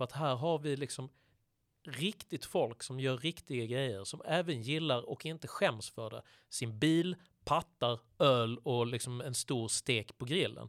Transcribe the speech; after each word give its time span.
För 0.00 0.04
att 0.04 0.12
här 0.12 0.36
har 0.36 0.58
vi 0.58 0.76
liksom 0.76 1.10
riktigt 1.84 2.44
folk 2.44 2.82
som 2.82 3.00
gör 3.00 3.16
riktiga 3.16 3.66
grejer, 3.66 4.04
som 4.04 4.22
även 4.24 4.62
gillar 4.62 5.08
och 5.10 5.26
inte 5.26 5.48
skäms 5.48 5.90
för 5.90 6.10
det. 6.10 6.22
Sin 6.48 6.78
bil, 6.78 7.16
pattar, 7.44 8.00
öl 8.18 8.58
och 8.58 8.86
liksom 8.86 9.20
en 9.20 9.34
stor 9.34 9.68
stek 9.68 10.18
på 10.18 10.24
grillen. 10.24 10.68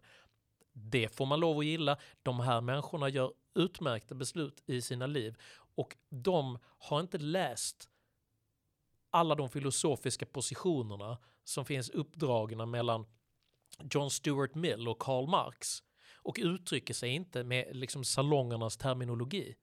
Det 0.74 1.16
får 1.16 1.26
man 1.26 1.40
lov 1.40 1.60
att 1.60 1.66
gilla. 1.66 1.98
De 2.24 2.40
här 2.40 2.62
människorna 2.62 3.10
gör 3.10 3.34
utmärkta 3.56 4.16
beslut 4.16 4.64
i 4.66 4.82
sina 4.82 5.08
liv 5.08 5.36
och 5.76 5.98
de 6.10 6.60
har 6.64 7.00
inte 7.00 7.18
läst 7.18 7.90
alla 9.10 9.36
de 9.36 9.50
filosofiska 9.50 10.26
positionerna 10.26 11.18
som 11.44 11.66
finns 11.66 11.90
uppdragna 11.90 12.66
mellan 12.66 13.06
John 13.92 14.12
Stuart 14.12 14.56
Mill 14.56 14.88
och 14.88 15.00
Karl 15.00 15.28
Marx 15.28 15.84
och 16.24 16.40
uttrycker 16.42 16.94
sig 16.94 17.10
inte 17.10 17.44
med 17.44 17.76
liksom 17.76 18.04
salongernas 18.04 18.78
terminologi. 18.78 19.56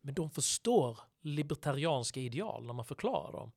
Men 0.00 0.14
de 0.14 0.30
förstår 0.30 0.98
libertarianska 1.22 2.20
ideal 2.20 2.66
när 2.66 2.74
man 2.74 2.84
förklarar 2.84 3.32
dem. 3.32 3.52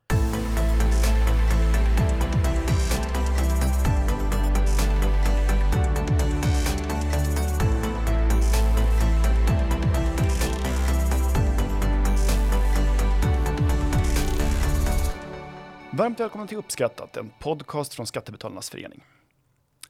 Varmt 15.97 16.19
välkomna 16.19 16.47
till 16.47 16.57
Uppskattat, 16.57 17.17
en 17.17 17.31
podcast 17.39 17.93
från 17.93 18.07
Skattebetalarnas 18.07 18.69
förening. 18.69 19.03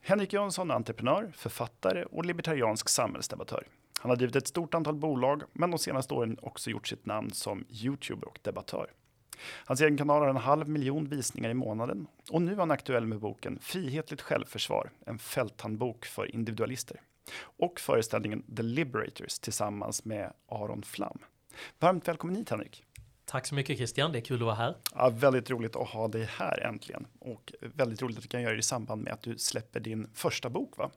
Henrik 0.07 0.33
Jönsson 0.33 0.71
är 0.71 0.75
entreprenör, 0.75 1.31
författare 1.35 2.03
och 2.03 2.25
libertariansk 2.25 2.89
samhällsdebattör. 2.89 3.67
Han 3.99 4.09
har 4.09 4.15
drivit 4.15 4.35
ett 4.35 4.47
stort 4.47 4.73
antal 4.73 4.95
bolag, 4.95 5.43
men 5.53 5.71
de 5.71 5.79
senaste 5.79 6.13
åren 6.13 6.37
också 6.41 6.69
gjort 6.69 6.87
sitt 6.87 7.05
namn 7.05 7.31
som 7.31 7.65
youtuber 7.69 8.27
och 8.27 8.39
debattör. 8.41 8.91
Hans 9.65 9.81
egen 9.81 9.97
kanal 9.97 10.21
har 10.21 10.29
en 10.29 10.37
halv 10.37 10.69
miljon 10.69 11.09
visningar 11.09 11.49
i 11.49 11.53
månaden 11.53 12.07
och 12.31 12.41
nu 12.41 12.51
är 12.51 12.55
han 12.57 12.71
aktuell 12.71 13.05
med 13.05 13.19
boken 13.19 13.59
Frihetligt 13.61 14.21
självförsvar, 14.21 14.89
en 15.05 15.19
fälthandbok 15.19 16.05
för 16.05 16.35
individualister 16.35 17.01
och 17.39 17.79
föreställningen 17.79 18.43
The 18.55 18.63
Liberators 18.63 19.39
tillsammans 19.39 20.05
med 20.05 20.33
Aron 20.47 20.83
Flam. 20.83 21.19
Varmt 21.79 22.07
välkommen 22.07 22.35
hit 22.35 22.49
Henrik! 22.49 22.83
Tack 23.29 23.47
så 23.47 23.55
mycket 23.55 23.77
Christian, 23.77 24.11
det 24.11 24.19
är 24.19 24.21
kul 24.21 24.41
att 24.41 24.45
vara 24.45 24.55
här. 24.55 24.75
Ja, 24.95 25.09
väldigt 25.09 25.49
roligt 25.49 25.75
att 25.75 25.87
ha 25.87 26.07
dig 26.07 26.23
här 26.31 26.59
äntligen 26.59 27.07
och 27.19 27.53
väldigt 27.59 28.01
roligt 28.01 28.17
att 28.17 28.23
vi 28.23 28.27
kan 28.27 28.41
göra 28.41 28.53
det 28.53 28.59
i 28.59 28.63
samband 28.63 29.03
med 29.03 29.13
att 29.13 29.21
du 29.21 29.37
släpper 29.37 29.79
din 29.79 30.07
första 30.13 30.49
bok 30.49 30.77
va? 30.77 30.91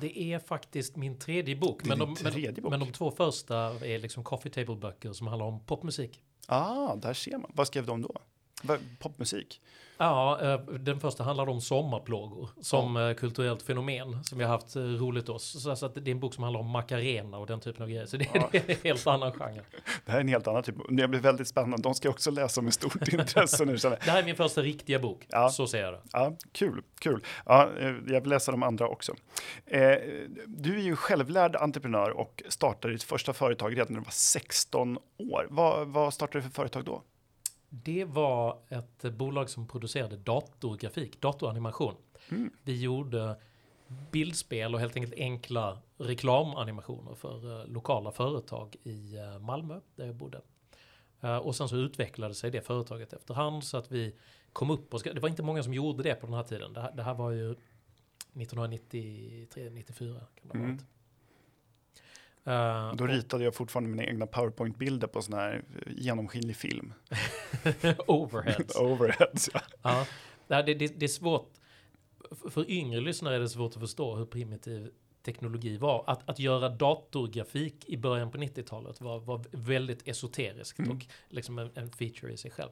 Det 0.00 0.18
är 0.18 0.38
faktiskt 0.38 0.96
min 0.96 1.18
tredje 1.18 1.56
bok, 1.56 1.84
men 1.84 1.98
de, 1.98 2.14
tredje 2.14 2.52
men, 2.52 2.62
bok. 2.62 2.70
men 2.70 2.80
de 2.80 2.92
två 2.92 3.10
första 3.10 3.56
är 3.86 3.98
liksom 3.98 4.24
coffee 4.24 4.50
table 4.50 4.76
böcker 4.76 5.12
som 5.12 5.26
handlar 5.26 5.46
om 5.46 5.60
popmusik. 5.60 6.22
Ah, 6.46 6.96
där 6.96 7.14
ser 7.14 7.38
man. 7.38 7.50
Vad 7.54 7.66
skrev 7.66 7.86
de 7.86 8.02
då? 8.02 8.14
Popmusik? 8.98 9.60
Ja, 10.04 10.40
eh, 10.42 10.60
den 10.60 11.00
första 11.00 11.24
handlar 11.24 11.48
om 11.48 11.60
sommarplågor 11.60 12.48
som 12.60 12.96
eh, 12.96 13.14
kulturellt 13.14 13.62
fenomen 13.62 14.24
som 14.24 14.38
vi 14.38 14.44
har 14.44 14.50
haft 14.50 14.76
eh, 14.76 14.82
roligt 14.82 15.28
oss. 15.28 15.62
Så 15.78 15.86
att 15.86 15.94
det 15.94 16.00
är 16.10 16.12
en 16.12 16.20
bok 16.20 16.34
som 16.34 16.44
handlar 16.44 16.60
om 16.60 16.66
Macarena 16.70 17.38
och 17.38 17.46
den 17.46 17.60
typen 17.60 17.82
av 17.82 17.88
grejer. 17.88 18.06
Så 18.06 18.16
det, 18.16 18.28
Ja. 18.34 18.48
det 18.52 18.58
är 18.68 18.70
en 18.70 18.76
helt 18.84 19.06
annan 19.06 19.32
genre. 19.32 19.60
Det 20.04 20.10
här 20.12 20.18
är 20.18 20.20
en 20.20 20.28
helt 20.28 20.46
annan 20.46 20.62
typ. 20.62 20.74
Det 20.88 21.08
blir 21.08 21.20
väldigt 21.20 21.48
spännande. 21.48 21.82
De 21.82 21.94
ska 21.94 22.08
jag 22.08 22.12
också 22.12 22.30
läsa 22.30 22.62
med 22.62 22.74
stort 22.74 23.08
intresse 23.12 23.64
nu. 23.64 23.76
Det 23.76 23.98
här 24.10 24.18
är 24.18 24.24
min 24.24 24.36
första 24.36 24.62
riktiga 24.62 24.98
bok, 24.98 25.26
Ja. 25.28 25.48
så 25.48 25.66
ser 25.66 25.82
jag 25.82 25.92
det. 25.94 26.00
Ja, 26.12 26.36
kul, 26.52 26.82
kul. 26.98 27.24
Ja, 27.46 27.68
jag 28.06 28.20
vill 28.20 28.30
läsa 28.30 28.50
de 28.50 28.62
andra 28.62 28.88
också. 28.88 29.14
Du 30.46 30.74
är 30.78 30.82
ju 30.82 30.96
självlärd 30.96 31.56
entreprenör 31.56 32.10
och 32.10 32.42
startade 32.48 32.94
ditt 32.94 33.02
första 33.02 33.32
företag 33.32 33.72
redan 33.76 33.86
när 33.92 34.00
du 34.00 34.04
var 34.04 34.10
16 34.12 34.98
år. 35.18 35.46
Vad, 35.50 35.88
vad 35.88 36.14
startade 36.14 36.38
du 36.38 36.42
för 36.42 36.50
företag 36.54 36.84
då? 36.84 37.02
Det 37.74 38.04
var 38.04 38.58
ett 38.68 39.02
bolag 39.02 39.50
som 39.50 39.68
producerade 39.68 40.16
datorgrafik, 40.16 41.20
datoranimation. 41.20 41.94
Mm. 42.30 42.50
Vi 42.62 42.80
gjorde 42.80 43.36
bildspel 44.10 44.74
och 44.74 44.80
helt 44.80 44.96
enkelt 44.96 45.14
enkla 45.16 45.78
reklamanimationer 45.98 47.14
för 47.14 47.60
eh, 47.60 47.66
lokala 47.66 48.12
företag 48.12 48.76
i 48.82 49.16
eh, 49.16 49.38
Malmö 49.38 49.80
där 49.96 50.06
jag 50.06 50.14
bodde. 50.14 50.40
Eh, 51.20 51.36
och 51.36 51.56
sen 51.56 51.68
så 51.68 51.76
utvecklade 51.76 52.34
sig 52.34 52.50
det 52.50 52.60
företaget 52.60 53.12
efterhand 53.12 53.64
så 53.64 53.76
att 53.76 53.92
vi 53.92 54.14
kom 54.52 54.70
upp 54.70 54.94
och 54.94 55.00
det 55.04 55.20
var 55.20 55.28
inte 55.28 55.42
många 55.42 55.62
som 55.62 55.74
gjorde 55.74 56.02
det 56.02 56.14
på 56.14 56.26
den 56.26 56.34
här 56.34 56.42
tiden. 56.42 56.72
Det 56.72 56.80
här, 56.80 56.92
det 56.92 57.02
här 57.02 57.14
var 57.14 57.30
ju 57.30 57.52
1993, 57.52 59.70
94 59.70 60.18
kan 60.18 60.48
det 60.48 60.58
ha 60.58 60.64
Mm. 60.64 60.78
Eh, 62.44 62.94
Då 62.94 63.06
ritade 63.06 63.44
jag 63.44 63.54
fortfarande 63.54 63.90
mina 63.90 64.04
egna 64.04 64.26
powerpoint-bilder 64.26 65.06
på 65.06 65.22
sån 65.22 65.34
här 65.34 65.64
genomskinlig 65.96 66.56
film. 66.56 66.92
overheads. 68.06 68.76
Overheads, 68.80 69.50
ja. 69.82 70.06
Ja, 70.46 70.62
det, 70.62 70.74
det, 70.74 70.86
det 71.00 71.06
är 71.06 71.08
svårt. 71.08 71.50
För- 72.50 72.70
yngre 72.70 73.00
lyssnare 73.00 73.34
är 73.36 73.40
det 73.40 73.48
svårt 73.48 73.72
att 73.74 73.80
förstå 73.80 74.16
hur 74.16 74.26
primitiv 74.26 74.90
teknologi 75.22 75.76
var. 75.76 76.04
Att, 76.06 76.28
att 76.28 76.38
göra 76.38 76.68
datorgrafik 76.68 77.84
i 77.88 77.96
början 77.96 78.30
på 78.30 78.38
90-talet 78.38 79.00
var, 79.00 79.20
var 79.20 79.44
väldigt 79.50 80.08
esoteriskt 80.08 80.78
Mm. 80.78 80.90
och 80.96 81.06
liksom 81.28 81.58
en, 81.58 81.70
en 81.74 81.90
feature 81.90 82.32
i 82.32 82.36
sig 82.36 82.50
själv. 82.50 82.70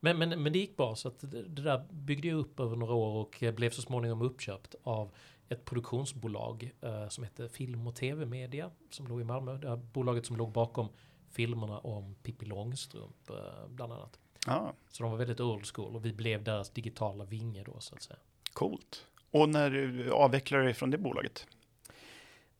Men, 0.00 0.18
men, 0.18 0.42
men 0.42 0.52
det 0.52 0.58
gick 0.58 0.76
bra, 0.76 0.94
så 0.96 1.08
att 1.08 1.20
det, 1.20 1.42
det 1.42 1.62
där 1.62 1.84
byggde 1.90 2.28
jag 2.28 2.38
upp 2.38 2.60
över 2.60 2.76
några 2.76 2.94
år 2.94 3.20
och 3.20 3.44
blev 3.54 3.70
så 3.70 3.82
småningom 3.82 4.22
uppköpt 4.22 4.74
av 4.82 5.10
ett 5.48 5.64
produktionsbolag 5.64 6.70
eh, 6.80 7.08
som 7.08 7.24
hette 7.24 7.48
Film 7.48 7.86
och 7.86 7.94
TV-media 7.94 8.70
som 8.90 9.06
låg 9.06 9.20
i 9.20 9.24
Malmö. 9.24 9.58
Det 9.58 9.68
här 9.68 9.76
bolaget 9.76 10.26
som 10.26 10.36
låg 10.36 10.52
bakom 10.52 10.88
filmerna 11.30 11.78
om 11.78 12.14
Pippi 12.14 12.46
Långstrump 12.46 13.30
eh, 13.30 13.68
bland 13.68 13.92
annat. 13.92 14.18
ja. 14.46 14.74
Så 14.88 15.02
de 15.02 15.10
var 15.12 15.18
väldigt 15.18 15.40
old 15.40 15.66
school 15.66 15.96
och 15.96 16.04
vi 16.04 16.12
blev 16.12 16.44
deras 16.44 16.70
digitala 16.70 17.24
vinge 17.24 17.64
då 17.64 17.80
så 17.80 17.94
att 17.94 18.02
säga. 18.02 18.18
Coolt. 18.52 19.06
Och 19.30 19.48
när 19.48 19.70
du 19.70 20.10
avvecklade 20.10 20.64
dig 20.64 20.74
från 20.74 20.90
det 20.90 20.98
bolaget? 20.98 21.46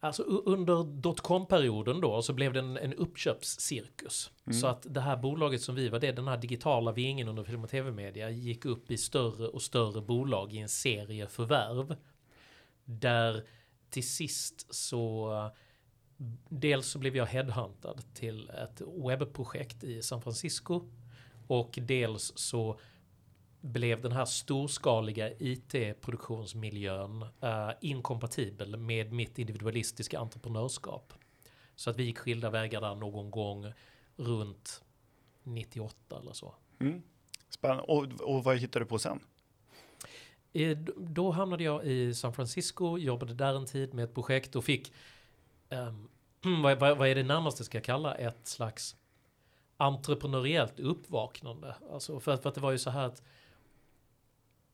Alltså 0.00 0.22
under 0.22 0.84
dotcom-perioden 0.84 2.00
då 2.00 2.22
så 2.22 2.32
blev 2.32 2.52
det 2.52 2.58
en, 2.58 2.76
en 2.76 2.94
uppköpscirkus. 2.94 4.30
Mm. 4.46 4.58
Så 4.58 4.66
att 4.66 4.86
det 4.94 5.00
här 5.00 5.16
bolaget 5.16 5.62
som 5.62 5.74
vi 5.74 5.88
var, 5.88 6.00
det 6.00 6.12
den 6.12 6.28
här 6.28 6.36
digitala 6.36 6.92
vingen 6.92 7.28
under 7.28 7.44
film 7.44 7.64
och 7.64 7.70
tv-media 7.70 8.30
gick 8.30 8.64
upp 8.64 8.90
i 8.90 8.98
större 8.98 9.48
och 9.48 9.62
större 9.62 10.00
bolag 10.00 10.52
i 10.52 10.58
en 10.58 10.68
serie 10.68 11.26
förvärv. 11.26 11.96
Där 12.90 13.46
till 13.90 14.08
sist 14.08 14.74
så 14.74 15.32
dels 16.48 16.86
så 16.86 16.98
blev 16.98 17.16
jag 17.16 17.26
headhuntad 17.26 18.14
till 18.14 18.50
ett 18.50 18.82
webbprojekt 19.08 19.84
i 19.84 20.02
San 20.02 20.22
Francisco 20.22 20.82
och 21.46 21.78
dels 21.82 22.32
så 22.36 22.80
blev 23.60 24.02
den 24.02 24.12
här 24.12 24.24
storskaliga 24.24 25.30
IT-produktionsmiljön 25.38 27.22
uh, 27.22 27.48
eh, 27.48 27.70
inkompatibel 27.80 28.76
med 28.76 29.12
mitt 29.12 29.38
individualistiska 29.38 30.18
entreprenörskap. 30.18 31.12
Så 31.74 31.90
att 31.90 31.96
vi 31.96 32.04
gick 32.04 32.18
skilda 32.18 32.50
vägar 32.50 32.80
där 32.80 32.94
någon 32.94 33.30
gång 33.30 33.72
runt 34.16 34.84
98 35.42 36.18
eller 36.20 36.32
så. 36.32 36.54
Mm. 36.80 37.02
Spännande. 37.48 37.82
Och, 37.82 38.04
och 38.04 38.44
vad 38.44 38.58
hittade 38.58 38.84
du 38.84 38.88
på 38.88 38.98
sen? 38.98 39.20
Då 40.96 41.30
hamnade 41.30 41.64
jag 41.64 41.84
i 41.84 42.14
San 42.14 42.32
Francisco, 42.32 42.98
jobbade 42.98 43.34
där 43.34 43.54
en 43.54 43.66
tid 43.66 43.94
med 43.94 44.04
ett 44.04 44.14
projekt 44.14 44.56
och 44.56 44.64
fick, 44.64 44.92
um, 45.70 46.08
vad, 46.62 46.78
vad, 46.80 46.98
vad 46.98 47.08
är 47.08 47.14
det 47.14 47.22
närmaste 47.22 47.64
ska 47.64 47.78
jag 47.78 47.84
kalla 47.84 48.14
ett 48.14 48.46
slags 48.46 48.96
entreprenöriellt 49.76 50.80
uppvaknande. 50.80 51.74
Alltså 51.92 52.20
för, 52.20 52.32
att- 52.32 52.42
för 52.42 52.48
att 52.48 52.54
det 52.54 52.60
var 52.60 52.70
ju 52.72 52.78
så 52.78 52.90
här 52.90 53.06
att 53.06 53.22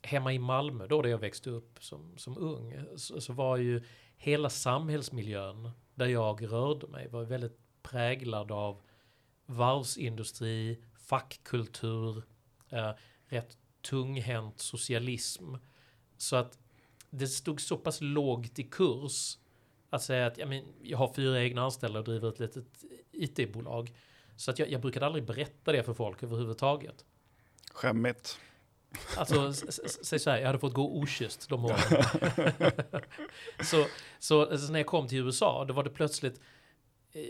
hemma 0.02 0.32
i 0.32 0.38
Malmö 0.38 0.86
då 0.86 1.02
där 1.02 1.10
jag 1.10 1.18
växte 1.18 1.50
upp 1.50 1.78
som, 1.84 2.18
som 2.18 2.38
ung 2.38 2.74
så, 2.96 3.20
så 3.20 3.32
var 3.32 3.56
ju 3.56 3.82
hela 4.16 4.50
samhällsmiljön 4.50 5.70
där 5.94 6.06
jag 6.06 6.52
rörde 6.52 6.86
mig 6.86 7.08
var 7.08 7.22
väldigt 7.24 7.58
präglad 7.82 8.52
av 8.52 8.80
varvsindustri, 9.46 10.82
fackkultur, 10.98 12.22
eh, 12.70 12.90
rätt 13.26 13.58
tunghänt 13.84 14.60
socialism. 14.60 15.54
Så 16.16 16.36
att 16.36 16.58
det 17.10 17.26
stod 17.26 17.60
så 17.60 17.76
pass 17.76 18.00
lågt 18.00 18.58
i 18.58 18.62
kurs 18.62 19.38
att 19.90 20.02
säga 20.02 20.26
att 20.26 20.38
ja, 20.38 20.46
men, 20.46 20.64
jag 20.82 20.98
har 20.98 21.12
fyra 21.14 21.42
egna 21.42 21.62
anställda 21.62 21.98
och 21.98 22.04
driver 22.04 22.28
ett 22.28 22.40
litet 22.40 22.84
IT-bolag. 23.12 23.92
Så 24.36 24.50
att 24.50 24.58
jag, 24.58 24.70
jag 24.70 24.80
brukade 24.80 25.06
aldrig 25.06 25.24
berätta 25.24 25.72
det 25.72 25.82
för 25.82 25.94
folk 25.94 26.22
överhuvudtaget. 26.22 27.04
Skämmigt. 27.72 28.38
Alltså, 29.16 29.52
säg 30.02 30.18
så 30.18 30.30
här, 30.30 30.38
jag 30.38 30.46
hade 30.46 30.58
fått 30.58 30.74
gå 30.74 30.98
okysst 30.98 31.48
de 31.48 31.64
åren. 31.64 31.78
så, 33.64 33.86
så, 34.18 34.58
så 34.58 34.72
när 34.72 34.78
jag 34.78 34.86
kom 34.86 35.08
till 35.08 35.18
USA, 35.18 35.64
då 35.64 35.74
var 35.74 35.84
det 35.84 35.90
plötsligt, 35.90 36.40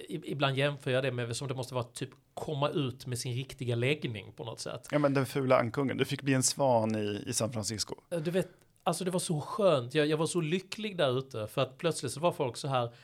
ibland 0.08 0.56
jämför 0.56 0.90
jag 0.90 1.04
det 1.04 1.12
med 1.12 1.36
som 1.36 1.48
det 1.48 1.54
måste 1.54 1.74
vara 1.74 1.84
typ 1.84 2.10
komma 2.34 2.68
ut 2.68 3.06
med 3.06 3.18
sin 3.18 3.34
riktiga 3.34 3.76
läggning 3.76 4.32
på 4.32 4.44
något 4.44 4.60
sätt. 4.60 4.88
Ja, 4.90 4.98
men 4.98 5.14
den 5.14 5.26
fula 5.26 5.58
ankungen. 5.58 5.96
Du 5.96 6.04
fick 6.04 6.22
bli 6.22 6.34
en 6.34 6.42
svan 6.42 6.96
i, 6.96 7.24
i 7.26 7.32
San 7.32 7.52
Francisco. 7.52 7.94
Du 8.24 8.30
vet, 8.30 8.48
alltså 8.82 9.04
det 9.04 9.10
var 9.10 9.20
så 9.20 9.40
skönt. 9.40 9.94
Jag, 9.94 10.06
jag 10.06 10.16
var 10.16 10.26
så 10.26 10.40
lycklig 10.40 10.96
där 10.96 11.18
ute 11.18 11.46
för 11.46 11.62
att 11.62 11.78
plötsligt 11.78 12.12
så 12.12 12.20
var 12.20 12.32
folk 12.32 12.56
så 12.56 12.68
här. 12.68 12.94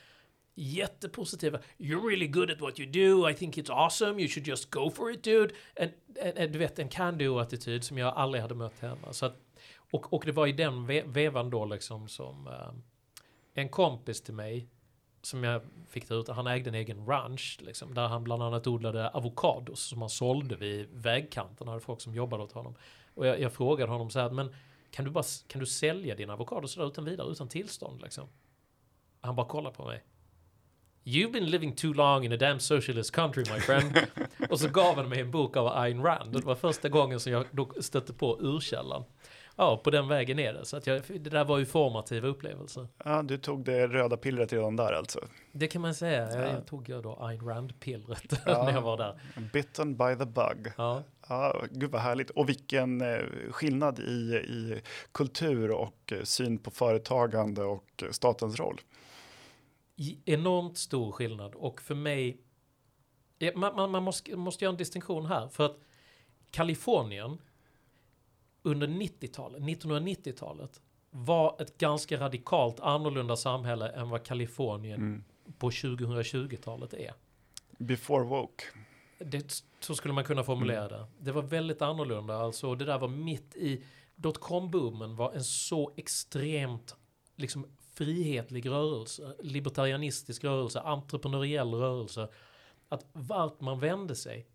jättepositiva. 0.54 1.58
You're 1.78 2.08
really 2.08 2.28
good 2.28 2.50
at 2.50 2.60
what 2.60 2.80
you 2.80 2.90
do. 2.90 3.30
I 3.30 3.34
think 3.34 3.56
it's 3.58 3.70
awesome. 3.70 4.20
You 4.20 4.28
should 4.28 4.46
just 4.46 4.70
go 4.70 4.90
for 4.90 5.10
it 5.10 5.22
dude. 5.24 5.54
En, 5.74 5.90
en, 6.14 6.36
en, 6.36 6.52
du 6.52 6.58
vet 6.58 6.78
en 6.78 6.88
can-do-attityd 6.88 7.84
som 7.84 7.98
jag 7.98 8.14
aldrig 8.16 8.42
hade 8.42 8.54
mött 8.54 8.80
hemma. 8.80 9.12
Så 9.12 9.26
att, 9.26 9.36
och, 9.92 10.12
och 10.12 10.24
det 10.24 10.32
var 10.32 10.46
i 10.46 10.52
den 10.52 10.86
ve 10.86 11.02
vevan 11.06 11.50
då 11.50 11.64
liksom 11.64 12.08
som 12.08 12.46
eh, 12.46 12.72
en 13.54 13.68
kompis 13.68 14.22
till 14.22 14.34
mig 14.34 14.68
som 15.22 15.44
jag 15.44 15.62
fick 15.88 16.08
ta 16.08 16.14
ut, 16.14 16.28
han 16.28 16.46
ägde 16.46 16.70
en 16.70 16.74
egen 16.74 17.06
ranch 17.06 17.58
liksom, 17.60 17.94
där 17.94 18.08
han 18.08 18.24
bland 18.24 18.42
annat 18.42 18.66
odlade 18.66 19.08
avokados 19.08 19.80
som 19.80 20.00
han 20.00 20.10
sålde 20.10 20.56
vid 20.56 20.88
vägkanten. 20.92 21.68
Hade 21.68 21.80
folk 21.80 22.00
som 22.00 22.14
jobbade 22.14 22.42
åt 22.42 22.52
honom. 22.52 22.74
Och 23.14 23.26
jag, 23.26 23.40
jag 23.40 23.52
frågade 23.52 23.92
honom 23.92 24.10
så 24.10 24.20
här, 24.20 24.30
men 24.30 24.54
kan 24.90 25.04
du, 25.04 25.10
bara, 25.10 25.24
kan 25.46 25.60
du 25.60 25.66
sälja 25.66 26.14
dina 26.14 26.32
avokados 26.32 26.72
sådär 26.72 26.86
utan 26.86 27.04
vidare, 27.04 27.30
utan 27.30 27.48
tillstånd 27.48 28.02
liksom? 28.02 28.28
Han 29.20 29.36
bara 29.36 29.46
kollade 29.46 29.76
på 29.76 29.84
mig. 29.84 30.04
You've 31.04 31.32
been 31.32 31.46
living 31.46 31.74
too 31.74 31.92
long 31.92 32.24
in 32.24 32.32
a 32.32 32.36
damn 32.36 32.60
socialist 32.60 33.14
country 33.14 33.44
my 33.54 33.60
friend. 33.60 33.98
och 34.50 34.60
så 34.60 34.68
gav 34.68 34.96
han 34.96 35.08
mig 35.08 35.20
en 35.20 35.30
bok 35.30 35.56
av 35.56 35.66
Ayn 35.66 36.02
Rand. 36.02 36.32
Det 36.32 36.44
var 36.44 36.54
första 36.54 36.88
gången 36.88 37.20
som 37.20 37.32
jag 37.32 37.84
stötte 37.84 38.12
på 38.12 38.38
urkällan. 38.40 39.04
Ja, 39.60 39.76
på 39.84 39.90
den 39.90 40.08
vägen 40.08 40.38
är 40.38 40.52
det. 40.52 40.64
Så 40.64 40.76
att 40.76 40.86
jag, 40.86 41.02
det 41.08 41.30
där 41.30 41.44
var 41.44 41.58
ju 41.58 41.66
formativa 41.66 42.28
upplevelser. 42.28 42.88
Ja, 43.04 43.22
du 43.22 43.38
tog 43.38 43.64
det 43.64 43.86
röda 43.88 44.16
pillret 44.16 44.52
redan 44.52 44.76
där 44.76 44.92
alltså? 44.92 45.20
Det 45.52 45.66
kan 45.66 45.82
man 45.82 45.94
säga. 45.94 46.34
Jag, 46.34 46.54
jag 46.54 46.66
tog 46.66 46.88
ju 46.88 47.00
då 47.02 47.16
Ayn 47.20 47.40
Rand-pillret 47.40 48.32
Ja. 48.46 48.64
när 48.64 48.72
jag 48.72 48.82
var 48.82 48.96
där. 48.96 49.20
Bitten 49.52 49.96
by 49.96 50.16
the 50.18 50.26
bug. 50.26 50.72
Ja. 50.76 51.02
Ja, 51.28 51.64
gud 51.70 51.90
vad 51.90 52.00
härligt. 52.00 52.30
Och 52.30 52.48
vilken 52.48 53.00
eh, 53.00 53.18
skillnad 53.50 53.98
i, 53.98 54.34
i 54.34 54.82
kultur 55.12 55.70
och 55.70 56.12
eh, 56.12 56.22
syn 56.22 56.58
på 56.58 56.70
företagande 56.70 57.64
och 57.64 58.02
eh, 58.02 58.10
statens 58.10 58.60
roll. 58.60 58.80
Enormt 60.24 60.78
stor 60.78 61.12
skillnad. 61.12 61.54
Och 61.54 61.80
för 61.80 61.94
mig... 61.94 62.40
Man, 63.54 63.76
man, 63.76 63.90
man 63.90 64.02
måste, 64.02 64.36
måste 64.36 64.64
göra 64.64 64.72
en 64.72 64.78
distinktion 64.78 65.26
här. 65.26 65.48
För 65.48 65.66
att 65.66 65.76
Kalifornien 66.50 67.38
under 68.62 68.86
90-talet, 68.86 69.62
1990-talet 69.62 70.80
var 71.10 71.56
ett 71.62 71.78
ganska 71.78 72.20
radikalt 72.20 72.80
annorlunda 72.80 73.36
samhälle 73.36 73.88
än 73.88 74.08
vad 74.10 74.22
Kalifornien 74.24 75.00
Mm. 75.00 75.24
på 75.58 75.70
2020-talet 75.70 76.94
är. 76.94 77.12
Before 77.78 78.24
woke. 78.24 78.64
Det, 79.18 79.62
så 79.80 79.94
skulle 79.94 80.14
man 80.14 80.24
kunna 80.24 80.42
formulera 80.44 80.88
det. 80.88 81.06
Det 81.18 81.32
var 81.32 81.42
väldigt 81.42 81.82
annorlunda. 81.82 82.36
Alltså, 82.36 82.74
det 82.74 82.84
där 82.84 82.98
var 82.98 83.08
mitt 83.08 83.56
i... 83.56 83.84
Dotcom-boomen 84.16 85.16
var 85.16 85.32
en 85.32 85.44
så 85.44 85.92
extremt 85.96 86.94
liksom, 87.36 87.66
frihetlig 87.94 88.70
rörelse, 88.70 89.34
libertarianistisk 89.42 90.44
rörelse, 90.44 90.80
entreprenöriell 90.80 91.74
rörelse. 91.74 92.28
Att 92.88 93.06
vart 93.12 93.60
man 93.60 93.80
vände 93.80 94.14
sig, 94.14 94.46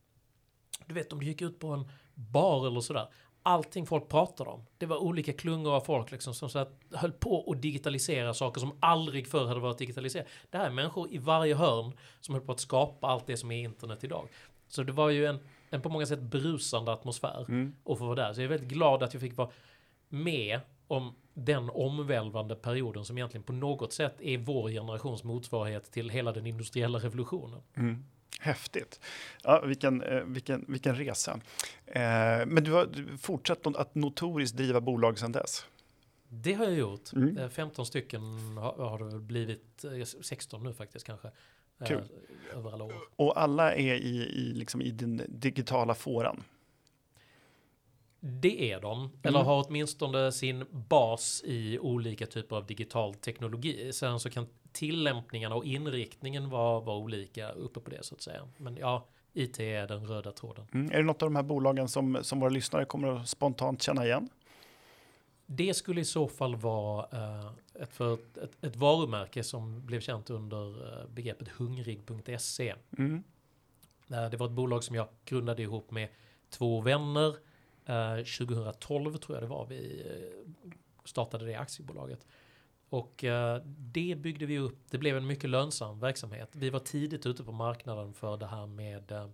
du 0.85 0.93
vet 0.93 1.13
om 1.13 1.19
du 1.19 1.25
gick 1.25 1.41
ut 1.41 1.59
på 1.59 1.67
en 1.67 1.89
bar 2.13 2.67
eller 2.67 2.81
sådär, 2.81 3.07
allting 3.45 3.85
folk 3.85 4.09
pratade 4.09 4.49
om, 4.49 4.65
det 4.77 4.85
var 4.85 4.97
olika 4.97 5.33
klungor 5.33 5.75
av 5.75 5.81
folk 5.81 6.11
liksom, 6.11 6.33
som 6.33 6.49
så 6.49 6.59
att, 6.59 6.79
höll 6.91 7.11
på 7.11 7.51
att 7.51 7.61
digitalisera 7.61 8.33
saker 8.33 8.61
som 8.61 8.77
aldrig 8.79 9.27
förr 9.27 9.45
hade 9.45 9.59
varit 9.59 9.77
digitaliserat. 9.77 10.27
Det 10.49 10.57
här 10.57 10.65
är 10.65 10.71
människor 10.71 11.13
i 11.13 11.17
varje 11.17 11.55
hörn 11.55 11.93
som 12.19 12.35
höll 12.35 12.43
på 12.43 12.51
att 12.51 12.59
skapa 12.59 13.07
allt 13.07 13.27
det 13.27 13.37
som 13.37 13.51
är 13.51 13.63
internet 13.63 14.03
idag. 14.03 14.27
Så 14.67 14.83
det 14.83 14.91
var 14.91 15.09
ju 15.09 15.25
en, 15.25 15.39
en 15.69 15.81
på 15.81 15.89
många 15.89 16.05
sätt 16.05 16.21
brusande 16.21 16.93
atmosfär 16.93 17.45
Mm. 17.47 17.75
att 17.85 17.97
få 17.97 18.05
vara 18.05 18.15
där. 18.15 18.33
Så 18.33 18.41
jag 18.41 18.45
är 18.45 18.49
väldigt 18.49 18.69
glad 18.69 19.03
att 19.03 19.13
jag 19.13 19.21
fick 19.21 19.37
vara 19.37 19.49
med 20.09 20.59
om 20.87 21.15
den 21.33 21.69
omvälvande 21.69 22.55
perioden 22.55 23.05
som 23.05 23.17
egentligen 23.17 23.43
på 23.43 23.53
något 23.53 23.93
sätt 23.93 24.21
är 24.21 24.37
vår 24.37 24.69
generations 24.69 25.23
motsvarighet 25.23 25.91
till 25.91 26.09
hela 26.09 26.31
den 26.31 26.45
industriella 26.45 26.99
revolutionen. 26.99 27.61
Mm. 27.77 28.05
Häftigt. 28.39 28.99
Ja, 29.43 29.61
vilken, 29.65 30.01
eh, 30.01 30.23
vilken, 30.23 30.65
vilken 30.67 30.95
resa. 30.95 31.39
Eh, 31.85 32.01
men 32.45 32.63
du 32.63 32.71
har 32.71 33.17
fortsatt 33.17 33.67
att 33.67 33.95
notoriskt 33.95 34.57
driva 34.57 34.81
bolag 34.81 35.19
sedan 35.19 35.31
dess. 35.31 35.65
Det 36.29 36.53
har 36.53 36.65
jag 36.65 36.73
gjort. 36.73 37.13
Mm. 37.13 37.37
Eh, 37.37 37.49
15 37.49 37.85
stycken 37.85 38.21
har, 38.57 39.11
det 39.11 39.19
blivit, 39.19 39.83
eh, 39.83 40.05
16 40.21 40.63
nu 40.63 40.73
faktiskt 40.73 41.05
kanske. 41.05 41.27
eh, 41.81 41.87
Kul. 41.87 42.03
Över 42.53 42.71
alla 42.73 42.83
år. 42.83 42.93
Och 43.15 43.41
alla 43.41 43.75
är 43.75 43.95
i, 43.95 44.17
i, 44.17 44.53
liksom 44.53 44.81
i 44.81 44.91
den 44.91 45.21
digitala 45.27 45.95
fåran. 45.95 46.43
Det 48.27 48.71
är 48.71 48.81
de, 48.81 49.11
eller 49.23 49.39
Mm. 49.39 49.47
har 49.47 49.65
åtminstone 49.67 50.31
sin 50.31 50.65
bas 50.71 51.43
i 51.45 51.79
olika 51.79 52.25
typer 52.25 52.55
av 52.55 52.65
digital 52.65 53.13
teknologi. 53.13 53.93
Sen 53.93 54.19
så 54.19 54.29
kan 54.29 54.47
tillämpningarna 54.71 55.55
och 55.55 55.65
inriktningen 55.65 56.49
vara, 56.49 56.79
vara 56.79 56.97
olika 56.97 57.51
uppe 57.51 57.79
på 57.79 57.89
det 57.89 58.05
så 58.05 58.15
att 58.15 58.21
säga. 58.21 58.47
Men 58.57 58.77
ja, 58.77 59.05
IT 59.33 59.59
är 59.59 59.87
den 59.87 60.07
röda 60.07 60.31
tråden. 60.31 60.67
Mm. 60.73 60.91
Är 60.91 60.97
det 60.97 61.03
något 61.03 61.21
av 61.21 61.29
de 61.29 61.35
här 61.35 61.43
bolagen 61.43 61.87
som, 61.87 62.17
som 62.21 62.39
våra 62.39 62.49
lyssnare 62.49 62.85
kommer 62.85 63.07
att 63.07 63.29
spontant 63.29 63.81
känna 63.81 64.05
igen? 64.05 64.29
Det 65.45 65.73
skulle 65.73 66.01
i 66.01 66.05
så 66.05 66.27
fall 66.27 66.55
vara 66.55 67.07
eh, 67.11 67.51
ett, 67.81 67.93
för 67.93 68.13
ett, 68.13 68.37
ett, 68.37 68.51
ett 68.65 68.75
varumärke 68.75 69.43
som 69.43 69.85
blev 69.85 69.99
känt 69.99 70.29
under 70.29 70.93
eh, 71.01 71.07
begreppet 71.09 71.47
hungrig.se. 71.47 72.75
Mm. 72.97 73.23
Eh, 74.09 74.29
det 74.29 74.37
var 74.37 74.45
ett 74.45 74.51
bolag 74.51 74.83
som 74.83 74.95
jag 74.95 75.07
grundade 75.25 75.61
ihop 75.61 75.91
med 75.91 76.09
två 76.49 76.81
vänner. 76.81 77.35
Eh, 77.85 78.15
2012 78.15 79.17
tror 79.17 79.35
jag 79.35 79.43
det 79.43 79.47
var 79.47 79.65
vi 79.65 80.01
eh, 80.05 80.71
startade 81.03 81.45
det 81.45 81.55
aktiebolaget. 81.55 82.27
Och 82.89 83.23
eh, 83.23 83.61
det 83.65 84.15
byggde 84.15 84.45
vi 84.45 84.59
upp. 84.59 84.77
Det 84.89 84.97
blev 84.97 85.17
en 85.17 85.27
mycket 85.27 85.49
lönsam 85.49 85.99
verksamhet. 85.99 86.49
Vi 86.51 86.69
var 86.69 86.79
tidigt 86.79 87.25
ute 87.25 87.43
på 87.43 87.51
marknaden 87.51 88.13
för 88.13 88.37
det 88.37 88.47
här 88.47 88.65
med 88.65 89.11
eh, 89.11 89.29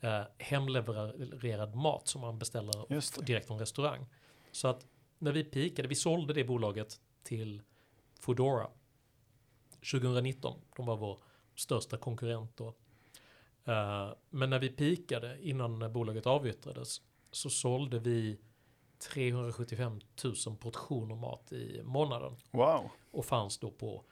eh, 0.00 0.24
hemlevererad 0.38 1.74
mat 1.74 2.08
som 2.08 2.20
man 2.20 2.38
beställer 2.38 3.22
direkt 3.24 3.46
från 3.46 3.58
restaurang. 3.58 4.06
Så 4.52 4.68
att 4.68 4.86
när 5.18 5.32
vi 5.32 5.44
pikade, 5.44 5.88
vi 5.88 5.94
sålde 5.94 6.34
det 6.34 6.44
bolaget 6.44 7.00
till 7.22 7.62
Foodora 8.20 8.68
2019. 9.92 10.60
De 10.76 10.86
var 10.86 10.96
vår 10.96 11.18
största 11.54 11.96
konkurrent 11.96 12.56
då. 12.56 12.74
Eh, 13.64 14.12
men 14.30 14.50
när 14.50 14.58
vi 14.58 14.68
pikade 14.68 15.38
innan 15.42 15.92
bolaget 15.92 16.26
avyttrades 16.26 17.02
så 17.32 17.50
sålde 17.50 17.98
vi 17.98 18.38
375 18.98 20.00
000 20.46 20.56
portioner 20.60 21.14
mat 21.16 21.52
i 21.52 21.80
månaden 21.84 22.36
Wow. 22.50 22.90
och 23.10 23.24
fanns 23.26 23.58
då 23.58 23.70
på, 23.70 24.04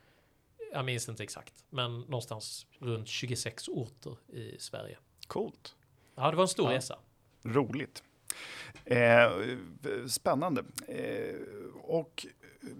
jag 0.73 0.85
minns 0.85 1.09
inte 1.09 1.23
exakt, 1.23 1.65
men 1.71 2.01
någonstans 2.01 2.67
runt 2.79 3.09
26 3.09 3.69
orter 3.69 4.17
i 4.33 4.57
Sverige. 4.59 4.99
Coolt. 5.27 5.77
Ja, 6.15 6.31
det 6.31 6.37
var 6.37 6.45
en 6.45 6.49
stor 6.49 6.71
Ja. 6.71 6.77
resa. 6.77 6.99
Roligt. 7.43 8.03
Eh, 8.85 9.31
spännande. 10.09 10.65
Eh, 10.89 11.35
och 11.83 12.27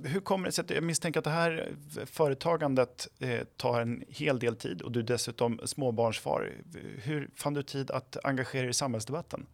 hur 0.05 0.21
kommer 0.21 0.47
det 0.47 0.53
sig 0.53 0.65
att 0.65 0.71
jag 0.71 0.85
misstänker 0.85 1.19
att 1.21 1.25
det 1.25 1.31
här 1.31 1.75
företagandet 2.07 3.09
eh, 3.19 3.45
tar 3.57 3.81
en 3.81 4.05
hel 4.09 4.39
del 4.39 4.57
tid 4.57 4.83
och 4.83 4.93
du 4.93 5.01
är 5.01 5.05
dessutom 5.05 5.61
småbarnsfar. 5.65 6.53
Hur 7.03 7.31
fann 7.35 7.55
du 7.55 7.63
tid 7.63 7.91
att 7.91 8.17
engagera 8.25 8.63
dig 8.63 8.71
i 8.71 8.75
samhällsdebatten? 8.75 9.47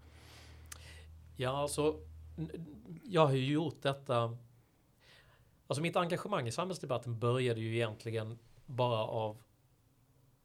Ja, 1.36 1.50
alltså, 1.50 2.00
jag 3.04 3.26
har 3.26 3.34
ju 3.34 3.52
gjort 3.52 3.82
detta. 3.82 4.36
Alltså 5.66 5.82
mitt 5.82 5.96
engagemang 5.96 6.48
i 6.48 6.52
samhällsdebatten 6.52 7.18
började 7.18 7.60
ju 7.60 7.74
egentligen 7.74 8.38
bara 8.66 8.98
av 9.04 9.36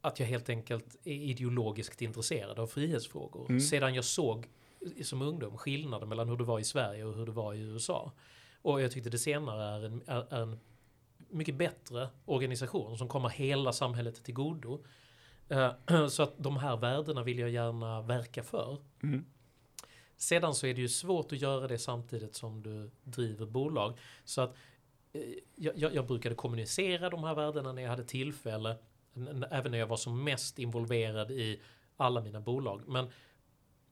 att 0.01 0.19
jag 0.19 0.27
helt 0.27 0.49
enkelt 0.49 0.95
är 1.03 1.13
ideologiskt 1.13 2.01
intresserad 2.01 2.59
av 2.59 2.67
frihetsfrågor. 2.67 3.45
Mm. 3.49 3.59
Sedan 3.61 3.93
jag 3.95 4.05
såg 4.05 4.47
i- 4.79 5.03
som 5.03 5.21
ungdom 5.21 5.57
skillnaden 5.57 6.09
mellan 6.09 6.29
hur 6.29 6.37
det 6.37 6.43
var 6.43 6.59
i 6.59 6.63
Sverige 6.63 7.03
och 7.05 7.13
hur 7.15 7.25
det 7.25 7.31
var 7.31 7.53
i 7.53 7.59
USA. 7.59 8.11
Och 8.61 8.81
jag 8.81 8.91
tyckte 8.91 9.09
det 9.09 9.17
senare 9.19 9.63
är 9.63 9.85
en, 9.85 10.01
är, 10.07 10.33
är 10.33 10.41
en 10.41 10.59
mycket 11.29 11.55
bättre 11.55 12.09
organisation 12.25 12.97
som 12.97 13.07
kommer 13.07 13.29
hela 13.29 13.73
samhället 13.73 14.23
till 14.23 14.33
godo. 14.33 14.83
Eh, 15.49 15.71
Så 16.09 16.23
att 16.23 16.33
de 16.37 16.57
här 16.57 16.77
värdena 16.77 17.23
vill 17.23 17.39
jag 17.39 17.49
gärna 17.49 18.01
verka 18.01 18.43
för. 18.43 18.77
Mm. 19.03 19.25
Sedan 20.21 20.55
så 20.55 20.67
är 20.67 20.73
det 20.73 20.81
ju 20.81 20.89
svårt 20.89 21.31
att 21.31 21.41
göra 21.41 21.67
det 21.67 21.77
samtidigt 21.77 22.35
som 22.35 22.61
du 22.61 22.91
driver 23.03 23.45
bolag. 23.45 23.99
Så 24.23 24.41
att 24.41 24.55
eh, 25.13 25.21
jag, 25.55 25.77
jag, 25.77 25.95
jag 25.95 26.07
brukade 26.07 26.35
kommunicera 26.35 27.09
de 27.09 27.23
här 27.23 27.35
värdena 27.35 27.73
när 27.73 27.81
jag 27.81 27.89
hade 27.89 28.03
tillfälle. 28.03 28.77
Även 29.51 29.71
när 29.71 29.77
jag 29.77 29.87
var 29.87 29.97
som 29.97 30.23
mest 30.23 30.59
involverad 30.59 31.31
i 31.31 31.61
alla 31.97 32.21
mina 32.21 32.41
bolag. 32.41 32.81
Men 32.87 33.09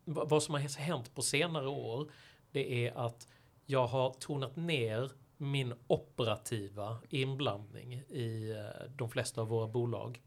vad 0.06 0.44
som 0.44 0.54
har 0.54 0.80
hänt 0.80 1.16
på 1.16 1.22
senare 1.22 1.68
år 1.68 2.12
det 2.52 2.88
är 2.88 2.98
att 2.98 3.28
jag 3.66 3.88
har 3.88 4.14
tonat 4.14 4.56
ner 4.56 5.12
min 5.38 5.74
operativa 5.88 6.98
inblandning 7.10 7.94
i 7.94 8.52
eh, 8.52 8.92
de 8.96 9.10
flesta 9.10 9.42
av 9.42 9.48
våra 9.48 9.68
bolag. 9.68 10.22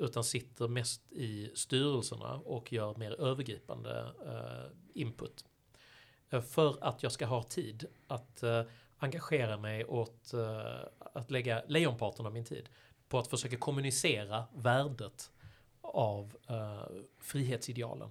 Utan 0.00 0.24
sitter 0.24 0.68
mest 0.68 1.12
i 1.12 1.50
styrelserna 1.54 2.34
och 2.34 2.72
gör 2.72 2.94
mer 2.96 3.20
övergripande 3.20 4.12
eh, 4.26 5.00
input. 5.02 5.44
Eh, 6.30 6.42
för 6.42 6.84
att 6.84 7.02
jag 7.02 7.12
ska 7.12 7.26
ha 7.26 7.42
tid 7.42 7.86
att 8.06 8.42
eh, 8.42 8.62
engagera 8.98 9.56
mig 9.56 9.84
åt 9.84 10.34
eh, 10.34 10.76
att 10.98 11.30
lägga 11.30 11.62
lejonparten 11.66 12.26
av 12.26 12.32
min 12.32 12.44
tid 12.44 12.68
på 13.08 13.18
att 13.18 13.28
försöka 13.28 13.56
kommunicera 13.56 14.44
värdet 14.54 15.30
av 15.80 16.36
eh, 16.48 16.82
frihetsidealen. 17.20 18.10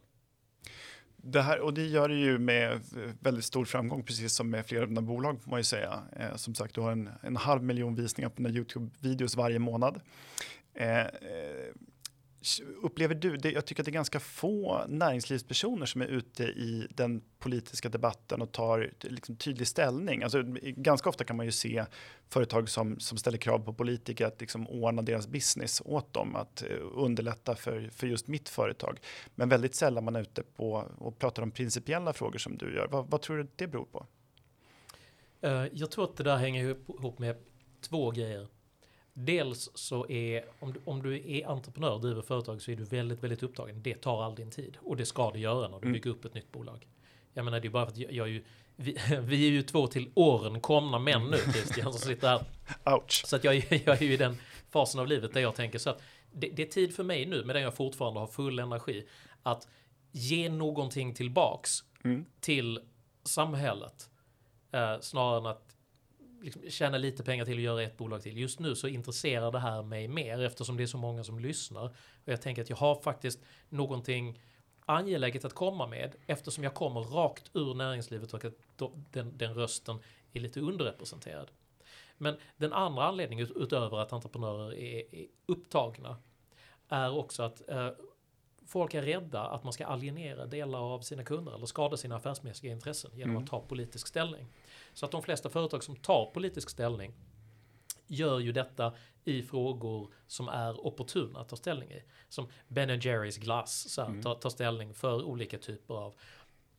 Det 1.16 1.42
här, 1.42 1.60
och 1.60 1.74
det 1.74 1.86
gör 1.86 2.10
det 2.10 2.16
ju 2.16 2.38
med 2.38 2.72
eh, 2.74 2.80
väldigt 3.20 3.46
stor 3.46 3.66
framgång, 3.66 4.04
precis 4.04 4.34
som 4.34 4.50
med 4.50 4.66
flera 4.66 4.82
av 4.82 4.88
dina 4.88 5.02
bolag 5.02 5.42
får 5.42 5.50
man 5.50 5.60
ju 5.60 5.64
säga. 5.64 6.04
Eh, 6.16 6.36
som 6.36 6.56
sagt, 6.56 6.76
du 6.76 6.82
har 6.82 6.92
en, 6.92 7.10
en 7.22 7.36
halv 7.36 7.64
miljon 7.64 7.96
visningar 7.96 8.30
på 8.30 8.42
dina 8.42 8.50
YouTube-videos 8.50 9.38
varje 9.38 9.60
månad. 9.60 10.02
Eh, 10.78 11.00
eh 11.00 11.08
Upplever 12.82 13.16
du, 13.16 13.38
det, 13.38 13.52
jag 13.52 13.66
tycker 13.66 13.82
att 13.82 13.86
det 13.86 13.90
är 13.90 13.94
ganska 13.94 14.20
få 14.20 14.86
näringslivspersoner 14.88 15.86
som 15.86 16.02
är 16.02 16.06
ute 16.06 16.44
i 16.44 16.88
den 16.90 17.22
politiska 17.40 17.90
debatten 17.90 18.42
och 18.42 18.52
tar 18.52 18.92
liksom 19.00 19.36
tydlig 19.36 19.68
ställning. 19.68 20.24
Alltså, 20.24 20.44
ganska 20.62 21.10
ofta 21.10 21.24
kan 21.24 21.38
man 21.38 21.46
ju 21.46 21.52
se 21.52 21.86
företag 22.30 22.70
som, 22.70 23.00
som 23.00 23.18
ställer 23.18 23.38
krav 23.38 23.60
på 23.60 23.74
politiker 23.74 24.26
att 24.26 24.42
liksom 24.42 24.68
ordna 24.68 25.02
deras 25.02 25.28
business 25.28 25.82
åt 25.86 26.14
dem, 26.14 26.36
att 26.36 26.64
uh, 26.72 26.88
underlätta 26.94 27.56
för, 27.56 27.90
för 27.94 28.08
just 28.08 28.28
mitt 28.28 28.50
företag. 28.50 29.00
Men 29.36 29.50
väldigt 29.50 29.76
sällan 29.76 30.04
man 30.04 30.16
är 30.16 30.22
ute 30.22 30.44
på 30.44 30.86
och 30.98 31.20
pratar 31.20 31.44
om 31.44 31.52
principiella 31.52 32.14
frågor 32.14 32.40
som 32.40 32.58
du 32.58 32.76
gör. 32.76 32.88
Vad, 32.88 33.08
vad 33.08 33.22
tror 33.22 33.38
du 33.38 33.48
det 33.56 33.68
beror 33.68 33.86
på? 33.86 34.06
Uh, 35.44 35.68
jag 35.74 35.92
tror 35.92 36.04
att 36.04 36.18
det 36.18 36.24
där 36.24 36.38
hänger 36.38 36.64
ihop 37.00 37.20
med 37.20 37.36
två 37.82 38.12
grejer. 38.12 38.48
Dels 39.20 39.70
så 39.74 40.10
är, 40.10 40.46
om 40.60 40.74
du, 40.74 40.80
om 40.86 41.02
du 41.02 41.32
är 41.32 41.48
entreprenör 41.48 41.92
och 41.92 42.02
driver 42.02 42.22
företag 42.22 42.62
så 42.62 42.72
är 42.72 42.76
du 42.76 42.84
väldigt, 42.84 43.24
väldigt 43.24 43.44
upptagen. 43.44 43.82
Det 43.82 43.94
tar 43.94 44.24
all 44.24 44.36
din 44.36 44.52
tid. 44.52 44.78
Och 44.82 44.98
det 44.98 45.06
ska 45.06 45.32
det 45.32 45.40
göra 45.40 45.68
när 45.68 45.80
du 45.80 45.88
mm. 45.88 45.94
bygger 45.94 46.10
upp 46.10 46.26
ett 46.26 46.34
nytt 46.34 46.52
bolag. 46.52 46.88
Jag 47.34 47.46
menar, 47.46 47.60
det 47.60 47.68
är 47.68 47.70
bara 47.70 47.86
för 47.86 47.92
att 47.92 47.98
jag, 47.98 48.12
jag 48.12 48.28
är 48.28 48.32
ju, 48.32 48.44
vi, 48.76 48.98
vi, 49.22 49.48
är 49.48 49.52
ju 49.52 49.62
två 49.62 49.88
till 49.88 50.10
åren 50.14 50.62
komna 50.62 51.00
män 51.00 51.24
nu, 51.24 51.38
Christian, 51.38 51.94
som 51.94 52.02
sitter 52.02 52.28
här. 52.28 52.42
Ouch. 52.96 53.26
Så 53.26 53.36
att 53.36 53.44
jag, 53.44 53.56
jag 53.86 54.02
är 54.02 54.06
ju 54.06 54.14
i 54.14 54.18
den 54.18 54.38
fasen 54.70 55.00
av 55.00 55.08
livet 55.08 55.34
där 55.34 55.42
jag 55.42 55.56
tänker 55.56 55.80
så 55.80 55.90
att 55.90 56.02
det, 56.32 56.50
det 56.50 56.62
är 56.62 56.68
tid 56.68 56.96
för 56.96 57.04
mig 57.04 57.26
nu, 57.26 57.46
medan 57.46 57.62
jag 57.62 57.76
fortfarande 57.76 58.20
har 58.20 58.28
full 58.28 58.60
energi, 58.60 59.08
att 59.44 59.68
ge 60.12 60.50
någonting 60.50 61.14
tillbaks 61.14 61.84
mm. 62.04 62.26
till 62.40 62.80
samhället. 63.24 64.10
Eh, 64.72 65.00
snarare 65.02 65.38
än 65.38 65.46
att 65.46 65.77
liksom 66.42 66.70
tjäna 66.70 66.98
lite 66.98 67.24
pengar 67.24 67.46
till 67.46 67.58
att 67.58 67.62
göra 67.62 67.84
ett 67.84 67.98
bolag 67.98 68.22
till. 68.22 68.38
Just 68.38 68.60
nu 68.60 68.76
så 68.76 68.88
intresserar 68.88 69.52
det 69.52 69.60
här 69.60 69.84
mig 69.84 70.08
mer 70.08 70.42
eftersom 70.42 70.78
det 70.78 70.84
är 70.84 70.88
så 70.88 70.98
många 70.98 71.24
som 71.24 71.40
lyssnar. 71.40 71.84
Och 71.84 71.94
jag 72.26 72.42
tänker 72.42 72.62
att 72.62 72.70
jag 72.70 72.78
har 72.78 72.96
faktiskt 72.96 73.40
någonting 73.70 74.40
angeläget 74.86 75.46
att 75.46 75.54
komma 75.54 75.88
med 75.88 76.16
eftersom 76.28 76.64
jag 76.64 76.74
kommer 76.74 77.02
rakt 77.02 77.52
ur 77.54 77.74
näringslivet 77.74 78.34
och 78.34 78.46
att 78.46 78.54
den, 79.12 79.38
den 79.38 79.54
rösten 79.54 80.00
är 80.34 80.40
lite 80.40 80.60
underrepresenterad. 80.60 81.52
Men 82.18 82.38
den 82.58 82.74
andra 82.74 83.04
anledningen 83.04 83.48
utöver 83.56 83.98
att 83.98 84.14
entreprenörer 84.14 84.74
är, 84.74 85.16
är 85.16 85.28
upptagna 85.46 86.18
är 86.90 87.18
också 87.18 87.44
att 87.44 87.70
eh, 87.70 87.90
folk 88.68 88.94
är 88.94 89.02
rädda 89.02 89.42
att 89.42 89.64
man 89.64 89.74
ska 89.74 89.86
alienera 89.86 90.46
delar 90.46 90.80
av 90.80 91.00
sina 91.00 91.24
kunder 91.24 91.56
eller 91.56 91.66
skada 91.66 91.98
sina 91.98 92.16
affärsmässiga 92.16 92.72
intressen 92.72 93.12
genom 93.14 93.30
mm. 93.30 93.44
att 93.44 93.50
ta 93.50 93.60
politisk 93.60 94.08
ställning. 94.08 94.48
Så 94.98 95.06
att 95.06 95.12
de 95.12 95.24
flesta 95.24 95.50
företag 95.50 95.84
som 95.84 95.96
tar 95.96 96.32
politisk 96.34 96.70
ställning 96.70 97.14
gör 98.08 98.40
ju 98.40 98.52
detta 98.52 98.94
i 99.24 99.44
frågor 99.44 100.14
som 100.28 100.48
är 100.48 100.86
opportuna 100.86 101.40
att 101.40 101.50
ta 101.50 101.56
ställning 101.56 101.92
i. 101.92 102.04
Som 102.30 102.48
Ben 102.68 103.00
Jerrys 103.00 103.38
glass, 103.38 103.90
så 103.90 104.02
här, 104.02 104.10
mm. 104.10 104.22
tar 104.22 104.36
ta 104.36 104.50
ställning 104.50 104.94
för 104.94 105.24
olika 105.24 105.58
typer 105.58 105.94
av 105.94 106.18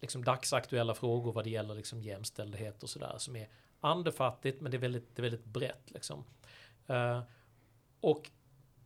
liksom, 0.00 0.24
dagsaktuella 0.24 0.94
frågor 0.94 1.32
vad 1.32 1.44
det 1.44 1.50
gäller 1.50 1.74
liksom, 1.74 2.02
jämställdhet 2.02 2.82
och 2.82 2.90
sådär. 2.90 3.14
Som 3.18 3.36
är 3.36 3.48
andefattigt 3.80 4.60
men 4.60 4.70
det 4.70 4.76
är 4.76 4.80
väldigt, 4.80 5.16
det 5.16 5.20
är 5.20 5.30
väldigt 5.30 5.44
brett. 5.44 5.90
Liksom. 5.90 6.24
Uh, 6.90 7.20
och 8.00 8.30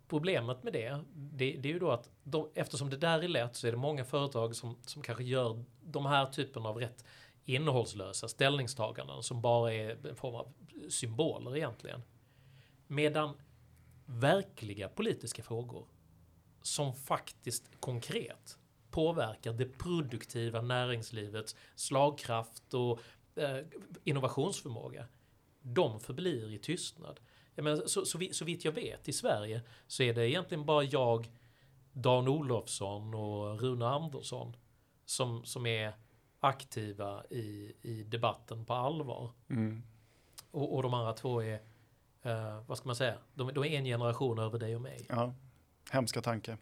problemet 0.08 0.62
med 0.62 0.72
det, 0.72 1.00
det, 1.14 1.56
det 1.56 1.68
är 1.68 1.72
ju 1.72 1.78
då 1.78 1.90
att 1.90 2.10
de, 2.22 2.50
eftersom 2.54 2.90
det 2.90 2.96
där 2.96 3.22
är 3.22 3.28
lätt 3.28 3.56
så 3.56 3.66
är 3.66 3.72
det 3.72 3.78
många 3.78 4.04
företag 4.04 4.56
som, 4.56 4.76
som 4.86 5.02
kanske 5.02 5.24
gör 5.24 5.64
de 5.82 6.06
här 6.06 6.26
typen 6.26 6.66
av 6.66 6.76
rätt 6.76 7.04
innehållslösa 7.44 8.28
ställningstaganden 8.28 9.22
som 9.22 9.40
bara 9.40 9.74
är 9.74 10.06
en 10.06 10.16
form 10.16 10.34
av 10.34 10.52
symboler 10.88 11.56
egentligen. 11.56 12.02
Medan 12.86 13.34
verkliga 14.06 14.88
politiska 14.88 15.42
frågor 15.42 15.86
som 16.62 16.94
faktiskt 16.94 17.80
konkret 17.80 18.58
påverkar 18.90 19.52
det 19.52 19.78
produktiva 19.78 20.62
näringslivets 20.62 21.56
slagkraft 21.74 22.74
och 22.74 23.00
eh, 23.36 23.58
innovationsförmåga. 24.04 25.06
De 25.62 26.00
förblir 26.00 26.52
i 26.52 26.58
tystnad. 26.58 27.20
Jag 27.54 27.64
menar, 27.64 27.86
så, 27.86 28.04
så, 28.04 28.20
så 28.32 28.44
vitt 28.44 28.64
jag 28.64 28.72
vet 28.72 29.08
i 29.08 29.12
Sverige 29.12 29.62
så 29.86 30.02
är 30.02 30.14
det 30.14 30.30
egentligen 30.30 30.64
bara 30.64 30.84
jag, 30.84 31.30
Dan 31.92 32.28
Olofsson 32.28 33.14
och 33.14 33.60
Rune 33.60 33.86
Andersson 33.86 34.56
som, 35.04 35.44
som 35.44 35.66
är 35.66 35.92
aktiva 36.42 37.24
i, 37.30 37.72
i 37.82 38.02
debatten 38.02 38.64
på 38.64 38.74
allvar. 38.74 39.30
Mm. 39.50 39.82
Och, 40.50 40.74
och 40.74 40.82
de 40.82 40.94
andra 40.94 41.12
två 41.12 41.42
är, 41.42 41.54
uh, 42.26 42.62
vad 42.66 42.78
ska 42.78 42.86
man 42.86 42.96
säga, 42.96 43.14
de, 43.34 43.54
de, 43.54 43.64
är 43.64 43.78
en 43.78 43.84
generation 43.84 44.38
över 44.38 44.58
dig 44.58 44.76
och 44.76 44.82
mig. 44.82 45.06
Ja, 45.08 45.34
hemska 45.90 46.20
tanke. 46.20 46.56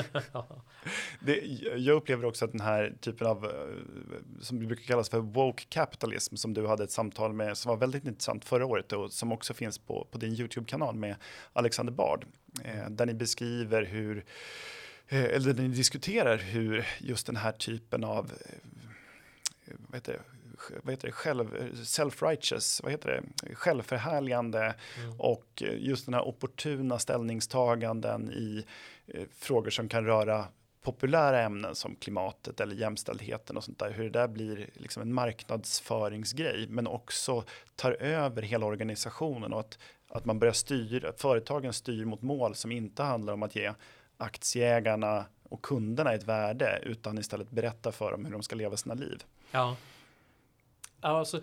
det, 1.20 1.36
jag 1.76 1.96
upplever 1.96 2.24
också 2.24 2.44
att 2.44 2.52
den 2.52 2.60
här 2.60 2.94
typen 3.00 3.26
av, 3.26 3.44
eh, 3.44 3.50
som 4.40 4.58
brukar 4.58 4.84
kallas 4.84 5.08
för 5.08 5.18
woke 5.18 5.64
capitalism, 5.68 6.36
som 6.36 6.54
du 6.54 6.66
hade 6.66 6.84
ett 6.84 6.90
samtal 6.90 7.32
med, 7.32 7.56
som 7.56 7.68
var 7.68 7.76
väldigt 7.76 8.04
intressant 8.04 8.44
förra 8.44 8.66
året 8.66 8.92
och 8.92 9.12
som 9.12 9.32
också 9.32 9.54
finns 9.54 9.78
på, 9.78 10.06
på 10.10 10.18
din 10.18 10.32
YouTube-kanal 10.32 10.94
med 10.94 11.16
Alexander 11.52 11.92
Bard, 11.92 12.26
eh, 12.64 12.90
där 12.90 13.06
ni 13.06 13.14
beskriver 13.14 13.84
hur 13.84 14.16
Eh, 14.16 14.24
eller 15.10 15.54
när 15.54 15.62
ni 15.62 15.68
diskuterar 15.68 16.36
hur 16.36 16.86
just 16.98 17.26
den 17.26 17.36
här 17.36 17.52
typen 17.52 18.04
av 18.04 18.32
eh, 18.46 19.74
vad 19.78 19.94
heter 19.94 20.12
det, 20.12 20.22
vad 20.82 20.92
heter 20.92 21.06
det, 21.06 21.12
själv, 21.12 21.72
self-righteous, 21.74 22.82
vad 22.82 22.92
heter 22.92 23.22
det, 23.42 23.54
självförhärligande 23.54 24.74
mm. 24.98 25.20
och 25.20 25.62
just 25.78 26.04
den 26.04 26.14
här 26.14 26.28
opportuna 26.28 26.98
ställningstaganden 26.98 28.30
i 28.30 28.64
eh, 29.06 29.24
frågor 29.38 29.70
som 29.70 29.88
kan 29.88 30.04
röra 30.04 30.46
populära 30.82 31.42
ämnen 31.42 31.74
som 31.74 31.96
klimatet 31.96 32.60
eller 32.60 32.74
jämställdheten 32.74 33.56
och 33.56 33.64
sånt 33.64 33.78
där, 33.78 33.90
hur 33.90 34.04
det 34.04 34.10
där 34.10 34.28
blir 34.28 34.70
liksom 34.74 35.02
en 35.02 35.14
marknadsföringsgrej, 35.14 36.66
men 36.68 36.86
också 36.86 37.44
tar 37.76 37.92
över 37.92 38.42
hela 38.42 38.66
organisationen 38.66 39.52
och 39.52 39.60
att, 39.60 39.78
att 40.08 40.24
man 40.24 40.38
börjar 40.38 40.52
styra, 40.52 41.12
företagen 41.16 41.72
styr 41.72 42.04
mot 42.04 42.22
mål 42.22 42.54
som 42.54 42.72
inte 42.72 43.02
handlar 43.02 43.32
om 43.32 43.42
att 43.42 43.56
ge 43.56 43.72
aktieägarna 44.20 45.26
och 45.42 45.62
kunderna 45.62 46.12
ett 46.12 46.24
värde 46.24 46.80
utan 46.82 47.18
istället 47.18 47.50
berätta 47.50 47.92
för 47.92 48.10
dem 48.10 48.24
hur 48.24 48.32
de 48.32 48.42
ska 48.42 48.56
leva 48.56 48.76
sina 48.76 48.94
liv. 48.94 49.24
Ja, 49.50 49.76
alltså 51.00 51.42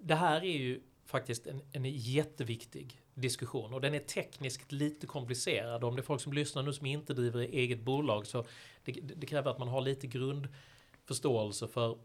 det 0.00 0.14
här 0.14 0.36
är 0.36 0.58
ju 0.58 0.80
faktiskt 1.06 1.46
en, 1.46 1.60
en 1.72 1.84
jätteviktig 1.84 3.00
diskussion 3.14 3.74
och 3.74 3.80
den 3.80 3.94
är 3.94 3.98
tekniskt 3.98 4.72
lite 4.72 5.06
komplicerad. 5.06 5.84
Om 5.84 5.96
det 5.96 6.00
är 6.00 6.04
folk 6.04 6.20
som 6.20 6.32
lyssnar 6.32 6.62
nu 6.62 6.72
som 6.72 6.86
inte 6.86 7.14
driver 7.14 7.40
eget 7.40 7.80
bolag 7.80 8.26
så 8.26 8.44
det, 8.84 8.92
det 8.92 9.26
kräver 9.26 9.50
att 9.50 9.58
man 9.58 9.68
har 9.68 9.80
lite 9.80 10.06
grundförståelse 10.06 11.68
för 11.68 11.98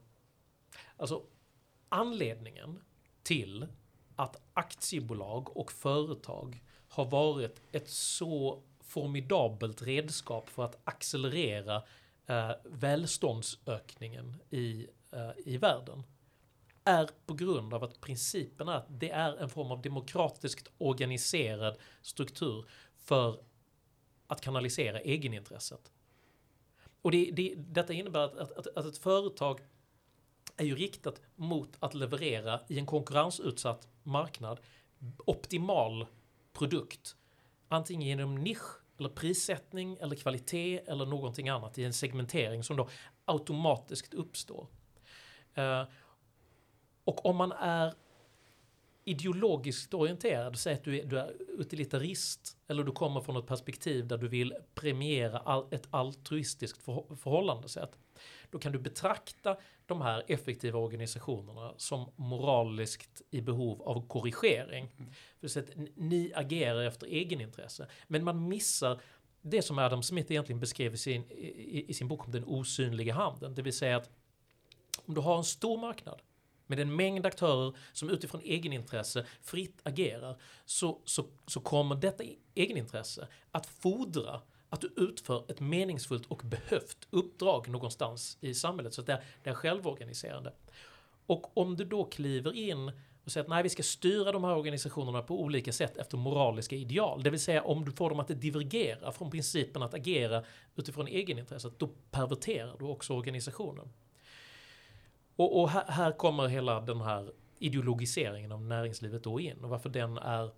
alltså 0.97 1.23
anledningen 1.89 2.79
till 3.23 3.67
att 4.15 4.41
aktiebolag 4.53 5.57
och 5.57 5.71
företag 5.71 6.63
har 6.87 7.05
varit 7.05 7.61
ett 7.71 7.89
så 7.89 8.63
formidabelt 8.91 9.81
redskap 9.81 10.49
för 10.49 10.65
att 10.65 10.79
accelerera 10.83 11.83
eh, 12.25 12.51
välståndsökningen 12.65 14.41
i, 14.49 14.87
eh, 15.11 15.31
i 15.45 15.57
världen 15.57 16.03
är 16.83 17.09
på 17.25 17.33
grund 17.33 17.73
av 17.73 17.83
att 17.83 18.01
principen 18.01 18.67
är 18.67 18.73
att 18.73 18.99
det 18.99 19.09
är 19.09 19.37
en 19.37 19.49
form 19.49 19.71
av 19.71 19.81
demokratiskt 19.81 20.71
organiserad 20.77 21.77
struktur 22.01 22.65
för 22.97 23.39
att 24.27 24.41
kanalisera 24.41 24.99
egenintresset. 24.99 25.91
Och 27.01 27.11
det, 27.11 27.31
det, 27.33 27.53
detta 27.57 27.93
innebär 27.93 28.19
att, 28.19 28.37
att, 28.37 28.57
att, 28.57 28.67
att 28.67 28.85
ett 28.85 28.97
företag 28.97 29.59
är 30.57 30.65
ju 30.65 30.75
riktat 30.75 31.21
mot 31.35 31.77
att 31.79 31.93
leverera 31.93 32.59
i 32.67 32.79
en 32.79 32.85
konkurrensutsatt 32.85 33.87
marknad 34.03 34.59
optimal 35.25 36.05
produkt. 36.53 37.15
Antingen 37.67 38.07
genom 38.07 38.35
nisch 38.35 38.80
eller 39.01 39.09
prissättning 39.09 39.97
eller 40.01 40.15
kvalitet 40.15 40.81
eller 40.87 41.05
någonting 41.05 41.49
annat 41.49 41.77
i 41.77 41.83
en 41.83 41.93
segmentering 41.93 42.63
som 42.63 42.77
då 42.77 42.89
automatiskt 43.25 44.13
uppstår. 44.13 44.67
Eh, 45.53 45.83
och 47.03 47.25
om 47.25 47.35
man 47.35 47.51
är 47.51 47.93
ideologiskt 49.03 49.93
orienterad, 49.93 50.59
säg 50.59 50.73
att 50.73 50.83
du 50.83 50.99
är, 50.99 51.05
du 51.05 51.19
är 51.19 51.33
utilitarist 51.59 52.57
eller 52.67 52.83
du 52.83 52.91
kommer 52.91 53.21
från 53.21 53.37
ett 53.37 53.47
perspektiv 53.47 54.07
där 54.07 54.17
du 54.17 54.27
vill 54.27 54.53
premiera 54.75 55.39
all, 55.39 55.67
ett 55.71 55.87
altruistiskt 55.91 56.83
för, 56.83 57.15
förhållandesätt. 57.15 57.97
Då 58.51 58.59
kan 58.59 58.71
du 58.71 58.79
betrakta 58.79 59.57
de 59.85 60.01
här 60.01 60.23
effektiva 60.27 60.79
organisationerna 60.79 61.73
som 61.77 62.11
moraliskt 62.15 63.21
i 63.31 63.41
behov 63.41 63.81
av 63.81 64.07
korrigering. 64.07 64.91
Mm. 64.97 65.11
För 65.39 65.47
så 65.47 65.59
att 65.59 65.69
ni 65.95 66.31
agerar 66.35 66.83
efter 66.83 67.07
egenintresse. 67.07 67.87
Men 68.07 68.23
man 68.23 68.47
missar 68.47 69.01
det 69.41 69.61
som 69.61 69.79
Adam 69.79 70.03
Smith 70.03 70.31
egentligen 70.31 70.59
beskrev 70.59 70.93
i 70.93 70.97
sin, 70.97 71.31
i, 71.31 71.85
i 71.87 71.93
sin 71.93 72.07
bok 72.07 72.25
om 72.25 72.31
den 72.31 72.45
osynliga 72.45 73.13
handeln. 73.13 73.55
Det 73.55 73.61
vill 73.61 73.73
säga 73.73 73.97
att 73.97 74.09
om 75.05 75.13
du 75.13 75.21
har 75.21 75.37
en 75.37 75.43
stor 75.43 75.77
marknad 75.77 76.21
med 76.67 76.79
en 76.79 76.95
mängd 76.95 77.25
aktörer 77.25 77.73
som 77.91 78.09
utifrån 78.09 78.41
egenintresse 78.41 79.25
fritt 79.41 79.79
agerar 79.83 80.41
så, 80.65 81.01
så, 81.05 81.25
så 81.47 81.59
kommer 81.59 81.95
detta 81.95 82.23
egenintresse 82.55 83.27
att 83.51 83.65
fordra 83.65 84.41
att 84.73 84.81
du 84.81 84.93
utför 84.95 85.43
ett 85.51 85.59
meningsfullt 85.59 86.25
och 86.25 86.41
behövt 86.45 87.07
uppdrag 87.09 87.69
någonstans 87.69 88.37
i 88.41 88.53
samhället. 88.53 88.93
Så 88.93 89.01
att 89.01 89.07
det 89.07 89.13
är, 89.13 89.23
det 89.43 89.49
är 89.49 89.53
självorganiserande. 89.53 90.53
Och 91.25 91.57
om 91.57 91.77
du 91.77 91.85
då 91.85 92.03
kliver 92.03 92.55
in 92.55 92.91
och 93.25 93.31
säger 93.31 93.43
att 93.43 93.49
nej, 93.49 93.63
vi 93.63 93.69
ska 93.69 93.83
styra 93.83 94.31
de 94.31 94.43
här 94.43 94.55
organisationerna 94.55 95.21
på 95.21 95.41
olika 95.41 95.71
sätt 95.71 95.97
efter 95.97 96.17
moraliska 96.17 96.75
ideal. 96.75 97.23
Det 97.23 97.29
vill 97.29 97.39
säga 97.39 97.63
om 97.63 97.85
du 97.85 97.91
får 97.91 98.09
dem 98.09 98.19
att 98.19 98.41
divergera 98.41 99.11
från 99.11 99.31
principen 99.31 99.83
att 99.83 99.93
agera 99.93 100.43
utifrån 100.75 101.07
egenintresset, 101.07 101.79
då 101.79 101.89
perverterar 102.11 102.77
du 102.79 102.85
också 102.85 103.13
organisationen. 103.13 103.89
Och, 105.35 105.61
och 105.61 105.69
här, 105.69 105.85
här, 105.87 106.11
kommer 106.11 106.47
hela 106.47 106.81
den 106.81 107.01
här 107.01 107.31
ideologiseringen 107.59 108.51
av 108.51 108.61
näringslivet 108.61 109.23
då 109.23 109.39
in 109.39 109.63
och 109.63 109.69
varför 109.69 109.89
den 109.89 110.17
är 110.17 110.51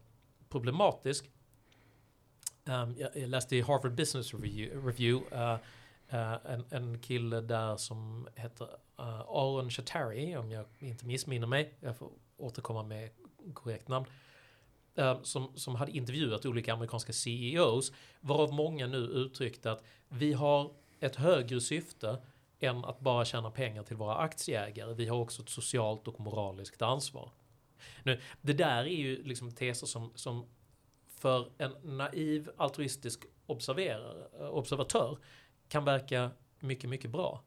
problematisk. 0.50 1.30
Um, 2.66 2.96
jag, 2.98 3.18
jag, 3.18 3.30
läste 3.30 3.56
i 3.56 3.62
Harvard 3.62 3.96
Business 3.96 4.34
Review, 4.34 4.90
Review 4.90 5.36
uh, 5.36 5.58
uh, 6.14 6.54
en, 6.54 6.66
en 6.70 7.00
kille 7.00 7.42
där 7.42 7.78
som 7.78 8.28
heter 8.36 8.66
uh, 9.00 9.20
Aron 9.20 9.70
Shatari, 9.70 10.38
om 10.38 10.52
jag 10.52 10.66
inte 10.80 11.06
missminner 11.06 11.48
mig. 11.48 11.74
Jag 11.80 11.98
får 11.98 12.10
återkomma 12.38 12.84
med 12.84 13.10
korrekt 13.54 13.88
namn. 13.88 14.06
Ehm, 14.96 15.24
som, 15.24 15.52
som 15.56 15.76
hade 15.76 15.92
intervjuat 15.92 16.46
olika 16.46 16.74
amerikanska 16.74 17.14
CEOs, 17.14 17.92
varav 18.20 18.54
många 18.54 18.88
nu 18.88 18.98
uttryckte 18.98 19.72
att 19.72 19.84
vi 20.10 20.34
har 20.34 20.72
ett 21.00 21.16
högre 21.16 21.62
syfte 21.62 22.18
än 22.60 22.86
att 22.86 23.00
bara 23.00 23.26
tjäna 23.26 23.52
pengar 23.52 23.84
till 23.84 23.96
våra 23.96 24.16
aktieägare. 24.16 24.94
Vi 24.94 25.08
har 25.08 25.18
också 25.18 25.42
ett 25.42 25.50
socialt 25.50 26.08
och 26.08 26.20
moraliskt 26.20 26.82
ansvar. 26.82 27.32
Nu, 28.04 28.20
det 28.42 28.54
där 28.54 28.84
är 28.84 28.98
ju 28.98 29.24
liksom 29.24 29.52
teser 29.52 29.88
som, 29.88 30.12
som 30.16 30.46
för 31.24 31.50
en 31.58 31.98
naiv 31.98 32.50
altruistisk 32.58 33.26
eh, 34.40 34.50
observatör 34.50 35.18
kan 35.68 35.86
verka 35.86 36.32
mycket, 36.60 36.90
mycket 36.90 37.12
bra. 37.12 37.44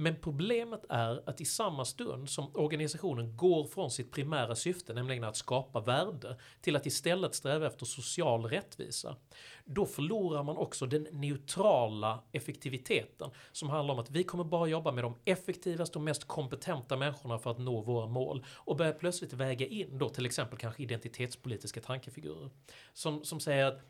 Men 0.00 0.16
problemet 0.16 0.84
är 0.88 1.28
att 1.28 1.40
i 1.40 1.44
samma 1.44 1.84
stund 1.84 2.28
som 2.28 2.50
organisationen 2.54 3.36
går 3.36 3.64
från 3.64 3.90
sitt 3.90 4.12
primära 4.12 4.54
syfte, 4.54 4.94
nämligen 4.94 5.24
att 5.24 5.36
skapa 5.36 5.80
värde, 5.80 6.36
till 6.60 6.76
att 6.76 6.86
istället 6.86 7.34
sträva 7.34 7.66
efter 7.66 7.86
social 7.86 8.44
rättvisa, 8.44 9.16
då 9.64 9.86
förlorar 9.86 10.42
man 10.42 10.56
också 10.56 10.86
den 10.86 11.06
neutrala 11.12 12.22
effektiviteten 12.32 13.30
som 13.52 13.70
handlar 13.70 13.94
om 13.94 14.00
att 14.00 14.10
vi 14.10 14.24
kommer 14.24 14.44
bara 14.44 14.68
jobba 14.68 14.92
med 14.92 15.04
de 15.04 15.14
effektivaste 15.24 15.98
och 15.98 16.04
mest 16.04 16.24
kompetenta 16.24 16.96
människorna 16.96 17.38
för 17.38 17.50
att 17.50 17.58
nå 17.58 17.80
våra 17.80 18.06
mål 18.06 18.44
och 18.48 18.76
börjar 18.76 18.92
plötsligt 18.92 19.32
väga 19.32 19.66
in 19.66 19.98
då 19.98 20.08
till 20.08 20.26
exempel 20.26 20.58
kanske 20.58 20.82
identitetspolitiska 20.82 21.80
tankefigurer 21.80 22.50
som, 22.92 23.24
som 23.24 23.40
säger 23.40 23.64
att 23.66 23.80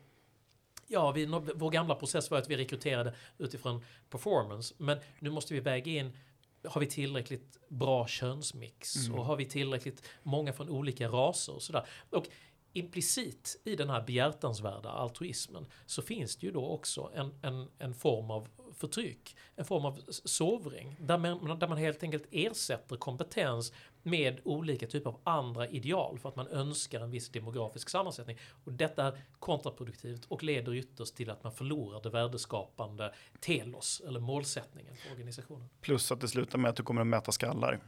ja, 0.89 1.11
vi, 1.11 1.25
vår 1.55 1.71
gamla 1.71 1.95
process 1.95 2.31
var 2.31 2.37
att 2.37 2.49
vi 2.49 2.57
rekryterade 2.57 3.13
utifrån 3.37 3.85
performance, 4.09 4.75
men 4.77 4.97
nu 5.19 5.29
måste 5.29 5.53
vi 5.53 5.59
väga 5.59 5.91
in 5.91 6.17
har 6.63 6.81
vi 6.81 6.87
tillräckligt 6.87 7.57
bra 7.67 8.07
könsmix 8.07 8.95
mm. 8.95 9.19
och 9.19 9.25
har 9.25 9.35
vi 9.35 9.45
tillräckligt 9.45 10.03
många 10.23 10.53
från 10.53 10.69
olika 10.69 11.07
raser 11.07 11.55
och 11.55 11.61
sådär. 11.61 11.85
Och 12.09 12.27
implicit 12.73 13.61
i 13.63 13.75
den 13.75 13.89
här 13.89 14.01
behjärtansvärda 14.01 14.89
altruismen 14.89 15.65
så 15.85 16.01
finns 16.01 16.35
det 16.37 16.45
ju 16.45 16.51
då 16.51 16.67
också 16.67 17.11
en, 17.15 17.33
en, 17.41 17.67
en 17.79 17.93
form 17.93 18.31
av 18.31 18.47
förtryck, 18.73 19.35
en 19.55 19.65
form 19.65 19.85
av 19.85 19.99
sovring, 20.09 20.95
där 20.99 21.17
man, 21.17 21.59
där 21.59 21.67
man 21.67 21.77
helt 21.77 22.03
enkelt 22.03 22.27
ersätter 22.31 22.95
kompetens 22.95 23.73
med 24.03 24.39
olika 24.43 24.87
typer 24.87 25.09
av 25.09 25.19
andra 25.23 25.67
ideal 25.67 26.19
för 26.19 26.29
att 26.29 26.35
man 26.35 26.47
önskar 26.47 26.99
en 26.99 27.11
viss 27.11 27.29
demografisk 27.29 27.89
sammansättning. 27.89 28.37
Och 28.63 28.73
detta 28.73 29.03
är 29.03 29.21
kontraproduktivt 29.39 30.25
och 30.25 30.43
leder 30.43 30.73
ytterst 30.73 31.15
till 31.15 31.29
att 31.29 31.43
man 31.43 31.51
förlorar 31.51 32.01
det 32.03 32.09
värdeskapande 32.09 33.13
telos, 33.39 34.01
eller 34.07 34.19
målsättningen 34.19 34.95
för 34.95 35.11
organisationen. 35.11 35.69
Plus 35.81 36.11
att 36.11 36.21
det 36.21 36.27
slutar 36.27 36.57
med 36.57 36.69
att 36.69 36.75
du 36.75 36.83
kommer 36.83 37.01
att 37.01 37.07
mäta 37.07 37.31
skallar. 37.31 37.79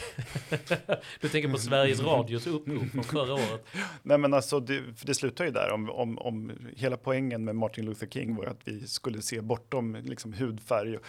du 1.20 1.28
tänker 1.28 1.48
på 1.48 1.58
Sveriges 1.58 2.00
Radios 2.00 2.46
upprop 2.46 2.90
från 2.92 3.04
förra 3.04 3.34
året? 3.34 3.66
Nej, 4.02 4.18
men 4.18 4.34
alltså 4.34 4.60
det, 4.60 4.82
det 5.02 5.14
slutar 5.14 5.44
ju 5.44 5.50
där. 5.50 5.70
Om, 5.70 5.90
om, 5.90 6.18
om 6.18 6.52
hela 6.76 6.96
poängen 6.96 7.44
med 7.44 7.56
Martin 7.56 7.84
Luther 7.84 8.06
King 8.06 8.36
var 8.36 8.44
att 8.44 8.60
vi 8.64 8.86
skulle 8.86 9.22
se 9.22 9.40
bortom 9.40 9.96
liksom, 10.04 10.32
hudfärg 10.32 10.96
och, 10.96 11.02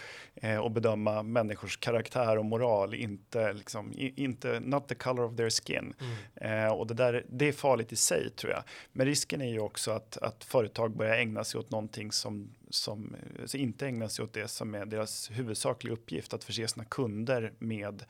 eh, 0.44 0.58
och 0.58 0.70
bedöma 0.70 1.22
människors 1.22 1.76
karaktär 1.76 2.38
och 2.38 2.44
moral, 2.44 2.94
inte, 2.94 3.52
liksom, 3.52 3.92
inte 3.96 4.60
not 4.60 4.88
the 4.88 4.94
color 4.94 5.24
of 5.24 5.36
their 5.36 5.50
skin. 5.50 5.94
Mm. 6.00 6.64
Eh, 6.64 6.72
och 6.72 6.86
det, 6.86 6.94
där, 6.94 7.24
det 7.28 7.48
är 7.48 7.52
farligt 7.52 7.92
i 7.92 7.96
sig 7.96 8.30
tror 8.30 8.52
jag. 8.52 8.62
Men 8.92 9.06
risken 9.06 9.42
är 9.42 9.52
ju 9.52 9.60
också 9.60 9.90
att, 9.90 10.16
att 10.16 10.44
företag 10.44 10.96
börjar 10.96 11.16
ägna 11.16 11.44
sig 11.44 11.60
åt 11.60 11.70
någonting 11.70 12.12
som 12.12 12.54
som 12.74 13.16
alltså 13.40 13.56
inte 13.56 13.86
ägnar 13.86 14.08
sig 14.08 14.22
åt 14.22 14.32
det 14.32 14.48
som 14.48 14.74
är 14.74 14.86
deras 14.86 15.30
huvudsakliga 15.30 15.94
uppgift, 15.94 16.34
att 16.34 16.44
förse 16.44 16.68
sina 16.68 16.84
kunder 16.84 17.52
med 17.58 18.04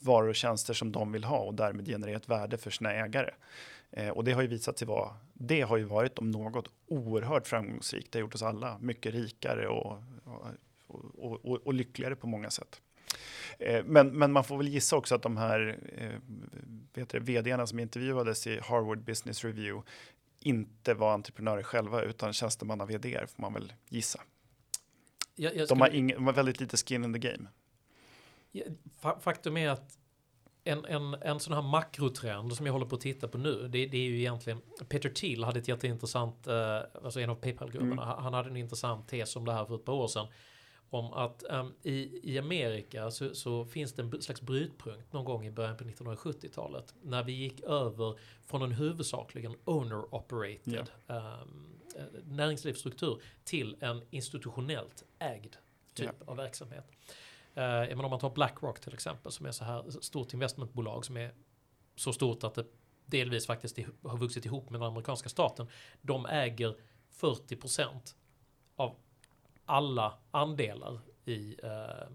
varor 0.00 0.28
och 0.28 0.34
tjänster 0.34 0.74
som 0.74 0.92
de 0.92 1.12
vill 1.12 1.24
ha 1.24 1.38
och 1.38 1.54
därmed 1.54 1.86
generera 1.86 2.16
ett 2.16 2.28
värde 2.28 2.58
för 2.58 2.70
sina 2.70 2.92
ägare. 2.92 3.30
Eh, 3.90 4.08
och 4.08 4.24
det 4.24 4.32
har 4.32 4.42
ju 4.42 4.48
visat 4.48 4.78
sig 4.78 4.88
vara, 4.88 5.16
det 5.32 5.60
har 5.60 5.76
ju 5.76 5.84
varit 5.84 6.18
om 6.18 6.30
något 6.30 6.68
oerhört 6.86 7.46
framgångsrikt. 7.46 8.12
Det 8.12 8.18
har 8.18 8.20
gjort 8.20 8.34
oss 8.34 8.42
alla 8.42 8.78
mycket 8.78 9.14
rikare 9.14 9.68
och, 9.68 10.02
och, 11.18 11.44
och, 11.44 11.66
och 11.66 11.74
lyckligare 11.74 12.16
på 12.16 12.26
många 12.26 12.50
sätt. 12.50 12.80
Eh, 13.58 13.84
men, 13.84 14.18
men, 14.18 14.32
man 14.32 14.44
får 14.44 14.56
väl 14.56 14.68
gissa 14.68 14.96
också 14.96 15.14
att 15.14 15.22
de 15.22 15.36
här 15.36 15.78
eh, 15.96 16.10
vet 16.94 17.08
det, 17.08 17.20
vdarna 17.20 17.66
som 17.66 17.78
intervjuades 17.78 18.46
i 18.46 18.60
Harvard 18.62 19.04
Business 19.04 19.44
Review 19.44 19.90
inte 20.40 20.94
var 20.94 21.14
entreprenörer 21.14 21.62
själva 21.62 22.02
utan 22.02 22.32
tjänstemanna 22.32 22.86
vd 22.86 23.26
får 23.26 23.42
man 23.42 23.52
väl 23.52 23.72
gissa. 23.88 24.20
Jag, 25.34 25.56
jag 25.56 25.68
skulle... 25.68 25.78
de, 25.78 25.80
har 25.80 25.94
ing, 25.94 26.08
de 26.08 26.26
har 26.26 26.32
väldigt 26.32 26.60
lite 26.60 26.76
skin 26.76 27.04
in 27.04 27.12
the 27.12 27.18
game. 27.18 27.48
Faktum 29.20 29.56
är 29.56 29.68
att 29.68 29.98
en, 30.64 30.84
en, 30.84 31.14
en 31.14 31.40
sån 31.40 31.54
här 31.54 31.62
makrotrend 31.62 32.56
som 32.56 32.66
jag 32.66 32.72
håller 32.72 32.86
på 32.86 32.94
att 32.94 33.00
titta 33.00 33.28
på 33.28 33.38
nu, 33.38 33.68
det, 33.68 33.86
det 33.86 33.96
är 33.96 34.10
ju 34.10 34.18
egentligen, 34.18 34.60
Peter 34.88 35.08
Thiel 35.08 35.44
hade 35.44 35.58
ett 35.58 35.68
jätteintressant, 35.68 36.46
eh, 36.46 36.80
alltså 37.04 37.20
en 37.20 37.30
av 37.30 37.34
Paypal-grupperna, 37.34 38.02
mm. 38.12 38.24
han 38.24 38.34
hade 38.34 38.50
en 38.50 38.56
intressant 38.56 39.08
tes 39.08 39.36
om 39.36 39.44
det 39.44 39.52
här 39.52 39.64
för 39.64 39.74
ett 39.74 39.84
par 39.84 39.92
år 39.92 40.08
sedan. 40.08 40.26
Om 40.92 41.12
att 41.12 41.44
um, 41.50 41.74
i, 41.82 42.20
i 42.32 42.38
Amerika 42.38 43.10
så, 43.10 43.34
så, 43.34 43.64
finns 43.64 43.92
det 43.92 44.02
en 44.02 44.22
slags 44.22 44.40
brytpunkt 44.40 45.12
någon 45.12 45.24
gång 45.24 45.46
i 45.46 45.50
början 45.50 45.76
på 45.76 45.84
1970-talet. 45.84 46.94
När 47.02 47.22
vi 47.22 47.32
gick 47.32 47.60
över 47.60 48.18
från 48.46 48.62
en 48.62 48.72
huvudsakligen 48.72 49.56
owner-operated 49.64 50.86
yeah. 51.08 51.40
um, 51.42 51.80
näringslivsstruktur 52.24 53.22
till 53.44 53.76
en 53.80 54.02
institutionellt 54.10 55.04
ägd 55.18 55.56
typ 55.94 56.04
yeah. 56.04 56.16
av 56.26 56.36
verksamhet. 56.36 56.90
Eh, 57.60 57.96
men 57.96 58.04
om 58.04 58.10
man 58.10 58.20
tar 58.20 58.30
Blackrock 58.30 58.80
till 58.80 58.94
exempel 58.94 59.32
som 59.32 59.46
är 59.46 59.52
så 59.52 59.64
här 59.64 59.90
stort 59.90 60.34
investmentbolag 60.34 61.04
som 61.04 61.16
är 61.16 61.34
så 61.96 62.12
stort 62.12 62.44
att 62.44 62.54
det 62.54 62.66
delvis 63.06 63.46
faktiskt 63.46 63.78
har 64.02 64.18
vuxit 64.18 64.44
ihop 64.44 64.70
med 64.70 64.80
den 64.80 64.88
amerikanska 64.88 65.28
staten. 65.28 65.66
De 66.02 66.26
äger 66.26 66.76
40% 67.20 68.14
av 68.76 68.96
alla 69.64 70.18
andelar 70.30 71.00
i 71.24 71.56
eh, 71.62 72.08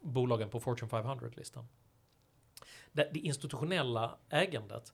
bolagen 0.00 0.50
på 0.50 0.60
Fortune 0.60 0.90
500-listan. 0.90 1.68
Det, 2.92 3.10
det, 3.12 3.18
institutionella 3.18 4.18
ägandet 4.28 4.92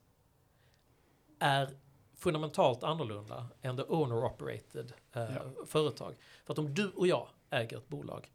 är 1.39 1.77
fundamentalt 2.15 2.83
annorlunda 2.83 3.47
än 3.61 3.75
det 3.75 3.83
owner-operated 3.83 4.93
eh, 5.13 5.35
ja. 5.35 5.65
företag. 5.65 6.15
För 6.45 6.53
att 6.53 6.59
om 6.59 6.73
du 6.73 6.89
och 6.89 7.07
jag 7.07 7.27
äger 7.49 7.77
ett 7.77 7.87
bolag 7.87 8.31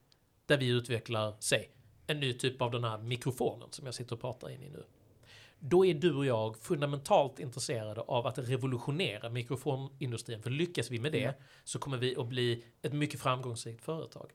där 0.46 0.58
vi 0.58 0.68
utvecklar, 0.68 1.36
säg, 1.40 1.70
en 2.06 2.20
ny 2.20 2.32
typ 2.32 2.62
av 2.62 2.70
den 2.70 2.84
här 2.84 2.98
mikrofonen 2.98 3.68
som 3.70 3.86
jag 3.86 3.94
sitter 3.94 4.14
och 4.14 4.20
pratar 4.20 4.50
in 4.50 4.62
i 4.62 4.70
nu. 4.70 4.84
Då 5.58 5.86
är 5.86 5.94
du 5.94 6.14
och 6.14 6.26
jag 6.26 6.56
fundamentalt 6.56 7.38
intresserade 7.38 8.00
av 8.00 8.26
att 8.26 8.38
revolutionera 8.38 9.30
mikrofonindustrin. 9.30 10.42
För 10.42 10.50
lyckas 10.50 10.90
vi 10.90 10.98
med 10.98 11.12
det 11.12 11.24
mm. 11.24 11.34
så 11.64 11.78
kommer 11.78 11.96
vi 11.96 12.16
att 12.16 12.26
bli 12.26 12.64
ett 12.82 12.92
mycket 12.92 13.20
framgångsrikt 13.20 13.84
företag. 13.84 14.30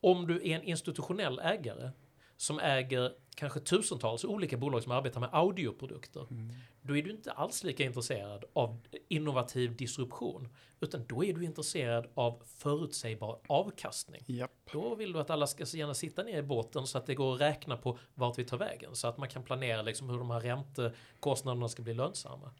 Om 0.00 0.26
du 0.26 0.36
är 0.36 0.56
en 0.56 0.62
institutionell 0.62 1.38
ägare 1.38 1.90
som 2.36 2.58
äger 2.58 3.12
kanske 3.34 3.60
tusentals 3.60 4.24
olika 4.24 4.56
bolag 4.56 4.82
som 4.82 4.92
arbetar 4.92 5.20
med 5.20 5.28
audioprodukter. 5.32 6.26
Mm. 6.30 6.50
Då 6.82 6.96
är 6.96 7.02
du 7.02 7.10
inte 7.10 7.32
alls 7.32 7.64
lika 7.64 7.84
intresserad 7.84 8.44
av 8.52 8.80
innovativ 9.08 9.76
disruption. 9.76 10.48
Utan 10.80 11.04
då 11.06 11.24
är 11.24 11.34
du 11.34 11.44
intresserad 11.44 12.06
av 12.14 12.42
förutsägbar 12.44 13.40
avkastning. 13.46 14.24
Japp. 14.26 14.50
Då 14.72 14.94
vill 14.94 15.12
du 15.12 15.20
att 15.20 15.30
alla 15.30 15.46
ska 15.46 15.64
gärna 15.64 15.94
sitta 15.94 16.22
ner 16.22 16.38
i 16.38 16.42
båten 16.42 16.86
så 16.86 16.98
att 16.98 17.06
det 17.06 17.14
går 17.14 17.34
att 17.34 17.40
räkna 17.40 17.76
på 17.76 17.98
vart 18.14 18.38
vi 18.38 18.44
tar 18.44 18.56
vägen. 18.56 18.96
Så 18.96 19.08
att 19.08 19.18
man 19.18 19.28
kan 19.28 19.42
planera 19.42 19.82
liksom 19.82 20.10
hur 20.10 20.18
de 20.18 20.30
här 20.30 20.40
räntekostnaderna 20.40 21.68
ska 21.68 21.82
bli 21.82 21.94
lönsamma. 21.94 22.50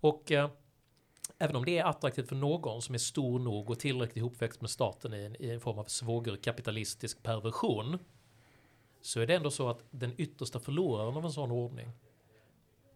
Och 0.00 0.32
eh, 0.32 0.50
även 1.38 1.56
om 1.56 1.64
det 1.64 1.78
är 1.78 1.84
attraktivt 1.84 2.28
för 2.28 2.36
någon 2.36 2.82
som 2.82 2.94
är 2.94 2.98
stor 2.98 3.38
nog 3.38 3.70
och 3.70 3.78
tillräckligt 3.78 4.16
ihopväxt 4.16 4.60
med 4.60 4.70
staten 4.70 5.14
i 5.14 5.24
en, 5.24 5.42
i 5.42 5.50
en 5.50 5.60
form 5.60 5.78
av 5.78 5.84
svågerkapitalistisk 5.84 7.22
perversion. 7.22 7.98
Så 9.00 9.20
är 9.20 9.26
det 9.26 9.34
ändå 9.34 9.50
så 9.50 9.68
att 9.68 9.84
den 9.90 10.14
yttersta 10.18 10.60
förloraren 10.60 11.16
av 11.16 11.24
en 11.24 11.32
sån 11.32 11.50
ordning 11.50 11.88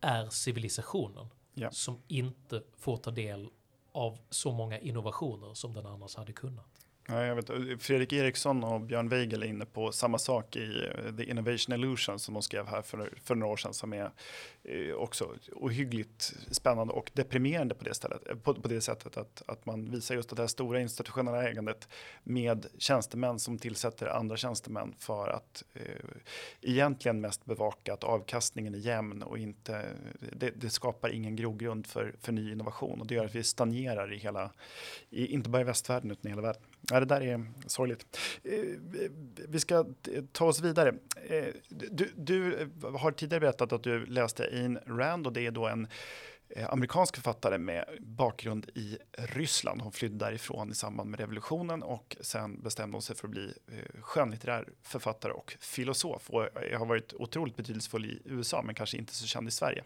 är 0.02 0.28
civilisationen. 0.28 1.28
Ja. 1.54 1.70
Som 1.70 2.02
inte 2.08 2.62
får 2.76 2.96
ta 2.96 3.10
del 3.10 3.48
av 3.92 4.18
så 4.30 4.52
många 4.52 4.78
innovationer 4.78 5.54
som 5.54 5.74
den 5.74 5.86
annars 5.86 6.16
hade 6.16 6.32
kunnat. 6.32 6.71
Ja, 7.08 7.24
jag 7.24 7.34
vet, 7.34 7.50
Fredrik 7.82 8.12
Eriksson 8.12 8.64
och 8.64 8.80
Björn 8.80 9.08
Weigel 9.08 9.42
är 9.42 9.46
inne 9.46 9.64
på 9.64 9.92
samma 9.92 10.18
sak 10.18 10.56
i 10.56 10.88
eh, 10.88 11.16
The 11.16 11.30
Innovation 11.30 11.74
Illusion 11.74 12.18
som 12.18 12.34
de 12.34 12.42
skrev 12.42 12.66
här 12.66 12.82
för, 12.82 13.10
för 13.24 13.34
några 13.34 13.52
år 13.52 13.56
sedan 13.56 13.74
som 13.74 13.92
är 13.92 14.10
eh, 14.64 14.94
också 14.94 15.34
ohyggligt 15.52 16.34
spännande 16.50 16.92
och 16.92 17.10
deprimerande 17.12 17.74
på 17.74 17.84
det, 17.84 17.94
stället, 17.94 18.28
eh, 18.28 18.36
på, 18.36 18.54
på 18.54 18.68
det 18.68 18.80
sättet 18.80 19.16
att, 19.16 19.42
att 19.46 19.66
man 19.66 19.90
visar 19.90 20.14
just 20.14 20.36
det 20.36 20.42
här 20.42 20.46
stora 20.46 20.80
institutionella 20.80 21.48
ägandet 21.48 21.88
med 22.22 22.66
tjänstemän 22.78 23.38
som 23.38 23.58
tillsätter 23.58 24.06
andra 24.06 24.36
tjänstemän 24.36 24.94
för 24.98 25.28
att 25.28 25.64
eh, 25.74 25.82
egentligen 26.60 27.20
mest 27.20 27.44
bevaka 27.44 27.92
att 27.92 28.04
avkastningen 28.04 28.74
är 28.74 28.78
jämn 28.78 29.22
och 29.22 29.38
inte 29.38 29.86
det, 30.32 30.50
det 30.50 30.70
skapar 30.70 31.08
ingen 31.08 31.36
grogrund 31.36 31.86
för, 31.86 32.14
för 32.20 32.32
ny 32.32 32.52
innovation 32.52 33.00
och 33.00 33.06
det 33.06 33.14
gör 33.14 33.24
att 33.24 33.34
vi 33.34 33.44
stagnerar 33.44 34.12
i 34.12 34.16
hela, 34.16 34.50
i, 35.10 35.26
inte 35.26 35.50
bara 35.50 35.62
i 35.62 35.64
västvärlden 35.64 36.10
utan 36.10 36.26
i 36.26 36.30
hela 36.30 36.42
världen. 36.42 36.62
Ja, 36.90 37.00
det 37.00 37.06
där 37.06 37.20
är 37.20 37.44
sorgligt. 37.66 38.18
Eh, 38.44 38.60
vi 39.48 39.60
ska 39.60 39.84
ta 40.32 40.44
oss 40.44 40.60
vidare. 40.60 40.94
Eh, 41.28 41.44
du, 41.68 42.12
du 42.16 42.68
har 42.94 43.12
tidigare 43.12 43.40
berättat 43.40 43.72
att 43.72 43.82
du 43.82 44.06
läste 44.06 44.44
Ayn 44.44 44.78
Rand 44.86 45.26
och 45.26 45.32
det 45.32 45.46
är 45.46 45.50
då 45.50 45.66
en 45.66 45.88
eh, 46.48 46.72
amerikansk 46.72 47.14
författare 47.14 47.58
med 47.58 47.84
bakgrund 48.00 48.70
i 48.74 48.98
Ryssland. 49.12 49.82
Hon 49.82 49.92
flydde 49.92 50.24
därifrån 50.24 50.70
i 50.70 50.74
samband 50.74 51.10
med 51.10 51.20
revolutionen 51.20 51.82
och 51.82 52.16
sen 52.20 52.62
bestämde 52.62 52.94
hon 52.94 53.02
sig 53.02 53.16
för 53.16 53.28
att 53.28 53.32
bli 53.32 53.52
skönlitterär 54.00 54.68
författare 54.82 55.32
och 55.32 55.56
filosof 55.60 56.30
och 56.30 56.48
har 56.78 56.86
varit 56.86 57.14
otroligt 57.14 57.56
betydelsefull 57.56 58.06
i 58.06 58.22
USA 58.24 58.62
men 58.62 58.74
kanske 58.74 58.96
inte 58.96 59.14
så 59.14 59.26
känd 59.26 59.48
i 59.48 59.50
Sverige. 59.50 59.84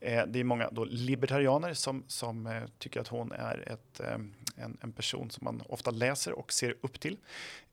Eh, 0.00 0.26
Det 0.26 0.40
är 0.40 0.44
många 0.44 0.70
då 0.70 0.84
libertarianer 0.84 1.74
som, 1.74 2.04
som 2.06 2.46
eh, 2.46 2.62
tycker 2.78 3.00
att 3.00 3.08
hon 3.08 3.32
är 3.32 3.68
ett, 3.72 4.00
eh, 4.00 4.18
en, 4.56 4.78
en 4.80 4.92
person 4.92 5.30
som 5.30 5.44
man 5.44 5.62
ofta 5.68 5.90
läser 5.90 6.32
och 6.32 6.52
ser 6.52 6.76
upp 6.80 7.00
till. 7.00 7.16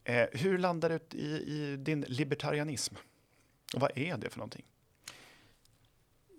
Eh, 0.04 0.26
Hur 0.32 0.58
landar 0.58 0.90
du 0.90 1.18
i, 1.18 1.26
i 1.28 1.78
din 1.78 2.06
libertarianism? 2.08 2.96
Och 3.76 3.82
vad 3.82 3.98
är 3.98 4.18
det 4.18 4.30
för 4.30 4.38
någonting? 4.38 4.66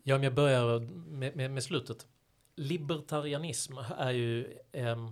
Ja, 0.03 0.17
om 0.17 0.23
jag 0.23 0.35
börjar 0.35 0.81
med, 1.11 1.37
med, 1.37 1.51
med 1.51 1.63
slutet. 1.63 2.07
Libertarianism 2.57 3.79
är 3.99 4.11
ju 4.11 4.59
eh, 4.73 5.11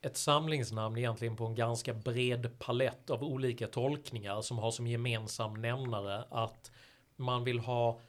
ett 0.00 0.16
samlingsnamn 0.16 0.96
egentligen 0.96 1.36
på 1.36 1.46
en 1.46 1.54
ganska 1.54 1.94
bred 1.94 2.58
palett 2.58 3.10
av 3.10 3.22
olika 3.24 3.66
tolkningar 3.66 4.42
som 4.42 4.58
har 4.58 4.70
som 4.70 4.86
gemensam 4.86 5.54
nämnare 5.62 6.24
att 6.30 6.70
man 7.16 7.44
vill 7.44 7.58
ha 7.58 8.00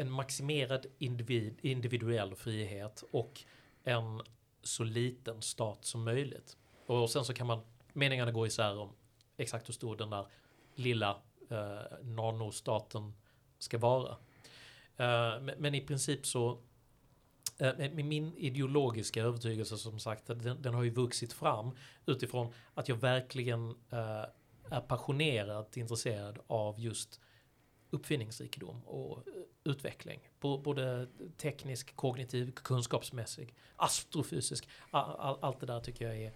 en 0.00 0.10
maximerad 0.10 0.86
individ, 0.98 1.58
individuell 1.62 2.34
frihet 2.34 3.04
och 3.10 3.44
en 3.84 4.22
så 4.62 4.84
liten 4.84 5.42
stat 5.42 5.84
som 5.84 6.04
möjligt. 6.04 6.56
Och 6.86 7.10
sen 7.10 7.24
så 7.24 7.34
kan 7.34 7.46
man, 7.46 7.60
meningarna 7.92 8.32
går 8.32 8.46
isär 8.46 8.78
om 8.78 8.92
exakt 9.36 9.68
hur 9.68 9.74
stor 9.74 9.96
den 9.96 10.10
där 10.10 10.26
lilla 10.74 11.16
eh, 11.50 11.98
nanostaten 12.02 13.14
ska 13.58 13.78
vara. 13.78 14.10
Eh, 14.96 15.40
men, 15.40 15.54
men 15.58 15.74
i 15.74 15.80
princip 15.80 16.26
så 16.26 16.58
eh, 17.58 17.76
med 17.76 18.04
min 18.04 18.36
ideologiska 18.36 19.22
övertygelse 19.22 19.78
som 19.78 19.98
sagt, 19.98 20.26
den, 20.26 20.62
den 20.62 20.74
har 20.74 20.82
ju 20.82 20.90
vuxit 20.90 21.32
fram 21.32 21.70
utifrån 22.06 22.52
att 22.74 22.88
jag 22.88 22.96
verkligen 22.96 23.70
eh, 23.70 24.24
är 24.70 24.80
passionerat 24.80 25.76
intresserad 25.76 26.38
av 26.46 26.80
just 26.80 27.20
uppfinningsrikedom 27.90 28.82
och 28.86 29.18
eh, 29.18 29.32
utveckling. 29.64 30.28
Både 30.40 31.08
teknisk, 31.36 31.96
kognitiv, 31.96 32.52
kunskapsmässig, 32.52 33.54
astrofysisk. 33.76 34.68
Allt 34.90 35.60
det 35.60 35.66
där 35.66 35.80
tycker 35.80 36.04
jag 36.04 36.16
är 36.16 36.32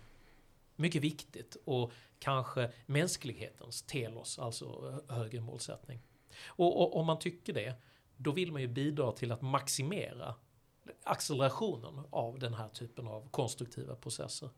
mycket 0.76 1.02
viktigt 1.02 1.56
och 1.64 1.92
kanske 2.18 2.70
mänsklighetens 2.86 3.82
telos, 3.82 4.38
alltså 4.38 4.64
eh, 5.08 5.16
högre 5.16 5.40
målsättning. 5.40 6.00
Och 6.46 6.96
om 6.96 7.06
man 7.06 7.18
tycker 7.18 7.52
det, 7.52 7.74
då 8.16 8.32
vill 8.32 8.52
man 8.52 8.62
ju 8.62 8.68
bidra 8.68 9.12
till 9.12 9.32
att 9.32 9.42
maximera 9.42 10.34
accelerationen 11.04 12.04
av 12.10 12.38
den 12.38 12.54
här 12.54 12.68
typen 12.68 13.08
av 13.08 13.28
konstruktiva 13.30 13.94
processer. 13.94 14.50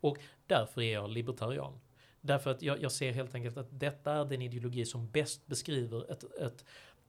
Och 0.00 0.18
därför 0.46 0.80
är 0.80 0.92
jag 0.92 1.10
libertarian. 1.10 1.80
Därför 2.24 2.50
att 2.50 2.62
jag, 2.62 2.82
jag 2.82 2.92
ser 2.92 3.12
helt 3.12 3.34
enkelt 3.34 3.56
att 3.56 3.80
detta 3.80 4.12
är 4.12 4.24
den 4.24 4.42
ideologi 4.42 4.84
som 4.86 5.10
bäst 5.10 5.46
beskriver 5.46 6.12
ett, 6.12 6.24
ett, 6.40 6.64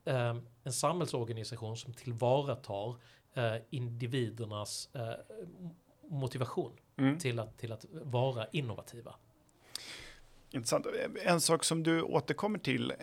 eh, 0.06 0.38
en 0.64 0.74
samhällsorganisation 0.74 1.78
som 1.78 1.94
tillvaratar 1.94 2.96
eh, 3.34 3.56
individernas 3.70 4.90
eh, 4.94 5.14
motivation 6.10 6.72
Mm. 6.98 7.18
till, 7.18 7.40
att, 7.40 7.58
till 7.58 7.72
att 7.72 7.86
vara 7.92 8.48
innovativa. 8.52 9.16
Intressant. 10.52 10.88
En 11.24 11.42
sak 11.42 11.64
som 11.64 11.84
du 11.84 12.02
återkommer 12.02 12.60
till 12.60 12.92
eh, 12.92 12.98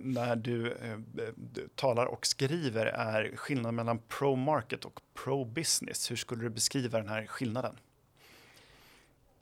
när 0.00 0.36
du, 0.36 0.72
eh, 0.72 0.98
du 1.36 1.68
talar 1.74 2.06
och 2.06 2.26
skriver 2.26 2.86
är 2.86 3.36
skillnaden 3.36 3.74
mellan 3.74 3.98
pro-market 3.98 4.84
och 4.84 5.00
pro-business. 5.14 6.10
Hur 6.10 6.16
skulle 6.16 6.42
du 6.42 6.50
beskriva 6.50 6.98
den 6.98 7.08
här 7.08 7.26
skillnaden? 7.26 7.78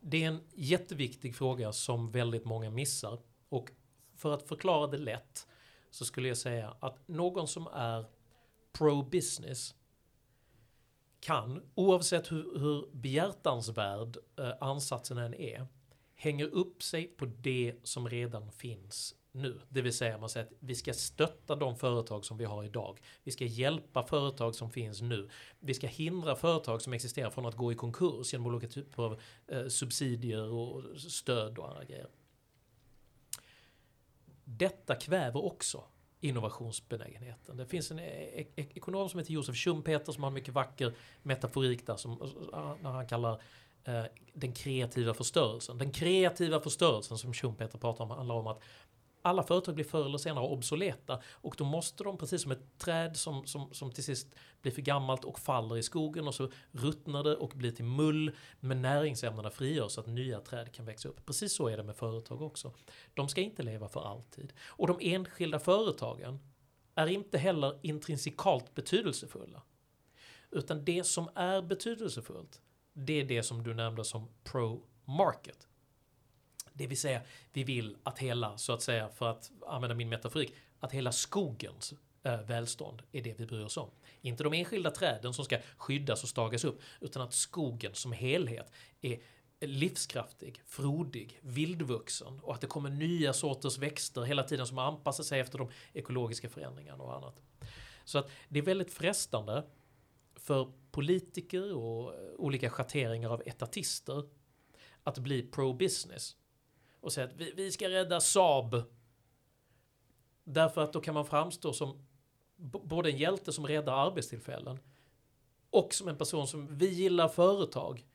Det 0.01 0.25
är 0.25 0.29
en 0.29 0.41
jätteviktig 0.55 1.37
fråga 1.37 1.73
som 1.73 2.11
väldigt 2.11 2.45
många 2.45 2.71
missar. 2.71 3.19
Och 3.49 3.71
för 4.17 4.35
att 4.35 4.49
förklara 4.49 4.87
det 4.87 4.99
lätt 4.99 5.47
så 5.91 6.05
skulle 6.05 6.29
jag 6.29 6.37
säga 6.37 6.77
att 6.81 7.09
någon 7.09 7.49
som 7.49 7.67
är 7.67 8.05
pro-business 8.73 9.75
kan, 11.21 11.63
oavsett 11.75 12.33
hur, 12.33 12.59
hur 12.59 12.89
behjärtansvärd 12.93 14.17
eh, 14.39 14.53
ansatsen 14.61 15.19
än 15.19 15.35
är, 15.35 15.67
hänger 16.15 16.47
upp 16.47 16.83
sig 16.83 17.07
på 17.07 17.25
det 17.25 17.75
som 17.83 18.09
redan 18.09 18.53
finns 18.53 19.15
nu. 19.33 19.61
Det 19.69 19.83
vill 19.83 19.97
säga 19.97 20.19
man 20.19 20.29
säger 20.29 20.47
att 20.47 20.53
vi 20.61 20.75
ska 20.75 20.93
stötta 20.93 21.57
de 21.57 21.77
företag 21.77 22.25
som 22.25 22.39
vi 22.39 22.45
har 22.45 22.65
idag. 22.65 22.99
Vi 23.23 23.33
ska 23.33 23.45
hjälpa 23.45 24.03
företag 24.03 24.55
som 24.55 24.71
finns 24.71 25.01
nu. 25.01 25.29
Vi 25.59 25.75
ska 25.75 25.87
hindra 25.87 26.37
företag 26.37 26.83
som 26.83 26.93
existerar 26.93 27.31
från 27.31 27.47
att 27.47 27.57
gå 27.57 27.73
i 27.73 27.75
konkurs 27.75 28.33
genom 28.33 28.47
olika 28.47 28.69
typer 28.69 29.03
av 29.03 29.21
eh, 29.47 29.67
subsidier 29.67 30.53
och 30.53 31.01
stöd 31.01 31.59
och 31.59 31.69
andra 31.69 31.85
grejer. 31.85 32.09
Detta 34.45 34.95
kväver 34.95 35.45
också 35.45 35.85
innovationsbenägenheten. 36.21 37.57
Det 37.57 37.67
finns 37.67 37.91
en 37.91 37.99
e- 37.99 38.31
e-, 38.35 38.47
e- 38.57 38.67
ekonom 38.75 39.09
som 39.09 39.19
heter 39.19 39.33
Josef 39.33 39.57
Schumpeter 39.57 40.13
som 40.13 40.23
har 40.23 40.31
en 40.31 40.35
mycket 40.35 40.55
vacker 40.55 40.95
metaforik 41.23 41.87
där 41.87 41.97
som, 41.97 42.13
eh, 42.53 42.75
när 42.81 42.91
han 42.91 43.07
kallar 43.07 43.43
eh, 43.85 44.05
den 44.33 44.53
kreativa 44.53 45.15
förstörelsen. 45.15 45.79
Den 45.79 45.91
kreativa 45.91 46.61
förstörelsen 46.61 47.19
som 47.19 47.33
Schumpeter 47.33 47.79
pratar 47.79 48.05
om 48.05 48.11
handlar 48.11 48.35
om 48.35 48.47
att 48.47 48.63
alla 49.23 49.43
företag 49.43 49.75
blir 49.75 49.85
förr 49.85 50.07
eller 50.07 50.19
senare 50.19 50.45
obsoleta 50.45 51.21
och 51.27 51.55
då 51.59 51.65
måste 51.65 52.05
de, 52.05 52.19
precis 52.19 52.43
som 52.43 52.53
ett 52.53 52.79
träd 52.79 53.17
som, 53.17 53.47
som, 53.47 53.75
som 53.75 53.93
till 53.93 54.05
sist 54.05 54.35
blir 54.63 54.73
för 54.73 54.83
gammalt 54.83 55.25
och 55.25 55.39
faller 55.39 55.77
i 55.77 55.83
skogen 55.83 56.29
och 56.29 56.35
så 56.35 56.51
ruttnar 56.73 57.25
det 57.25 57.37
och 57.37 57.49
blir 57.49 57.73
till 57.73 57.85
mull, 57.85 58.37
men 58.61 58.83
näringsämnena 58.83 59.51
frigörs 59.51 59.93
så 59.93 60.01
att 60.01 60.07
nya 60.07 60.41
träd 60.41 60.73
kan 60.73 60.85
växa 60.85 61.09
upp. 61.09 61.27
Precis 61.27 61.53
så 61.53 61.69
är 61.69 61.77
det 61.77 61.83
med 61.83 61.97
företag 61.97 62.43
också. 62.43 62.73
De 63.15 63.29
ska 63.29 63.41
inte 63.41 63.63
leva 63.63 63.89
för 63.89 64.01
alltid. 64.01 64.53
Och 64.61 64.87
de 64.87 64.99
enskilda 65.01 65.59
företagen 65.59 66.39
är 66.95 67.07
inte 67.07 67.39
heller 67.39 67.79
intrinsikalt 67.83 68.75
betydelsefulla. 68.75 69.63
Utan 70.51 70.85
det 70.85 71.05
som 71.05 71.29
är 71.35 71.63
betydelsefullt, 71.63 72.61
det 72.93 73.21
är 73.21 73.25
det 73.25 73.43
som 73.43 73.63
du 73.63 73.75
nämnde 73.75 74.05
som 74.05 74.29
pro-market. 74.45 75.69
Det 76.81 76.87
vill 76.87 76.99
säga, 76.99 77.21
vi 77.53 77.65
vill 77.65 77.97
att 78.03 78.19
hela, 78.19 78.59
så 78.59 78.73
att 78.73 78.83
säga, 78.83 79.09
för 79.09 79.31
att 79.31 79.51
använda 79.67 79.95
min 79.95 80.09
metaforik, 80.09 80.55
att 80.81 80.93
hela 80.93 81.13
skogens 81.13 81.95
äh, 82.23 82.41
välstånd 82.41 83.03
är 83.13 83.23
det 83.23 83.41
vi 83.41 83.47
bryr 83.47 83.65
oss 83.65 83.77
om. 83.77 83.91
Inte 84.21 84.45
de 84.45 84.53
enskilda 84.53 84.91
träden 84.91 85.35
som 85.35 85.45
ska 85.45 85.59
skyddas 85.77 86.23
och 86.23 86.29
stagas 86.29 86.65
upp, 86.65 86.81
utan 87.01 87.23
att 87.23 87.33
skogen 87.33 87.95
som 87.95 88.13
helhet 88.13 88.73
är 89.01 89.19
livskraftig, 89.61 90.63
frodig, 90.67 91.39
vildvuxen 91.43 92.41
och 92.43 92.55
att 92.55 92.61
det 92.61 92.67
kommer 92.67 92.91
nya 92.91 93.33
sorters 93.33 93.79
växter 93.79 94.23
hela 94.23 94.43
tiden 94.43 94.67
som 94.67 94.79
anpassar 94.79 95.25
sig 95.25 95.41
efter 95.41 95.59
de 95.59 95.71
ekologiska 95.93 96.49
förändringarna 96.49 97.05
och 97.05 97.17
annat. 97.17 97.43
Så 98.05 98.19
att 98.19 98.31
det 98.49 98.59
är 98.59 98.63
väldigt 98.63 98.93
frestande 98.93 99.65
för 100.37 100.73
politiker 100.91 101.75
och 101.75 102.15
olika 102.39 102.71
schatteringar 102.71 103.31
av 103.31 103.43
etatister 103.47 104.25
att 105.05 105.19
bli 105.19 105.43
pro-business 105.43 106.37
och 107.01 107.13
säga 107.13 107.27
att 107.27 107.37
vi, 107.37 107.53
vi 107.57 107.73
ska 107.73 107.89
rädda 107.89 108.21
Saab. 108.21 108.83
Därför 110.45 110.81
att 110.81 110.93
då 110.93 111.01
kan 111.01 111.15
man 111.15 111.27
framstå 111.27 111.73
som 111.73 112.07
både 112.61 113.11
en 113.11 113.19
hjälte 113.19 113.53
som 113.53 113.67
räddar 113.67 114.07
arbetstillfällen 114.07 114.79
och 115.71 115.95
som 115.95 116.09
en 116.09 116.17
person 116.17 116.47
som 116.47 116.79
vi 116.79 116.89
gillar 116.89 117.29
företag. 117.29 118.07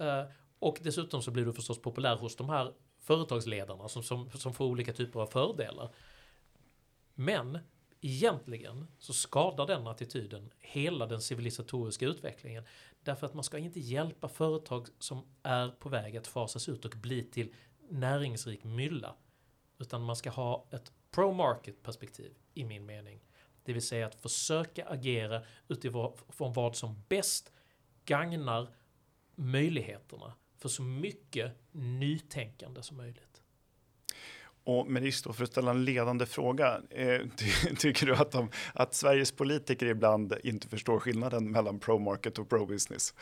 Uh, 0.00 0.30
och 0.58 0.78
dessutom 0.82 1.22
så 1.22 1.30
blir 1.30 1.44
du 1.44 1.52
förstås 1.52 1.82
populär 1.82 2.16
hos 2.16 2.36
de 2.36 2.48
här 2.48 2.72
företagsledarna 2.98 3.88
som, 3.88 4.02
som, 4.02 4.30
som 4.30 4.54
får 4.54 4.64
olika 4.64 4.92
typer 4.92 5.20
av 5.20 5.26
fördelar. 5.26 5.94
Men 7.14 7.58
egentligen 8.00 8.86
så 8.98 9.12
skadar 9.12 9.66
den 9.66 9.86
attityden 9.86 10.50
hela 10.58 11.06
den 11.06 11.20
civilisatoriska 11.20 12.06
utvecklingen. 12.06 12.64
Därför 13.02 13.26
att 13.26 13.34
man 13.34 13.44
ska 13.44 13.58
inte 13.58 13.80
hjälpa 13.80 14.28
företag 14.28 14.88
som 14.98 15.22
är 15.42 15.68
på 15.68 15.88
väg 15.88 16.16
att 16.16 16.26
fasas 16.26 16.68
ut 16.68 16.84
och 16.84 16.94
bli 16.96 17.24
till 17.24 17.54
näringsrik 17.90 18.64
mylla. 18.64 19.14
Utan 19.78 20.02
man 20.02 20.16
ska 20.16 20.30
ha 20.30 20.66
ett 20.70 20.92
pro-market 21.10 21.82
perspektiv 21.82 22.32
i 22.54 22.64
min 22.64 22.86
mening. 22.86 23.20
Det 23.64 23.72
vill 23.72 23.86
säga 23.86 24.06
att 24.06 24.14
försöka 24.14 24.86
agera 24.86 25.42
utifrån 25.68 26.52
vad 26.52 26.76
som 26.76 27.02
bäst 27.08 27.52
gagnar 28.04 28.68
möjligheterna 29.34 30.32
för 30.58 30.68
så 30.68 30.82
mycket 30.82 31.52
nytänkande 31.72 32.82
som 32.82 32.96
möjligt. 32.96 33.42
Och 34.64 34.86
med 34.86 35.02
risk 35.02 35.34
för 35.34 35.44
att 35.44 35.50
ställa 35.50 35.70
en 35.70 35.84
ledande 35.84 36.26
fråga, 36.26 36.80
eh, 36.90 37.20
ty, 37.36 37.76
tycker 37.76 38.06
du 38.06 38.14
att, 38.14 38.32
de, 38.32 38.50
att 38.74 38.94
Sveriges 38.94 39.32
politiker 39.32 39.86
ibland 39.86 40.34
inte 40.42 40.68
förstår 40.68 41.00
skillnaden 41.00 41.50
mellan 41.50 41.78
pro-market 41.78 42.38
och 42.38 42.48
pro-business? 42.48 43.14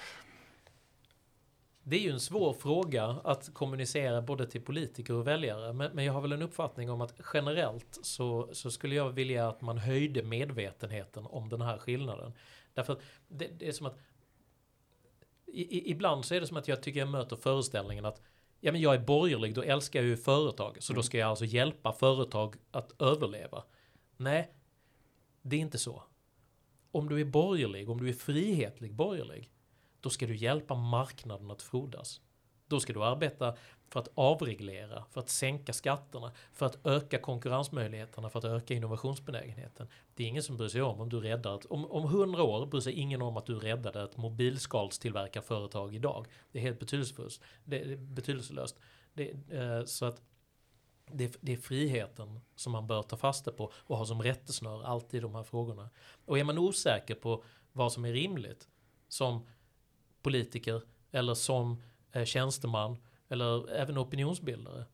Det 1.87 1.97
är 1.97 2.01
ju 2.01 2.11
en 2.11 2.21
svår 2.21 2.53
fråga 2.53 3.05
att 3.05 3.55
kommunicera 3.55 4.23
både 4.23 4.47
till 4.47 4.61
politiker 4.61 5.15
och 5.15 5.27
väljare. 5.27 5.73
Men, 5.73 5.93
men 5.93 6.05
jag 6.05 6.13
har 6.13 6.21
väl 6.21 6.33
en 6.33 6.43
uppfattning 6.43 6.91
om 6.91 7.01
att 7.01 7.15
generellt 7.35 7.99
så, 8.03 8.49
så, 8.53 8.71
skulle 8.71 8.95
jag 8.95 9.11
vilja 9.11 9.49
att 9.49 9.61
man 9.61 9.79
höjde 9.79 10.23
medvetenheten 10.23 11.27
om 11.27 11.49
den 11.49 11.61
här 11.61 11.79
skillnaden. 11.79 12.33
Därför 12.75 12.93
att 12.93 13.03
det, 13.29 13.49
det 13.59 13.69
är 13.69 13.73
som 13.73 13.87
att 13.87 13.99
i, 15.47 15.91
ibland 15.91 16.25
så 16.25 16.35
är 16.35 16.41
det 16.41 16.47
som 16.47 16.57
att 16.57 16.69
jag 16.69 16.83
tycker 16.83 17.01
jag 17.01 17.09
möter 17.09 17.37
föreställningen 17.37 18.05
att 18.05 18.23
ja 18.61 18.73
men 18.73 18.81
jag 18.81 18.95
är 18.95 18.99
borgerlig, 18.99 19.55
då 19.55 19.63
älskar 19.63 20.01
jag 20.01 20.09
ju 20.09 20.17
företag. 20.17 20.77
Så 20.81 20.93
då 20.93 21.03
ska 21.03 21.19
jag 21.19 21.31
alltså 21.31 21.45
hjälpa 21.45 21.93
företag 21.93 22.57
att 22.71 23.03
överleva. 23.03 23.65
Nej, 24.17 24.55
det 25.43 25.57
är 25.57 25.61
inte 25.61 25.79
så. 25.79 26.03
Om 26.91 27.09
du 27.09 27.21
är 27.21 27.25
borgerlig, 27.25 27.91
om 27.91 28.01
du 28.01 28.09
är 28.09 28.13
frihetlig 28.13 28.95
borgerlig, 28.95 29.51
då 30.05 30.11
ska 30.11 30.27
du 30.27 30.37
hjälpa 30.37 30.75
marknaden 30.75 31.51
att 31.51 31.63
frodas. 31.63 32.21
Då 32.67 32.81
ska 32.81 32.93
du 32.93 33.05
arbeta 33.05 33.57
för 33.89 34.01
att 34.01 34.09
avreglera, 34.15 35.05
för 35.11 35.21
att 35.21 35.29
sänka 35.29 35.73
skatterna, 35.73 36.33
för 36.53 36.67
att 36.67 36.87
öka 36.87 37.19
konkurrensmöjligheterna, 37.19 38.31
för 38.31 38.39
att 38.39 38.45
öka 38.45 38.75
innovationsbenägenheten. 38.75 39.89
Det 40.15 40.25
är 40.25 40.29
ingen 40.29 40.43
som 40.43 40.57
bryr 40.57 40.69
sig 40.69 40.83
om 40.83 41.01
om 41.01 41.09
du 41.09 41.21
räddar 41.21 41.55
ett, 41.55 41.65
om, 41.67 41.91
om 41.91 42.05
hundra 42.05 42.43
år 42.43 42.67
bryr 42.67 42.81
sig 42.81 42.93
ingen 42.93 43.23
om 43.23 43.37
att 43.37 43.47
du 43.47 43.59
räddade 43.59 44.03
ett 44.03 44.17
mobilskalstillverkarföretag 44.17 45.95
idag. 45.95 46.27
Det 46.53 46.59
är 46.59 46.63
helt 46.63 46.81
betydelselöst. 46.81 47.43
Det 47.65 47.83
är 47.83 47.97
betydelselöst. 47.97 48.79
Det, 49.15 49.31
eh, 49.51 49.85
så 49.85 50.05
att 50.05 50.23
det, 51.07 51.37
det, 51.41 51.53
är 51.53 51.57
friheten 51.57 52.41
som 52.55 52.73
man 52.73 52.87
bör 52.87 53.03
ta 53.03 53.17
fasta 53.17 53.53
på 53.53 53.73
och 53.75 53.97
ha 53.97 54.07
som 54.07 54.23
rättesnöre 54.23 54.87
alltid 54.87 55.19
i 55.19 55.23
de 55.23 55.35
här 55.35 55.43
frågorna. 55.43 55.91
Och 56.25 56.39
är 56.39 56.45
man 56.45 56.59
osäker 56.59 57.15
på 57.15 57.45
vad 57.73 57.93
som 57.93 58.05
är 58.05 58.13
rimligt 58.13 58.69
som 59.09 59.47
politiker 60.25 60.83
eller 61.11 61.35
som 61.35 61.83
eh, 62.13 62.25
tjänsteman 62.25 62.97
eller 63.29 63.71
även 63.71 63.99
opinionsbildare. 63.99 64.85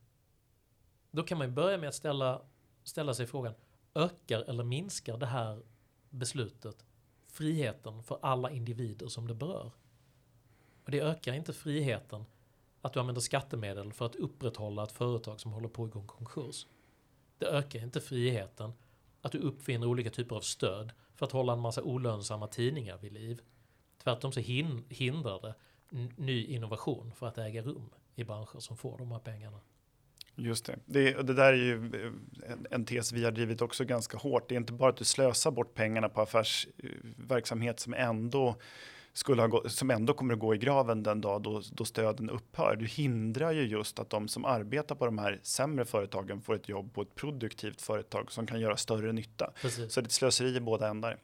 Då 1.11 1.23
kan 1.23 1.37
man 1.37 1.53
börja 1.53 1.77
med 1.77 1.89
att 1.89 1.95
ställa, 1.95 2.41
ställa 2.83 3.13
sig 3.13 3.27
frågan, 3.27 3.53
ökar 3.95 4.41
eller 4.41 4.63
minskar 4.63 5.17
det 5.17 5.25
här 5.25 5.61
beslutet 6.09 6.85
friheten 7.27 8.03
för 8.03 8.19
alla 8.21 8.51
individer 8.51 9.07
som 9.07 9.27
det 9.27 9.35
berör? 9.35 9.71
Och 10.85 10.91
det 10.91 11.01
ökar 11.01 11.33
inte 11.33 11.53
friheten 11.53 12.25
att 12.81 12.93
du 12.93 12.99
använder 12.99 13.21
skattemedel 13.21 13.93
för 13.93 14.05
att 14.05 14.15
upprätthålla 14.15 14.83
ett 14.83 14.91
företag 14.91 15.39
som 15.39 15.51
håller 15.51 15.67
på 15.67 15.83
att 15.83 15.91
gå 15.91 15.99
i 15.99 16.07
konkurs. 16.07 16.67
Det 17.37 17.45
ökar 17.45 17.79
inte 17.79 18.01
friheten 18.01 18.73
att 19.21 19.31
du 19.31 19.37
uppfinner 19.37 19.87
olika 19.87 20.09
typer 20.09 20.35
av 20.35 20.41
stöd 20.41 20.91
för 21.15 21.25
att 21.25 21.31
hålla 21.31 21.53
en 21.53 21.59
massa 21.59 21.83
olönsamma 21.83 22.47
tidningar 22.47 22.97
vid 22.97 23.13
liv. 23.13 23.41
Tvärtom 24.03 24.31
så 24.31 24.39
hindrar 24.89 25.41
det 25.41 25.55
ny 26.15 26.45
innovation 26.45 27.11
för 27.15 27.27
att 27.27 27.37
äga 27.37 27.61
rum 27.61 27.89
i 28.15 28.23
branscher 28.23 28.59
som 28.59 28.77
får 28.77 28.97
de 28.97 29.11
här 29.11 29.19
pengarna. 29.19 29.59
Just 30.35 30.65
det. 30.65 30.79
Det, 30.85 31.21
det 31.21 31.33
där 31.33 31.53
är 31.53 31.57
ju 31.57 31.75
eh, 31.75 32.51
en, 32.51 32.67
en 32.71 32.85
tes 32.85 33.11
vi 33.11 33.23
har 33.23 33.31
drivit 33.31 33.61
också 33.61 33.85
ganska 33.85 34.17
hårt. 34.17 34.49
Det 34.49 34.55
är 34.55 34.59
inte 34.59 34.73
bara 34.73 34.89
att 34.89 34.97
du 34.97 35.05
slösar 35.05 35.51
bort 35.51 35.73
pengarna 35.73 36.09
på 36.09 36.21
affärsverksamhet 36.21 37.79
som 37.79 37.93
ändå 37.93 38.55
skulle 39.13 39.41
ha 39.41 39.47
gått, 39.47 39.71
som 39.71 39.91
ändå 39.91 40.13
kommer 40.13 40.33
att 40.33 40.39
gå 40.39 40.55
i 40.55 40.57
graven 40.57 41.03
den 41.03 41.21
dag 41.21 41.41
då, 41.41 41.61
då 41.71 41.85
stöden 41.85 42.29
upphör. 42.29 42.75
Du 42.75 42.85
hindrar 42.85 43.51
ju 43.51 43.61
just 43.61 43.99
att 43.99 44.09
de 44.09 44.27
som 44.27 44.45
arbetar 44.45 44.95
på 44.95 45.05
de 45.05 45.17
här 45.17 45.39
sämre 45.43 45.85
företagen 45.85 46.41
får 46.41 46.55
ett 46.55 46.69
jobb 46.69 46.93
på 46.93 47.01
ett 47.01 47.15
produktivt 47.15 47.81
företag 47.81 48.31
som 48.31 48.47
kan 48.47 48.59
göra 48.59 48.77
större 48.77 49.11
nytta. 49.11 49.51
Precis. 49.61 49.93
Så 49.93 50.01
det 50.01 50.05
är 50.05 50.07
ett 50.07 50.11
slöseri 50.11 50.55
i 50.55 50.59
båda 50.59 50.87
ändar. 50.87 51.17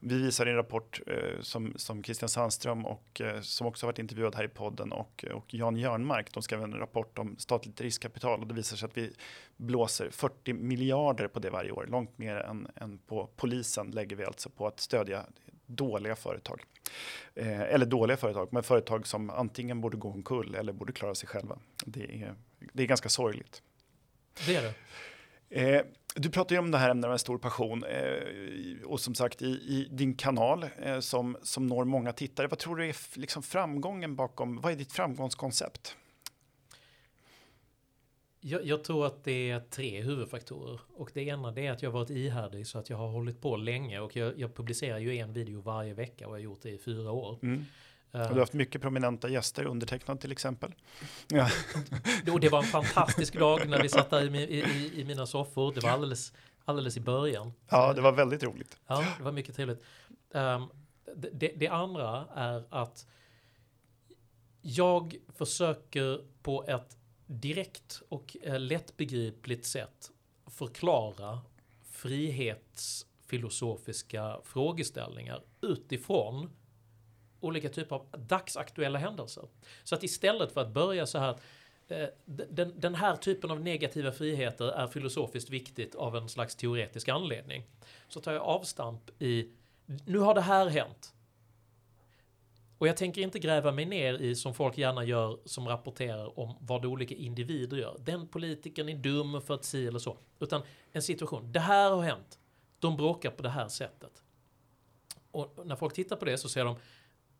Vi 0.00 0.22
visar 0.22 0.46
i 0.46 0.50
en 0.50 0.56
rapport 0.56 1.00
eh, 1.06 1.40
som, 1.40 1.72
som 1.76 2.04
Christian 2.04 2.28
Sandström 2.28 2.86
och 2.86 3.20
eh, 3.20 3.40
som 3.40 3.66
också 3.66 3.86
varit 3.86 3.98
intervjuad 3.98 4.34
här 4.34 4.44
i 4.44 4.48
podden 4.48 4.92
och, 4.92 5.24
och 5.34 5.54
Jan 5.54 5.76
Jörnmark, 5.76 6.34
de 6.34 6.42
skrev 6.42 6.62
en 6.62 6.74
rapport 6.74 7.18
om 7.18 7.36
statligt 7.38 7.80
riskkapital 7.80 8.40
och 8.40 8.46
det 8.46 8.54
visar 8.54 8.76
sig 8.76 8.86
att 8.86 8.96
vi 8.96 9.12
blåser 9.56 10.10
40 10.10 10.52
miljarder 10.52 11.28
på 11.28 11.38
det 11.38 11.50
varje 11.50 11.70
år, 11.70 11.86
långt 11.90 12.18
mer 12.18 12.36
än, 12.36 12.68
än 12.74 12.98
på 12.98 13.28
polisen 13.36 13.90
lägger 13.90 14.16
vi 14.16 14.24
alltså 14.24 14.50
på 14.50 14.66
att 14.66 14.80
stödja 14.80 15.26
dåliga 15.66 16.16
företag. 16.16 16.62
Eh, 17.34 17.60
eller 17.60 17.86
dåliga 17.86 18.16
företag, 18.16 18.48
men 18.52 18.62
företag 18.62 19.06
som 19.06 19.30
antingen 19.30 19.80
borde 19.80 19.96
gå 19.96 20.10
omkull 20.10 20.54
eller 20.54 20.72
borde 20.72 20.92
klara 20.92 21.14
sig 21.14 21.28
själva. 21.28 21.58
Det 21.84 22.22
är, 22.22 22.34
det 22.72 22.82
är 22.82 22.86
ganska 22.86 23.08
sorgligt. 23.08 23.62
Det 24.46 24.56
är 24.56 24.62
det. 24.62 24.74
Eh, 25.54 25.82
du 26.14 26.30
pratar 26.30 26.54
ju 26.54 26.58
om 26.58 26.70
det 26.70 26.78
här 26.78 26.90
ämnet 26.90 27.10
med 27.10 27.20
stor 27.20 27.38
passion 27.38 27.84
eh, 27.84 28.84
och 28.84 29.00
som 29.00 29.14
sagt 29.14 29.42
i, 29.42 29.46
i 29.46 29.88
din 29.90 30.14
kanal 30.14 30.66
eh, 30.82 31.00
som, 31.00 31.36
som 31.42 31.66
når 31.66 31.84
många 31.84 32.12
tittare. 32.12 32.46
Vad 32.46 32.58
tror 32.58 32.76
du 32.76 32.88
är 32.88 33.18
liksom 33.18 33.42
framgången 33.42 34.16
bakom, 34.16 34.60
vad 34.60 34.72
är 34.72 34.76
ditt 34.76 34.92
framgångskoncept? 34.92 35.96
Jag, 38.46 38.66
jag, 38.66 38.84
tror 38.84 39.06
att 39.06 39.24
det 39.24 39.50
är 39.50 39.60
tre 39.60 40.02
huvudfaktorer. 40.02 40.80
Och 40.94 41.10
det 41.14 41.22
ena 41.22 41.52
det 41.52 41.66
är 41.66 41.72
att 41.72 41.82
jag 41.82 41.90
varit 41.90 42.10
ihärdig 42.10 42.66
så 42.66 42.78
att 42.78 42.90
jag 42.90 42.96
har 42.96 43.08
hållit 43.08 43.40
på 43.40 43.56
länge. 43.56 44.00
Och 44.00 44.16
jag, 44.16 44.38
jag 44.38 44.54
publicerar 44.54 44.98
ju 44.98 45.16
en 45.16 45.32
video 45.32 45.60
varje 45.60 45.94
vecka 45.94 46.26
och 46.26 46.30
jag 46.30 46.34
har 46.34 46.44
gjort 46.44 46.62
det 46.62 46.70
i 46.70 46.78
fyra 46.78 47.12
år. 47.12 47.38
Mm. 47.42 47.58
Uh, 47.58 47.64
du 48.10 48.18
har 48.18 48.38
haft 48.38 48.52
mycket 48.52 48.82
prominenta 48.82 49.28
gäster, 49.28 49.64
undertecknad 49.64 50.20
till 50.20 50.32
exempel. 50.32 50.74
Ja. 51.28 51.48
Och 52.32 52.40
det 52.40 52.48
var 52.48 52.58
en 52.58 52.64
fantastisk 52.64 53.38
dag 53.38 53.68
när 53.68 53.82
vi 53.82 53.88
satt 53.88 54.10
där 54.10 54.34
i, 54.36 54.38
i, 54.38 55.00
i 55.00 55.04
mina 55.04 55.26
soffor. 55.26 55.72
Det 55.74 55.80
var 55.80 55.90
alldeles, 55.90 56.32
alldeles 56.64 56.96
i 56.96 57.00
början. 57.00 57.52
Ja, 57.68 57.92
det 57.92 58.00
var 58.00 58.12
väldigt 58.12 58.42
roligt. 58.42 58.76
Ja, 58.86 59.04
det 59.18 59.24
var 59.24 59.32
mycket 59.32 59.56
trevligt. 59.56 59.82
Um, 60.30 60.68
det, 61.32 61.52
det 61.56 61.68
andra 61.68 62.26
är 62.34 62.64
att 62.70 63.06
jag 64.62 65.16
försöker 65.34 66.20
på 66.42 66.64
ett 66.68 66.96
direkt 67.26 68.02
och 68.08 68.36
eh, 68.42 68.60
lättbegripligt 68.60 69.64
sätt 69.64 70.10
förklara 70.46 71.40
frihetsfilosofiska 71.84 74.40
frågeställningar 74.44 75.42
utifrån 75.60 76.50
olika 77.40 77.68
typer 77.68 77.96
av 77.96 78.06
dagsaktuella 78.18 78.98
händelser. 78.98 79.48
Så 79.84 79.94
att 79.94 80.02
istället 80.02 80.52
för 80.52 80.60
att 80.60 80.70
börja 80.70 81.06
så 81.06 81.18
här 81.18 81.28
att 81.28 81.42
eh, 81.88 82.08
den, 82.24 82.80
den 82.80 82.94
här 82.94 83.16
typen 83.16 83.50
av 83.50 83.60
negativa 83.60 84.12
friheter 84.12 84.68
är 84.68 84.86
filosofiskt 84.86 85.50
viktigt 85.50 85.94
av 85.94 86.16
en 86.16 86.28
slags 86.28 86.56
teoretisk 86.56 87.08
anledning. 87.08 87.64
Så 88.08 88.20
tar 88.20 88.32
jag 88.32 88.42
avstamp 88.42 89.22
i, 89.22 89.48
nu 89.86 90.18
har 90.18 90.34
det 90.34 90.40
här 90.40 90.66
hänt. 90.66 91.13
Och 92.78 92.88
jag 92.88 92.96
tänker 92.96 93.22
inte 93.22 93.38
gräva 93.38 93.72
mig 93.72 93.84
ner 93.84 94.14
i, 94.14 94.34
som 94.34 94.54
folk 94.54 94.78
gärna 94.78 95.04
gör, 95.04 95.38
som 95.44 95.68
rapporterar 95.68 96.38
om 96.38 96.56
vad 96.60 96.84
olika 96.84 97.14
individer 97.14 97.76
gör. 97.76 97.96
Den 98.00 98.28
politikern 98.28 98.88
är 98.88 98.96
dum 98.96 99.42
för 99.42 99.54
att 99.54 99.64
si 99.64 99.86
eller 99.86 99.98
så. 99.98 100.18
Utan 100.40 100.62
en 100.92 101.02
situation, 101.02 101.52
det 101.52 101.60
här 101.60 101.90
har 101.90 102.02
hänt. 102.02 102.38
De 102.78 102.96
bråkar 102.96 103.30
på 103.30 103.42
det 103.42 103.48
här 103.48 103.68
sättet. 103.68 104.22
Och 105.30 105.66
när 105.66 105.76
folk 105.76 105.94
tittar 105.94 106.16
på 106.16 106.24
det 106.24 106.38
så 106.38 106.48
ser 106.48 106.64
de, 106.64 106.76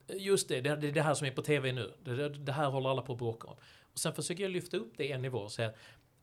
Just 0.08 0.48
det, 0.48 0.60
det 0.60 0.70
är 0.70 0.76
det 0.76 1.02
här 1.02 1.14
som 1.14 1.26
är 1.26 1.30
på 1.30 1.42
tv 1.42 1.72
nu. 1.72 1.92
Det, 2.02 2.16
det, 2.16 2.28
det 2.28 2.52
här 2.52 2.70
håller 2.70 2.90
alla 2.90 3.02
på 3.02 3.12
att 3.12 3.18
bråka 3.18 3.48
om. 3.48 3.56
Och 3.92 3.98
sen 3.98 4.12
försöker 4.12 4.42
jag 4.42 4.52
lyfta 4.52 4.76
upp 4.76 4.92
det 4.96 5.12
en 5.12 5.22
nivå 5.22 5.38
och 5.38 5.52
säga 5.52 5.72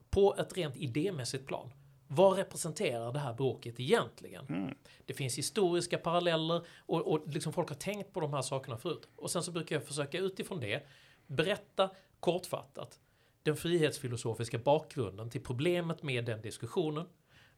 på 0.10 0.36
ett 0.38 0.58
rent 0.58 0.76
idémässigt 0.76 1.47
plan. 1.47 1.71
Vad 2.13 2.38
representerar 2.38 3.13
det 3.13 3.19
här 3.19 3.34
bråket 3.34 3.80
egentligen? 3.80 4.45
Mm. 4.50 4.76
Det 5.06 5.13
finns 5.13 5.38
historiska 5.38 5.97
paralleller 5.97 6.65
och, 6.78 7.02
och 7.02 7.28
liksom 7.28 7.54
folk 7.54 7.69
har 7.69 7.76
tänkt 7.76 8.13
på 8.13 8.19
de 8.19 8.34
här 8.34 8.41
sakerna 8.41 8.78
förut. 8.78 9.08
Och 9.15 9.32
sen 9.32 9.43
så 9.43 9.52
brukar 9.52 9.76
jag 9.76 9.84
försöka 9.86 10.17
utifrån 10.17 10.60
det 10.60 10.88
berätta 11.28 11.89
kortfattat 12.19 13.00
den 13.43 13.56
frihetsfilosofiska 13.56 14.58
bakgrunden 14.58 15.30
till 15.30 15.41
problemet 15.43 16.04
med 16.04 16.26
den 16.26 16.41
diskussionen 16.41 17.06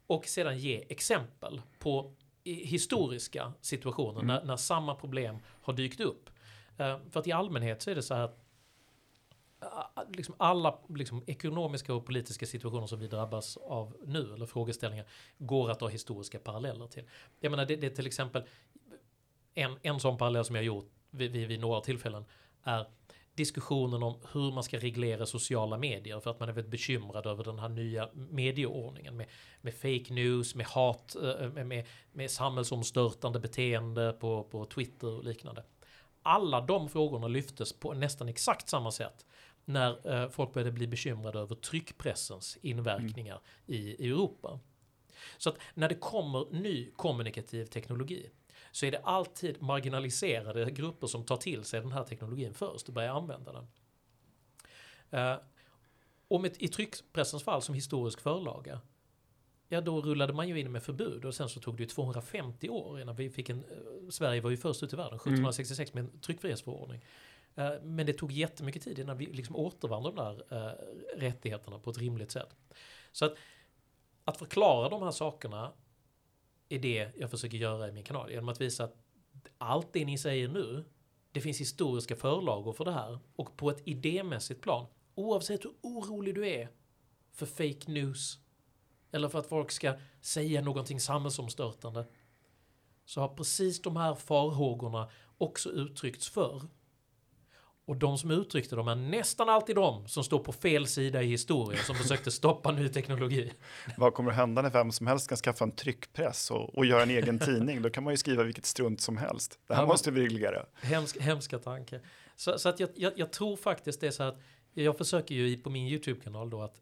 och 0.08 0.26
sedan 0.26 0.58
ge 0.58 0.86
exempel 0.90 1.62
på 1.80 2.14
historiska 2.44 3.54
situationer 3.62 4.22
Mm. 4.22 4.28
när, 4.28 4.44
när 4.44 4.56
samma 4.58 4.96
problem 4.96 5.38
har 5.62 5.74
dykt 5.74 6.00
upp. 6.00 6.30
Eh, 6.78 6.98
för 7.10 7.20
att 7.20 7.28
i 7.28 7.32
allmänhet 7.32 7.82
så 7.82 7.92
är 7.92 7.96
det 7.96 8.04
så 8.04 8.14
här 8.14 8.24
att 8.24 8.43
liksom 10.14 10.36
alla 10.38 10.80
liksom, 10.90 11.24
ekonomiska 11.28 11.94
och 11.94 12.06
politiska 12.06 12.46
situationer 12.46 12.88
som 12.88 13.00
vi 13.00 13.08
drabbas 13.08 13.58
av 13.58 13.98
nu, 14.06 14.34
eller 14.34 14.46
frågeställningar, 14.46 15.06
går 15.38 15.72
att 15.72 15.82
ha 15.82 15.88
historiska 15.88 16.40
paralleller 16.40 16.88
till. 16.88 17.04
Jag 17.40 17.50
menar, 17.50 17.66
det, 17.66 17.76
det 17.76 17.88
är 17.88 17.96
till 17.96 18.08
exempel 18.08 18.44
en, 19.54 19.78
en 19.82 20.00
sån 20.00 20.18
parallell 20.18 20.46
som 20.46 20.56
jag 20.56 20.62
har 20.62 20.66
gjort 20.66 20.92
vid, 21.12 21.32
vid, 21.32 21.48
vid 21.48 21.60
några 21.60 21.82
tillfällen 21.82 22.26
är 22.64 22.88
diskussionen 23.36 24.04
om 24.04 24.16
hur 24.34 24.52
man 24.52 24.64
ska 24.64 24.78
reglera 24.78 25.26
sociala 25.26 25.78
medier 25.78 26.20
för 26.20 26.32
att 26.32 26.40
man 26.40 26.50
är 26.50 26.54
väldigt 26.54 26.72
bekymrad 26.72 27.26
över 27.26 27.44
den 27.44 27.60
här 27.60 27.70
nya 27.70 28.10
medieordningen 28.14 29.18
med, 29.18 29.28
med 29.62 29.74
fake 29.74 30.14
news, 30.14 30.56
med 30.56 30.66
hat, 30.66 31.16
eh, 31.16 31.30
eh, 31.30 31.50
med, 31.50 31.68
med, 31.68 31.86
med 32.12 32.32
samhällsomstörtande 32.32 33.40
beteende 33.40 34.14
på, 34.20 34.44
på 34.44 34.66
Twitter 34.66 35.08
och 35.08 35.24
liknande. 35.24 35.64
Alla 36.22 36.62
de 36.62 36.90
frågorna 36.90 37.28
lyftes 37.28 37.74
på 37.74 37.94
nästan 37.94 38.30
exakt 38.30 38.70
samma 38.70 38.92
sätt 38.92 39.26
när 39.66 40.14
eh, 40.14 40.30
folk 40.30 40.54
började 40.54 40.72
bli 40.72 40.88
bekymrade 40.88 41.40
över 41.40 41.56
tryckpressens 41.56 42.58
inverkningar 42.62 43.42
i 43.66 44.10
Europa. 44.10 44.60
Så 45.38 45.50
att 45.50 45.58
när 45.74 45.90
det 45.90 45.96
kommer 45.96 46.46
ny 46.52 46.92
kommunikativ 46.92 47.66
teknologi 47.66 48.30
så 48.72 48.86
är 48.86 48.92
det 48.92 49.00
alltid 49.00 49.62
marginaliserade 49.62 50.72
grupper 50.72 51.08
som 51.08 51.26
tar 51.26 51.38
till 51.38 51.64
sig 51.64 51.82
den 51.82 51.92
här 51.92 52.04
teknologin 52.04 52.54
först 52.54 52.88
och 52.88 52.94
börjar 52.94 53.14
använda 53.14 53.52
den. 53.52 53.68
Eh, 55.10 55.38
och 56.28 56.42
med, 56.42 56.56
i 56.60 56.68
tryckpressens 56.68 57.44
fall 57.44 57.62
som 57.62 57.76
historisk 57.76 58.22
förlaga, 58.22 58.82
ja 59.68 59.82
då 59.82 60.02
rullade 60.02 60.34
man 60.34 60.50
ju 60.50 60.60
in 60.60 60.72
med 60.72 60.84
förbud 60.84 61.26
och 61.26 61.36
sen 61.36 61.50
så 61.50 61.60
tog 61.60 61.78
det 61.78 61.84
ju 61.84 61.90
250 61.90 62.70
år 62.70 63.02
innan 63.02 63.16
vi 63.16 63.30
fick 63.30 63.50
en, 63.50 63.60
eh, 63.60 64.10
Sverige 64.10 64.42
var 64.42 64.50
ju 64.50 64.58
först 64.58 64.84
ut 64.84 64.94
i 64.94 64.96
världen, 64.96 65.20
1766 65.20 65.94
med 65.94 66.04
en 66.04 66.20
tryckfrihetsförordning. 66.20 67.02
Eh, 67.56 67.72
men 67.84 68.06
det 68.06 68.14
tog 68.14 68.32
jättemycket 68.32 68.84
tid 68.84 69.00
innan 69.00 69.18
vi 69.18 69.26
liksom 69.26 69.56
återvann 69.56 70.04
de 70.04 70.16
där 70.16 70.44
eh, 70.50 70.74
rättigheterna 71.20 71.80
på 71.80 71.90
ett 71.90 71.98
rimligt 71.98 72.32
sätt. 72.32 72.56
Så 73.12 73.26
att, 73.26 73.36
att 74.26 74.38
förklara 74.38 74.90
de 74.90 75.04
här 75.04 75.12
sakerna 75.12 75.74
är 76.70 76.80
det 76.80 77.12
jag 77.18 77.32
försöker 77.32 77.58
göra 77.58 77.88
i 77.88 77.92
min 77.92 78.04
kanal. 78.04 78.32
Genom 78.32 78.50
att 78.50 78.62
visa 78.62 78.84
att 78.84 78.96
allt 79.58 79.94
det 79.94 80.06
ni 80.06 80.18
säger 80.18 80.48
nu, 80.48 80.86
det 81.32 81.42
finns 81.42 81.62
historiska 81.62 82.16
förlagor 82.16 82.74
för 82.74 82.86
det 82.86 82.92
här. 82.92 83.20
Och 83.36 83.58
på 83.58 83.70
ett 83.70 83.82
idémässigt 83.88 84.62
plan, 84.62 84.86
oavsett 85.16 85.66
hur 85.66 85.74
orolig 85.82 86.36
du 86.36 86.48
är 86.48 86.70
för 87.32 87.46
fake 87.46 87.92
news 87.92 88.40
eller 89.12 89.30
för 89.30 89.40
att 89.40 89.48
folk 89.48 89.72
ska 89.72 89.94
säga 90.22 90.62
någonting 90.62 91.00
samhällsomstörtande 91.00 92.06
så 93.06 93.22
har 93.22 93.28
precis 93.28 93.82
de 93.82 93.98
här 93.98 94.16
farhågorna 94.16 95.10
också 95.38 95.70
uttryckts 95.70 96.30
förr. 96.30 96.62
Och 97.86 97.98
de 97.98 98.18
som 98.18 98.32
uttryckte 98.32 98.76
dem 98.76 98.88
är 98.88 98.96
nästan 98.96 99.50
alltid 99.50 99.76
de 99.76 100.08
som 100.08 100.24
står 100.24 100.40
på 100.40 100.52
fel 100.52 100.88
sida 100.88 101.22
i 101.24 101.28
historien 101.28 101.84
som 101.84 101.96
försökte 101.96 102.32
stoppa 102.32 102.72
ny 102.72 102.90
teknologi. 102.90 103.54
Vad 103.98 104.14
kommer 104.14 104.32
att 104.32 104.38
hända 104.38 104.62
när 104.62 104.70
vem 104.70 104.92
som 104.92 105.08
helst 105.08 105.30
kan 105.30 105.38
skaffa 105.38 105.64
en 105.64 105.72
tryckpress 105.72 106.52
och, 106.52 106.78
och 106.78 106.86
göra 106.86 107.04
en 107.04 107.10
egen 107.10 107.40
tidning? 107.40 107.82
Då 107.82 107.90
kan 107.90 108.04
man 108.04 108.14
ju 108.14 108.18
skriva 108.18 108.44
vilket 108.44 108.66
strunt 108.66 109.02
som 109.02 109.18
helst. 109.18 109.60
Det 109.68 109.74
här 109.74 109.82
Ja, 109.82 109.88
måste 109.88 110.12
vi 110.12 110.22
reglera. 110.22 110.66
Hemsk, 110.82 111.22
hemska 111.22 111.60
tanke. 111.60 112.00
Så, 112.36 112.60
så 112.60 112.70
att 112.70 112.80
jag, 112.80 112.90
jag, 112.96 113.14
jag 113.16 113.32
tror 113.32 113.56
faktiskt 113.56 114.02
det 114.02 114.08
är 114.08 114.12
så 114.12 114.24
att 114.24 114.40
jag 114.74 114.98
försöker 114.98 115.36
ju 115.36 115.58
på 115.58 115.70
min 115.70 115.88
YouTube-kanal 115.88 116.50
då 116.50 116.62
att 116.62 116.82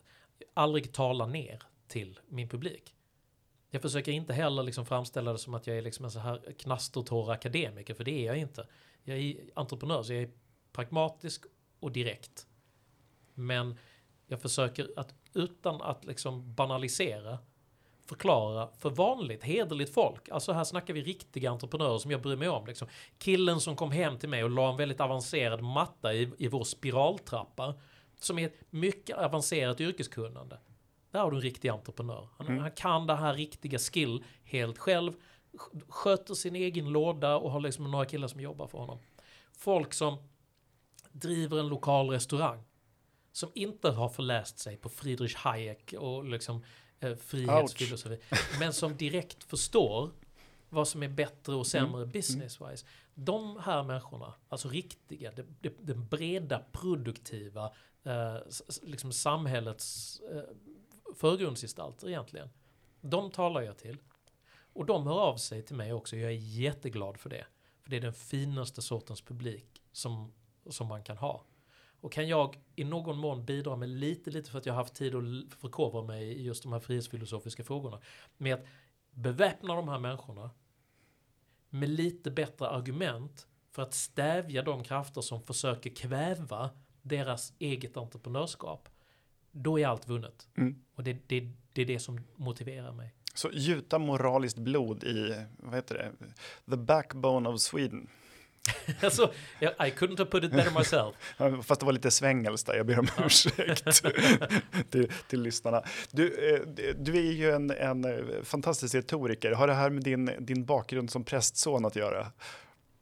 aldrig 0.54 0.94
tala 0.94 1.26
ner 1.26 1.64
till 1.88 2.20
min 2.28 2.50
publik. 2.50 2.96
Jag 3.70 3.82
försöker 3.82 4.12
inte 4.12 4.34
heller 4.34 4.64
liksom 4.64 4.86
framställa 4.86 5.32
det 5.32 5.38
som 5.38 5.54
att 5.54 5.68
jag 5.68 5.78
är 5.78 5.82
liksom 5.82 6.06
en 6.06 6.12
så 6.12 6.20
här 6.20 6.54
knastertorr 6.60 7.32
akademiker, 7.32 7.94
för 7.94 8.04
det 8.04 8.12
är 8.12 8.26
jag 8.26 8.38
inte. 8.38 8.68
Jag 9.04 9.18
är 9.18 9.36
entreprenör, 9.56 10.04
så 10.04 10.14
jag 10.14 10.22
är 10.24 10.30
pragmatisk 10.74 11.44
och 11.80 11.92
direkt. 11.92 12.48
Men 13.34 13.78
jag 14.28 14.42
försöker 14.42 14.90
att 14.96 15.14
utan 15.34 15.82
att 15.82 16.06
liksom 16.06 16.54
banalisera 16.56 17.38
förklara 18.06 18.70
för 18.80 18.90
vanligt 18.90 19.44
hederligt 19.44 19.94
folk. 19.94 20.30
Alltså 20.30 20.52
här 20.54 20.64
snackar 20.64 20.94
vi 20.94 21.02
riktiga 21.02 21.52
entreprenörer 21.52 21.98
som 21.98 22.12
jag 22.12 22.22
bryr 22.22 22.36
mig 22.36 22.50
om. 22.50 22.66
Liksom. 22.66 22.88
Killen 23.18 23.60
som 23.62 23.76
kom 23.76 23.92
hem 23.92 24.18
till 24.20 24.30
mig 24.30 24.44
och 24.44 24.50
la 24.50 24.70
en 24.72 24.78
väldigt 24.78 25.02
avancerad 25.02 25.62
matta 25.64 26.14
i, 26.14 26.32
i 26.38 26.48
vår 26.48 26.64
spiraltrappa. 26.64 27.74
Som 28.20 28.40
är 28.40 28.46
ett 28.46 28.62
mycket 28.70 29.18
avancerat 29.18 29.82
yrkeskunnande. 29.82 30.60
Där 31.12 31.20
har 31.20 31.32
du 31.32 31.38
en 31.38 31.42
riktig 31.44 31.70
entreprenör. 31.70 32.28
Han, 32.38 32.48
Mm. 32.48 32.60
han 32.62 32.72
kan 32.72 33.08
det 33.08 33.16
här 33.16 33.34
riktiga 33.34 33.80
skill 33.80 34.24
helt 34.44 34.78
själv. 34.78 35.14
sk- 35.54 35.82
Sköter 35.90 36.34
sin 36.34 36.56
egen 36.56 36.90
låda 36.90 37.36
och 37.38 37.52
har 37.52 37.60
liksom 37.60 37.92
några 37.92 38.06
killar 38.06 38.28
som 38.28 38.40
jobbar 38.42 38.68
för 38.68 38.78
honom. 38.78 39.00
Folk 39.58 39.94
som 39.94 40.18
driver 41.12 41.60
en 41.60 41.68
lokal 41.68 42.10
restaurang. 42.10 42.64
Som 43.32 43.52
inte 43.56 43.90
har 43.90 44.10
förläst 44.10 44.60
sig 44.60 44.78
på 44.78 44.90
Friedrich 44.90 45.36
Hayek 45.36 45.94
och 45.94 46.26
liksom 46.26 46.64
eh, 47.00 47.16
frihetsfilosofi. 47.16 48.20
Men 48.60 48.74
som 48.74 48.98
direkt 48.98 49.44
förstår 49.44 50.12
vad 50.70 50.88
som 50.88 51.04
är 51.04 51.08
bättre 51.08 51.56
och 51.56 51.68
sämre 51.68 52.06
business-wise. 52.06 52.86
De 53.14 53.60
här 53.60 53.84
människorna, 53.84 54.34
alltså 54.50 54.70
riktiga, 54.70 55.32
det, 55.32 55.46
det, 55.62 55.74
den 55.80 56.08
breda, 56.08 56.66
produktiva, 56.72 57.72
eh, 58.04 58.36
liksom 58.82 59.12
samhällets 59.12 60.20
eh, 60.20 60.44
förgrundsgestalter 61.16 62.10
egentligen. 62.10 62.50
De 63.02 63.32
talar 63.32 63.62
jag 63.62 63.78
till. 63.78 63.98
Och 64.74 64.86
de 64.86 65.08
hör 65.08 65.20
av 65.20 65.38
sig 65.38 65.62
till 65.62 65.76
mig 65.76 65.94
också. 65.94 66.16
Jag 66.16 66.32
är 66.32 66.36
jätteglad 66.36 67.18
för 67.18 67.30
det. 67.30 67.46
För 67.82 67.90
det 67.90 67.98
är 67.98 68.02
den 68.02 68.14
finaste 68.14 68.82
sortens 68.82 69.22
publik 69.22 69.82
som, 69.92 70.34
som 70.70 70.88
man 70.88 71.04
kan 71.04 71.18
ha. 71.18 71.46
Och 72.02 72.12
kan 72.12 72.28
jag 72.28 72.58
i 72.76 72.84
någon 72.84 73.18
mån 73.18 73.46
bidra 73.46 73.76
med 73.76 73.90
lite, 73.90 74.32
lite 74.32 74.52
för 74.52 74.58
att 74.58 74.66
jag 74.66 74.74
har 74.74 74.82
haft 74.82 74.96
tid 74.96 75.16
att 75.16 75.54
förkovra 75.60 76.02
mig 76.02 76.24
i 76.24 76.44
just 76.44 76.64
de 76.64 76.74
här 76.74 76.80
frihetsfilosofiska 76.80 77.64
frågorna. 77.64 78.00
Med 78.38 78.54
att 78.54 78.66
beväpna 79.12 79.76
de 79.76 79.88
här 79.88 80.00
människorna 80.00 80.50
med 81.70 81.90
lite 81.90 82.32
bättre 82.32 82.68
argument 82.68 83.48
för 83.72 83.82
att 83.82 83.94
stävja 83.94 84.62
de 84.64 84.84
krafter 84.84 85.22
som 85.22 85.42
försöker 85.42 85.90
kväva 85.90 86.70
deras 87.02 87.54
eget 87.60 87.98
entreprenörskap. 87.98 88.90
Då 89.52 89.80
är 89.80 89.88
allt 89.88 90.08
vunnet. 90.08 90.48
Mm. 90.58 90.84
Och 90.96 91.04
det, 91.04 91.18
det, 91.28 91.50
det 91.74 91.82
är 91.82 91.86
det 91.86 92.00
som 92.00 92.20
motiverar 92.36 92.92
mig. 92.92 93.14
Så 93.34 93.50
gjuta 93.54 94.00
moraliskt 94.00 94.58
blod 94.58 95.04
i, 95.04 95.46
vad 95.58 95.76
heter 95.76 95.96
det, 95.96 96.12
the 96.72 96.78
backbone 96.78 97.50
of 97.50 97.62
Sweden. 97.62 98.08
alltså, 99.02 99.34
I 99.62 99.92
couldn't 99.92 100.18
have 100.18 100.30
put 100.30 100.44
it 100.44 100.52
better 100.52 100.80
myself. 100.80 101.16
Fast 101.68 101.80
det 101.80 101.86
var 101.86 101.94
lite 101.94 102.12
svängels 102.12 102.64
där, 102.64 102.76
jag 102.76 102.86
ber 102.86 103.00
om 103.00 103.08
ursäkt 103.26 104.04
till, 104.90 105.12
till 105.28 105.42
lyssnarna. 105.42 105.84
Du, 106.12 106.54
eh, 106.54 106.60
du 106.98 107.18
är 107.18 107.32
ju 107.32 107.52
en, 107.52 107.72
en 107.72 108.06
eh, 108.06 108.44
fantastisk 108.44 108.96
retoriker. 108.96 109.52
Har 109.52 109.68
det 109.68 109.74
här 109.74 109.90
med 109.90 110.04
din, 110.04 110.32
din 110.40 110.66
bakgrund 110.66 111.12
som 111.12 111.24
prästson 111.24 111.86
att 111.86 111.96
göra? 111.96 112.28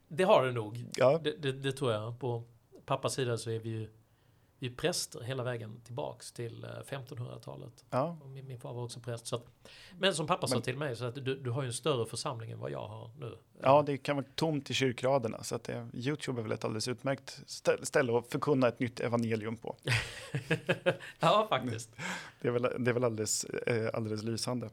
Det 0.07 0.23
har 0.23 0.45
det 0.45 0.51
nog. 0.51 0.85
Ja, 0.95 1.19
Det, 1.23 1.41
det, 1.41 1.51
det 1.51 1.71
tror 1.71 1.91
jag. 1.91 2.19
På 2.19 2.43
pappas 2.85 3.13
sida 3.13 3.37
så 3.37 3.49
är 3.51 3.59
vi 3.59 3.69
ju 3.69 3.89
vi 4.59 4.67
är 4.67 4.71
präster 4.71 5.21
hela 5.21 5.43
vägen 5.43 5.81
tillbaks 5.83 6.31
till 6.31 6.63
eh, 6.63 6.69
1500-talet. 6.69 7.85
ja. 7.89 8.17
Och 8.21 8.29
Min, 8.29 8.47
min 8.47 8.59
far 8.59 8.73
var 8.73 8.83
också 8.83 8.99
präst. 8.99 9.27
Så 9.27 9.35
att, 9.35 9.45
men 9.99 10.13
som 10.15 10.27
pappa 10.27 10.47
sa 10.47 10.55
Men- 10.55 10.61
till 10.61 10.77
mig, 10.77 10.95
så 10.95 11.05
att 11.05 11.15
du, 11.15 11.35
du 11.35 11.49
har 11.49 11.61
ju 11.61 11.67
en 11.67 11.73
större 11.73 12.05
församling 12.05 12.51
än 12.51 12.59
vad 12.59 12.71
jag 12.71 12.87
har 12.87 13.09
nu. 13.19 13.37
ja, 13.61 13.81
det 13.81 13.97
kan 13.97 14.15
vara 14.15 14.25
tomt 14.35 14.69
i 14.69 14.73
kyrkraderna. 14.73 15.43
Så 15.43 15.55
att 15.55 15.63
det, 15.63 15.87
Youtube 15.93 16.41
är 16.41 16.43
väl 16.43 16.51
ett 16.51 16.63
alldeles 16.65 16.87
utmärkt 16.87 17.41
stä- 17.47 17.83
ställe 17.85 18.17
att 18.17 18.27
förkunna 18.31 18.67
ett 18.67 18.79
nytt 18.79 18.99
evangelium 18.99 19.57
på. 19.57 19.75
ja, 21.19 21.45
faktiskt. 21.49 21.89
Det 22.41 22.47
är 22.47 22.51
väl, 22.51 22.61
det 22.83 22.91
är 22.91 22.93
väl 22.93 23.03
alldeles, 23.03 23.43
eh, 23.43 23.89
alldeles 23.93 24.23
lysande. 24.23 24.69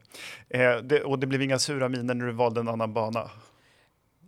Eh, 0.49 0.77
det, 0.77 1.03
och 1.03 1.19
det 1.19 1.27
blev 1.27 1.41
inga 1.41 1.59
sura 1.59 1.89
miner 1.89 2.13
när 2.13 2.25
du 2.25 2.31
valde 2.31 2.59
en 2.59 2.67
annan 2.67 2.93
bana. 2.93 3.31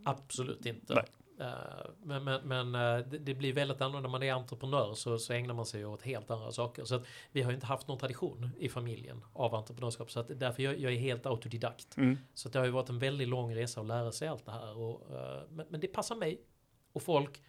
Absolut 0.06 0.66
inte. 0.66 0.93
Nej. 0.93 1.05
Eh, 1.40 1.92
men 2.04 2.24
men, 2.24 2.48
men 2.48 2.76
eh, 2.76 3.06
det, 3.08 3.34
blir 3.34 3.54
väldigt 3.54 3.82
annorlunda. 3.82 4.08
När 4.08 4.12
man 4.12 4.24
är 4.24 4.34
entreprenör 4.34 4.94
så, 4.94 5.18
så 5.18 5.34
ägnar 5.34 5.54
man 5.54 5.66
sig 5.66 5.86
åt 5.86 6.02
helt 6.02 6.32
andra 6.32 6.52
saker. 6.52 6.86
Så 6.86 6.96
att 6.96 7.06
vi 7.32 7.42
har 7.42 7.54
inte 7.54 7.66
haft 7.66 7.88
någon 7.88 7.98
tradition 7.98 8.50
i 8.60 8.70
familjen 8.70 9.26
av 9.34 9.56
entreprenörskap. 9.56 10.12
Så 10.12 10.20
att 10.20 10.40
därför 10.40 10.64
jag, 10.64 10.80
jag 10.80 10.94
är 10.94 10.98
helt 10.98 11.26
autodidakt. 11.26 11.98
Mm. 11.98 12.18
Så 12.34 12.48
att 12.48 12.54
det 12.54 12.60
har 12.60 12.66
ju 12.66 12.72
varit 12.72 12.90
en 12.90 13.00
väldigt 13.00 13.28
lång 13.28 13.56
resa 13.56 13.82
att 13.82 13.88
lära 13.88 14.12
sig 14.12 14.28
allt 14.28 14.46
det 14.46 14.52
här. 14.52 14.78
Och, 14.78 15.16
eh, 15.16 15.42
men, 15.50 15.66
men 15.70 15.80
det 15.80 15.88
passar 15.88 16.16
mig. 16.16 16.42
Och 16.94 17.04
folk 17.04 17.42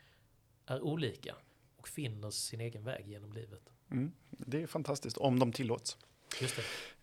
är 0.66 0.80
olika 0.80 1.36
och 1.76 1.88
finner 1.88 2.30
sin 2.30 2.61
egen 2.61 2.84
väg 2.84 3.09
genom 3.09 3.32
livet. 3.32 3.72
Mm. 3.91 4.12
Det 4.30 4.62
är 4.62 4.66
fantastiskt, 4.66 5.16
om 5.16 5.38
de 5.38 5.53
tillåts. 5.53 5.99
Just 6.41 6.57
det. 6.57 6.62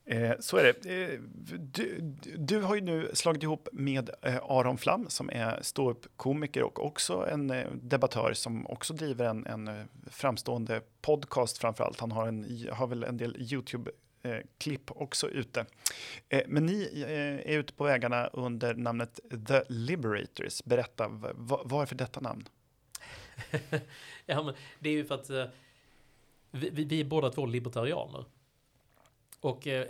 Eh, 0.09 0.31
så 0.39 0.57
är 0.57 0.63
det. 0.63 1.03
Eh, 1.03 1.19
du, 1.57 1.99
du, 2.37 2.61
har 2.61 2.75
ju 2.75 2.81
nu 2.81 3.11
slagit 3.13 3.43
ihop 3.43 3.69
med 3.71 4.09
eh, 4.21 4.35
Aron 4.43 4.77
Flam 4.77 5.09
som 5.09 5.29
är 5.29 5.61
ståuppkomiker 5.61 6.63
och 6.63 6.85
också 6.85 7.27
en 7.31 7.49
eh, 7.49 7.67
debattör 7.73 8.33
som 8.33 8.67
också 8.67 8.93
driver 8.93 9.25
en, 9.25 9.45
en 9.45 9.67
eh, 9.67 9.85
framstående 10.05 10.81
podcast 11.01 11.57
framför 11.57 11.83
allt. 11.83 11.99
Han 11.99 12.11
har, 12.11 12.27
en, 12.27 12.67
har 12.71 12.87
väl 12.87 13.03
en 13.03 13.17
del 13.17 13.35
YouTube-klipp 13.37 14.89
eh, 14.89 14.97
också 15.01 15.29
ute. 15.29 15.65
Eh, 16.29 16.43
men 16.47 16.65
ni 16.65 17.03
eh, 17.07 17.53
är 17.53 17.59
ute 17.59 17.73
på 17.73 17.83
vägarna 17.83 18.27
under 18.27 18.73
namnet 18.73 19.19
The 19.47 19.61
Liberators. 19.67 20.63
Berätta, 20.63 21.07
varför 21.63 21.95
detta 21.95 22.19
namn? 22.19 22.47
ja, 24.25 24.43
men 24.43 24.53
det 24.79 24.89
är 24.89 24.93
ju 24.93 25.05
för 25.05 25.15
att 25.15 25.53
vi, 26.51 26.69
vi 26.69 27.01
är 27.01 27.05
båda 27.05 27.29
två 27.29 27.45
libertarianer. 27.45 28.25
Och 29.41 29.67
eh, 29.67 29.87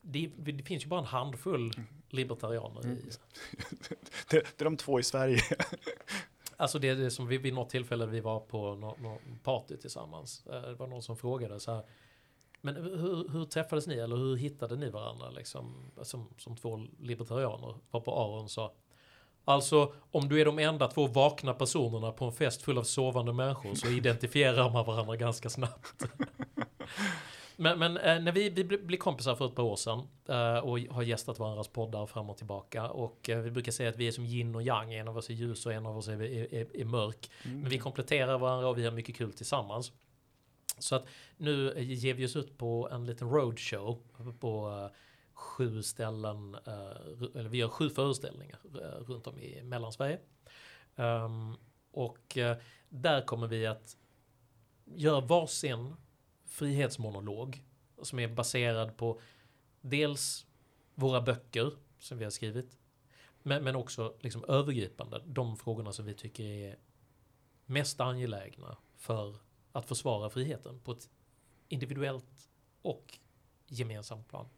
det, 0.00 0.30
det, 0.36 0.62
finns 0.62 0.84
ju 0.84 0.88
bara 0.88 1.00
en 1.00 1.06
handfull 1.06 1.72
libertarianer 2.10 2.84
mm. 2.84 2.96
det, 4.30 4.46
det 4.56 4.60
är 4.60 4.64
de 4.64 4.76
två 4.76 5.00
i 5.00 5.02
Sverige. 5.02 5.40
Alltså 6.60 6.78
det 6.78 6.88
är 6.88 6.96
det 6.96 7.10
som 7.10 7.26
vi 7.26 7.38
vid 7.38 7.54
något 7.54 7.70
tillfälle 7.70 8.06
vi 8.06 8.20
var 8.20 8.40
på 8.40 8.74
något 8.74 9.00
no 9.00 9.18
party 9.42 9.76
tillsammans. 9.76 10.46
Eh, 10.46 10.62
det 10.62 10.74
var 10.74 10.86
någon 10.86 11.02
som 11.02 11.16
frågade 11.16 11.60
så 11.60 11.72
här. 11.74 11.84
Men 12.60 12.76
hur, 12.76 13.28
hur 13.28 13.44
träffades 13.44 13.86
ni 13.86 13.94
eller 13.94 14.16
hur 14.16 14.36
hittade 14.36 14.76
ni 14.76 14.90
varandra 14.90 15.30
liksom, 15.30 15.90
som, 16.02 16.28
som 16.38 16.56
två 16.56 16.86
libertarianer? 16.98 17.74
Var 17.90 18.00
på 18.00 18.20
Aron 18.20 18.48
sa. 18.48 18.72
Alltså 19.44 19.92
om 20.10 20.28
du 20.28 20.40
är 20.40 20.44
de 20.44 20.58
enda 20.58 20.88
två 20.88 21.06
vakna 21.06 21.54
personerna 21.54 22.12
på 22.12 22.24
en 22.24 22.32
fest 22.32 22.62
full 22.62 22.78
av 22.78 22.82
sovande 22.82 23.32
människor 23.32 23.74
så 23.74 23.88
identifierar 23.88 24.70
man 24.70 24.84
varandra 24.84 25.16
ganska 25.16 25.50
snabbt. 25.50 26.04
Men, 27.60 27.78
men 27.78 27.96
eh, 27.96 28.20
när 28.20 28.32
vi, 28.32 28.50
vi 28.50 28.64
blev 28.64 28.98
kompisar 28.98 29.34
för 29.34 29.46
ett 29.46 29.54
par 29.54 29.62
år 29.62 29.76
sedan 29.76 30.08
eh, 30.28 30.58
och 30.58 30.78
har 30.78 31.02
gästat 31.02 31.38
varandras 31.38 31.68
poddar 31.68 32.06
fram 32.06 32.30
och 32.30 32.36
tillbaka 32.36 32.90
och 32.90 33.30
eh, 33.30 33.38
vi 33.38 33.50
brukar 33.50 33.72
säga 33.72 33.88
att 33.88 33.96
vi 33.96 34.08
är 34.08 34.12
som 34.12 34.24
yin 34.24 34.54
och 34.54 34.62
yang, 34.62 34.94
en 34.94 35.08
av 35.08 35.16
oss 35.16 35.30
är 35.30 35.34
ljus 35.34 35.66
och 35.66 35.72
en 35.72 35.86
av 35.86 35.98
oss 35.98 36.08
är, 36.08 36.22
är, 36.22 36.54
är, 36.54 36.76
är 36.76 36.84
mörk. 36.84 37.30
Mm. 37.44 37.60
Men 37.60 37.70
vi 37.70 37.78
kompletterar 37.78 38.38
varandra 38.38 38.68
och 38.68 38.78
vi 38.78 38.84
har 38.84 38.92
mycket 38.92 39.16
kul 39.16 39.32
tillsammans. 39.32 39.92
Så 40.78 40.94
att 40.94 41.06
nu 41.36 41.74
ger 41.76 42.14
vi 42.14 42.26
oss 42.26 42.36
ut 42.36 42.58
på 42.58 42.88
en 42.92 43.06
liten 43.06 43.30
roadshow 43.30 43.98
på 44.40 44.68
uh, 44.68 44.90
sju 45.32 45.82
ställen, 45.82 46.54
uh, 46.54 47.28
eller 47.34 47.48
vi 47.48 47.58
gör 47.58 47.68
sju 47.68 47.90
föreställningar 47.90 48.58
runt 49.00 49.26
om 49.26 49.38
i 49.38 49.62
Mellansverige. 49.62 50.18
Um, 50.96 51.56
och 51.92 52.38
där 52.88 53.26
kommer 53.26 53.46
vi 53.46 53.66
att 53.66 53.96
göra 54.84 55.20
varsin 55.20 55.94
frihetsmonolog 56.58 57.64
som 58.02 58.18
är 58.18 58.28
baserad 58.28 58.96
på 58.96 59.20
dels 59.80 60.46
våra 60.94 61.20
böcker 61.20 61.72
som 61.98 62.18
vi 62.18 62.24
har 62.24 62.30
skrivit, 62.30 62.78
men, 63.42 63.64
men 63.64 63.76
också 63.76 64.16
liksom 64.20 64.44
övergripande 64.44 65.22
de 65.26 65.56
frågorna 65.56 65.92
som 65.92 66.06
vi 66.06 66.14
tycker 66.14 66.44
är 66.44 66.76
mest 67.66 68.00
angelägna 68.00 68.76
för 68.96 69.36
att 69.72 69.86
försvara 69.86 70.30
friheten 70.30 70.80
på 70.80 70.92
ett 70.92 71.10
individuellt 71.68 72.50
och 72.82 73.18
gemensamt 73.66 74.28
plan. 74.28 74.48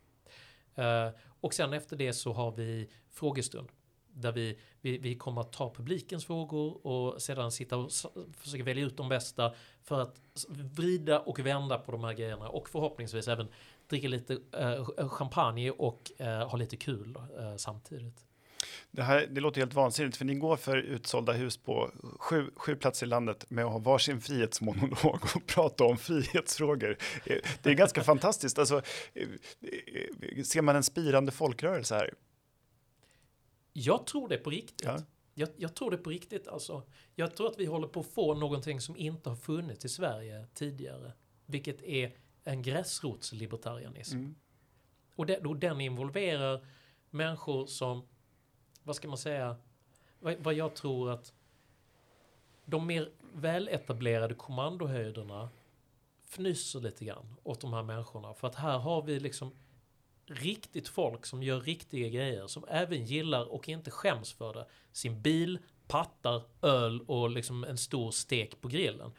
Uh, 0.79 1.11
och 1.41 1.55
sen 1.55 1.73
efter 1.73 1.97
det 1.97 2.13
så 2.13 2.33
har 2.33 2.53
vi 2.53 2.91
frågestund 3.11 3.69
där 4.13 4.33
vi, 4.33 4.59
vi, 4.81 4.99
vi 4.99 5.15
kommer 5.15 5.41
att 5.41 5.53
ta 5.53 5.75
publikens 5.75 6.27
frågor 6.27 6.87
och 6.87 7.23
sedan 7.23 7.53
sitta 7.53 7.77
och 7.77 7.91
försöka 8.37 8.65
välja 8.65 8.85
ut 8.85 8.97
de 8.97 9.09
bästa 9.09 9.55
för 9.83 10.01
att 10.01 10.21
vrida 10.49 11.21
och 11.21 11.39
vända 11.39 11.79
på 11.79 11.93
de 11.93 12.05
här 12.05 12.13
grejerna 12.13 12.49
och 12.49 12.69
förhoppningsvis 12.69 13.29
även 13.29 13.49
dricka 13.89 14.09
lite 14.09 14.39
eh, 14.59 15.09
champagne 15.09 15.71
och 15.71 16.13
eh, 16.19 16.49
ha 16.49 16.57
lite 16.57 16.77
kul 16.77 17.17
eh, 17.39 17.57
samtidigt. 17.57 18.27
Det, 18.91 19.03
här, 19.03 19.27
det 19.31 19.41
låter 19.41 19.61
helt 19.61 19.75
vansinnigt, 19.75 20.17
för 20.17 20.25
ni 20.25 20.35
går 20.35 20.57
för 20.57 20.77
utsålda 20.77 21.33
hus 21.33 21.57
på 21.57 21.91
sju, 22.19 22.51
sju 22.57 22.77
platser 22.77 23.07
i 23.07 23.09
landet 23.09 23.51
med 23.51 23.65
att 23.65 23.73
ha 23.73 23.79
varsin 23.79 24.21
frihetsmonolog 24.21 25.21
och 25.35 25.47
prata 25.47 25.85
om 25.85 25.99
frihetsfrågor. 25.99 26.97
Det 27.63 27.71
är 27.71 27.75
ganska 27.75 28.03
fantastiskt. 28.03 28.59
Alltså, 28.59 28.83
eh, 29.15 29.29
eh, 30.39 30.43
ser 30.43 30.63
man 30.63 30.77
en 30.77 30.83
spirande 30.83 31.33
folkrörelse 31.33 31.95
här? 31.95 32.15
Jag 33.73 34.07
tror 34.07 34.29
det 34.29 34.39
på 34.39 34.51
riktigt. 34.51 34.85
Ja. 34.85 34.99
Jag, 35.35 35.49
jag, 35.57 35.75
tror 35.75 35.91
det 35.91 35.97
på 35.97 36.11
riktigt 36.11 36.49
alltså. 36.49 36.83
Jag 37.15 37.37
tror 37.37 37.49
att 37.49 37.59
vi 37.59 37.67
håller 37.67 37.89
på 37.89 38.01
att 38.01 38.07
få 38.07 38.35
någonting 38.35 38.81
som 38.81 38.97
inte 38.97 39.29
har 39.29 39.37
funnits 39.37 39.85
i 39.85 39.89
Sverige 39.89 40.47
tidigare. 40.55 41.13
Vilket 41.47 41.83
är 41.83 42.17
en 42.45 42.63
gräsrotslibertarianism. 42.63 44.17
Mm. 44.17 44.35
Och, 45.15 45.27
det, 45.27 45.39
och 45.39 45.57
den 45.57 45.81
involverar 45.81 46.67
människor 47.11 47.67
som, 47.67 48.09
vad 48.83 48.97
ska 48.97 49.09
man 49.09 49.19
säga, 49.19 49.57
vad, 50.19 50.37
vad 50.39 50.55
jag 50.55 50.75
tror 50.75 51.11
att 51.11 51.33
de 52.65 52.87
mer 52.87 53.11
väletablerade 53.33 54.35
kommandohöjderna 54.35 55.49
fnyser 56.25 56.81
lite 56.81 57.05
grann 57.05 57.37
åt 57.43 57.61
de 57.61 57.73
här 57.73 57.83
människorna. 57.83 58.35
För 58.35 58.49
att 58.49 58.55
här 58.55 58.79
har 58.79 59.03
vi 59.03 59.21
liksom 59.21 59.53
riktigt 60.31 60.89
folk 60.89 61.27
som 61.27 61.43
gör 61.43 61.61
riktiga 61.61 62.09
grejer, 62.09 62.47
som 62.47 62.65
även 62.69 63.05
gillar 63.05 63.53
och 63.53 63.69
inte 63.69 63.91
skäms 63.91 64.33
för 64.33 64.53
det. 64.55 64.67
Sin 64.93 65.23
bil, 65.23 65.59
pattar, 65.89 66.43
öl 66.63 67.01
och 67.07 67.31
liksom 67.31 67.65
en 67.65 67.79
stor 67.79 68.11
stek 68.11 68.61
på 68.61 68.69
grillen. 68.69 69.13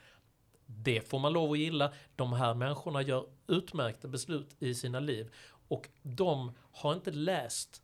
Det 0.65 1.09
får 1.09 1.19
man 1.19 1.33
lov 1.33 1.51
att 1.51 1.57
gilla. 1.57 1.93
De 2.15 2.33
här 2.33 2.53
människorna 2.53 3.01
gör 3.01 3.25
utmärkta 3.47 4.07
beslut 4.07 4.55
i 4.59 4.75
sina 4.75 4.99
liv. 4.99 5.33
Och 5.67 5.89
de 6.01 6.51
har 6.71 6.93
inte 6.93 7.11
läst 7.11 7.81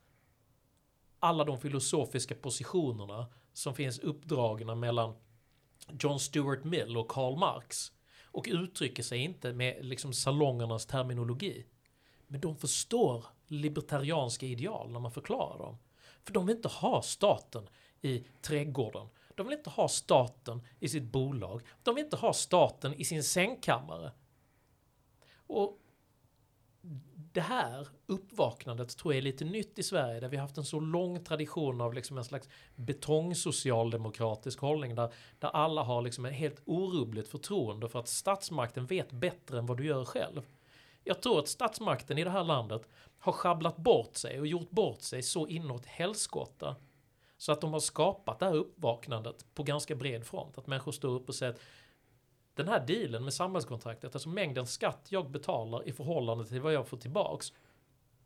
alla 1.19 1.43
de 1.43 1.59
filosofiska 1.59 2.36
positionerna 2.36 3.28
som 3.53 3.75
finns 3.75 3.99
uppdragna 3.99 4.75
mellan 4.75 5.15
John 5.99 6.19
Stuart 6.19 6.63
Mill 6.63 6.97
och 6.97 7.07
Karl 7.07 7.38
Marx. 7.38 7.91
Och 8.23 8.45
uttrycker 8.49 9.03
sig 9.03 9.19
inte 9.19 9.53
med 9.53 9.86
liksom 9.86 10.13
salongernas 10.13 10.86
terminologi. 10.86 11.65
Men 12.28 12.41
de 12.41 12.55
förstår 12.55 13.25
libertarianska 13.47 14.45
ideal 14.45 14.91
när 14.91 14.99
man 14.99 15.11
förklarar 15.11 15.57
dem. 15.57 15.78
För 16.23 16.34
de 16.34 16.45
vill 16.45 16.55
inte 16.55 16.67
ha 16.67 17.01
staten 17.01 17.69
i 18.01 18.25
trädgården. 18.41 19.07
De 19.36 19.47
vill 19.47 19.57
inte 19.57 19.69
ha 19.69 19.88
staten 19.88 20.61
i 20.80 20.89
sitt 20.89 21.03
bolag. 21.03 21.61
De 21.84 21.95
vill 21.95 22.03
inte 22.03 22.15
ha 22.15 22.34
staten 22.34 22.93
i 22.93 23.05
sin 23.05 23.23
sängkammare. 23.23 24.11
Och 25.47 25.80
det 27.34 27.41
här 27.41 27.88
uppvaknandet 28.05 28.97
tror 28.97 29.13
jag 29.13 29.17
är 29.17 29.21
lite 29.21 29.45
nytt 29.45 29.80
i 29.80 29.84
Sverige 29.84 30.19
där 30.19 30.28
vi 30.28 30.38
har 30.38 30.41
haft 30.41 30.57
en 30.57 30.65
så 30.65 30.80
lång 30.80 31.23
tradition 31.23 31.82
av 31.82 31.93
liksom 31.93 32.17
en 32.17 32.25
slags 32.25 32.49
betongsocialdemokratisk 32.75 34.59
hållning 34.59 34.95
där, 34.95 35.13
där 35.39 35.47
alla 35.47 35.84
har 35.84 36.01
liksom 36.01 36.25
ett 36.25 36.34
helt 36.34 36.61
orubbligt 36.65 37.28
förtroende 37.28 37.89
för 37.89 37.99
att 37.99 38.07
statsmakten 38.07 38.86
vet 38.86 39.11
bättre 39.11 39.59
än 39.59 39.65
vad 39.65 39.78
du 39.78 39.86
gör 39.86 40.05
själv. 40.05 40.41
Jag 41.08 41.22
tror 41.22 41.39
att 41.39 41.47
statsmakten 41.47 42.18
i 42.18 42.24
det 42.24 42.30
här 42.30 42.43
landet 42.43 42.89
har 43.18 43.32
schabblat 43.32 43.78
bort 43.78 44.16
sig 44.16 44.39
och 44.39 44.47
gjort 44.47 44.70
bort 44.70 45.01
sig 45.01 45.24
så 45.24 45.47
inåt 45.47 45.86
helskotta. 45.86 46.76
Så 47.38 47.51
att 47.51 47.62
de 47.62 47.74
har 47.74 47.80
skapat 47.80 48.39
det 48.39 48.45
här 48.45 48.53
uppvaknandet 48.53 49.45
på 49.53 49.64
ganska 49.64 49.95
bred 49.95 50.26
front. 50.26 50.58
Att 50.58 50.68
människor 50.68 50.91
står 50.91 51.10
upp 51.10 51.30
och 51.30 51.36
säger 51.36 51.53
att 51.53 51.60
den 52.53 52.68
här 52.68 52.86
dealen 52.86 53.24
med 53.24 53.34
samhällskontraktet, 53.34 54.16
alltså 54.16 54.30
mängden 54.30 54.68
skatt 54.68 55.08
jag 55.10 55.32
betalar 55.32 55.88
i 55.88 55.93
förhållande 55.93 56.45
till 56.45 56.62
vad 56.62 56.74
jag 56.74 56.88
får 56.88 56.97
tillbaks, 56.97 57.53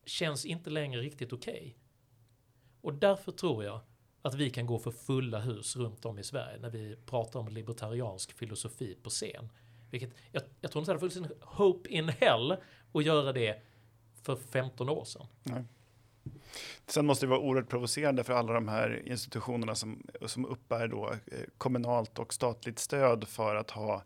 känns 0.05 0.45
inte 0.45 0.69
längre 0.69 1.01
riktigt 1.01 1.33
okej. 1.33 1.53
Okay. 1.53 1.73
Och 2.81 2.93
därför 2.93 3.31
tror 3.31 3.63
jag 3.63 3.79
att 4.21 4.33
vi 4.33 4.49
kan 4.49 4.65
gå 4.65 4.79
för 4.79 4.91
fulla 4.91 5.39
hus 5.39 5.75
runt 5.75 6.05
om 6.05 6.19
i 6.19 6.23
Sverige 6.23 6.59
när 6.59 6.69
vi 6.69 6.95
pratar 7.05 7.39
om 7.39 7.47
libertariansk 7.47 8.31
filosofi 8.31 8.95
på 9.03 9.09
scen. 9.09 9.49
Vilket, 9.91 10.09
jag, 10.31 10.43
jag 10.61 10.71
tror 10.71 10.81
inte 10.81 10.91
det 10.91 10.99
hade 10.99 11.11
funnits 11.11 11.31
en 11.31 11.37
hope 11.47 11.89
in 11.89 12.09
hell 12.09 12.57
att 12.93 13.03
göra 13.03 13.33
det 13.33 13.61
för 14.23 14.35
15 14.35 14.89
år 14.89 15.05
sedan. 15.05 15.27
Nej. 15.43 15.63
Sen 16.87 17.05
måste 17.05 17.25
det 17.25 17.29
vara 17.29 17.39
oerhört 17.39 17.69
provocerande 17.69 18.23
för 18.23 18.33
alla 18.33 18.53
de 18.53 18.67
här 18.67 19.01
institutionerna 19.05 19.75
som, 19.75 20.03
som 20.25 20.45
uppbär 20.45 20.87
då 20.87 21.09
eh, 21.09 21.39
kommunalt 21.57 22.19
och 22.19 22.33
statligt 22.33 22.79
stöd 22.79 23.27
för 23.27 23.55
att 23.55 23.71
ha 23.71 24.03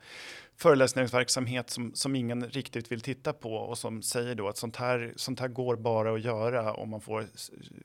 föreläsningsverksamhet 0.57 1.69
som, 1.69 1.93
som 1.93 2.15
ingen 2.15 2.49
riktigt 2.49 2.91
vill 2.91 3.01
titta 3.01 3.33
på 3.33 3.53
och 3.53 3.77
som 3.77 4.01
säger 4.01 4.35
då 4.35 4.47
att 4.47 4.57
sånt 4.57 4.75
här, 4.75 5.13
sånt 5.15 5.39
här 5.39 5.47
går 5.47 5.75
bara 5.75 6.13
att 6.13 6.21
göra 6.21 6.73
om 6.73 6.89
man 6.89 7.01
får, 7.01 7.25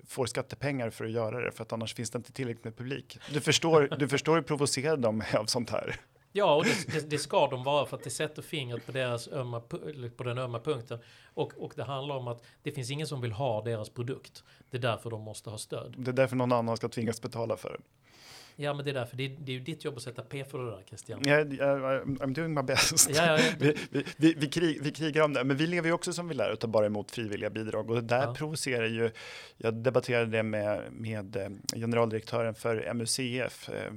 får 0.07 0.27
skattepengar 0.27 0.91
för 0.91 1.05
att 1.05 1.11
göra 1.11 1.41
det 1.41 1.53
för 1.53 1.63
att 1.63 1.73
annars 1.73 1.95
finns 1.95 2.11
det 2.11 2.17
inte 2.17 2.33
tillräckligt 2.33 2.65
med 2.65 2.77
publik. 2.77 3.19
Du 3.33 3.41
förstår, 3.41 3.97
du 3.99 4.09
förstår 4.09 4.35
hur 4.35 4.43
provocerade 4.43 5.03
de 5.03 5.21
är 5.21 5.37
av 5.37 5.47
sånt 5.47 5.71
här. 5.71 6.01
Ja, 6.33 6.55
och 6.55 6.65
det, 6.65 6.93
det, 6.93 7.11
det, 7.11 7.19
ska 7.19 7.47
de 7.47 7.65
vara 7.65 7.87
för 7.87 7.97
att 7.97 8.05
det 8.05 8.11
sätter 8.11 8.43
fingret 8.43 8.87
på, 8.87 8.93
deras 8.93 9.29
ömma, 9.29 9.61
på 10.17 10.25
den 10.25 10.39
ömma 10.39 10.61
punkten. 10.61 10.99
Och, 11.35 11.53
och 11.57 11.73
det 11.77 11.85
handlar 11.85 12.17
om 12.17 12.29
att 12.29 12.45
det 12.63 12.73
finns 12.73 12.91
ingen 12.91 13.07
som 13.07 13.21
vill 13.21 13.33
ha 13.33 13.63
deras 13.63 13.91
produkt. 13.91 14.45
Det 14.71 14.77
är 14.77 14.81
därför 14.81 15.11
de 15.11 15.23
måste 15.23 15.51
ha 15.51 15.59
stöd. 15.59 15.95
Det 15.99 16.11
är 16.11 16.13
därför 16.13 16.37
någon 16.37 16.53
annan 16.53 16.77
ska 16.77 16.89
tvingas 16.89 17.23
betala 17.23 17.57
för 17.57 17.71
det. 17.71 17.79
Ja, 18.57 18.75
men 18.75 18.85
det 18.85 18.91
är 18.91 18.95
därför. 18.95 19.17
Det 19.17 19.25
är, 19.25 19.37
det 19.39 19.53
är 19.53 19.55
ju 19.57 19.61
ditt 19.61 19.85
jobb 19.85 19.97
att 19.97 20.03
sätta 20.03 20.23
P 20.23 20.45
för 20.45 20.59
det 20.59 20.71
där, 20.71 20.83
Christian. 20.89 21.29
Yeah, 21.29 21.53
yeah, 21.55 22.03
I'm 22.05 22.35
doing 22.35 22.55
my 22.55 22.63
best. 22.63 23.11
Ja, 23.11 23.27
ja, 23.27 23.39
ja. 23.39 23.51
Vi, 23.59 23.75
vi, 23.91 24.05
vi, 24.17 24.35
vi, 24.35 24.49
krig, 24.49 24.79
vi 24.83 24.91
krigar 24.91 25.25
om 25.25 25.33
det, 25.33 25.45
men 25.45 25.57
vi 25.57 25.67
lever 25.67 25.89
ju 25.89 25.95
också 25.95 26.13
som 26.13 26.29
vi 26.29 26.35
lär 26.35 26.53
och 26.53 26.59
tar 26.61 26.69
bara 26.69 26.87
emot 26.87 27.11
frivilliga 27.11 27.51
bidrag 27.51 27.91
och 27.91 27.97
det 27.97 28.03
där 28.03 28.23
Ja. 28.23 28.35
provocerar 28.35 28.87
ju. 28.87 29.11
Jag 29.57 29.75
debatterade 29.75 30.27
det 30.27 30.43
med, 30.43 30.93
med 30.93 31.37
eh, 31.37 31.49
generaldirektören 31.75 32.55
för 32.55 32.95
MUCF, 32.95 33.69
eh, 33.69 33.85
eh, 33.85 33.93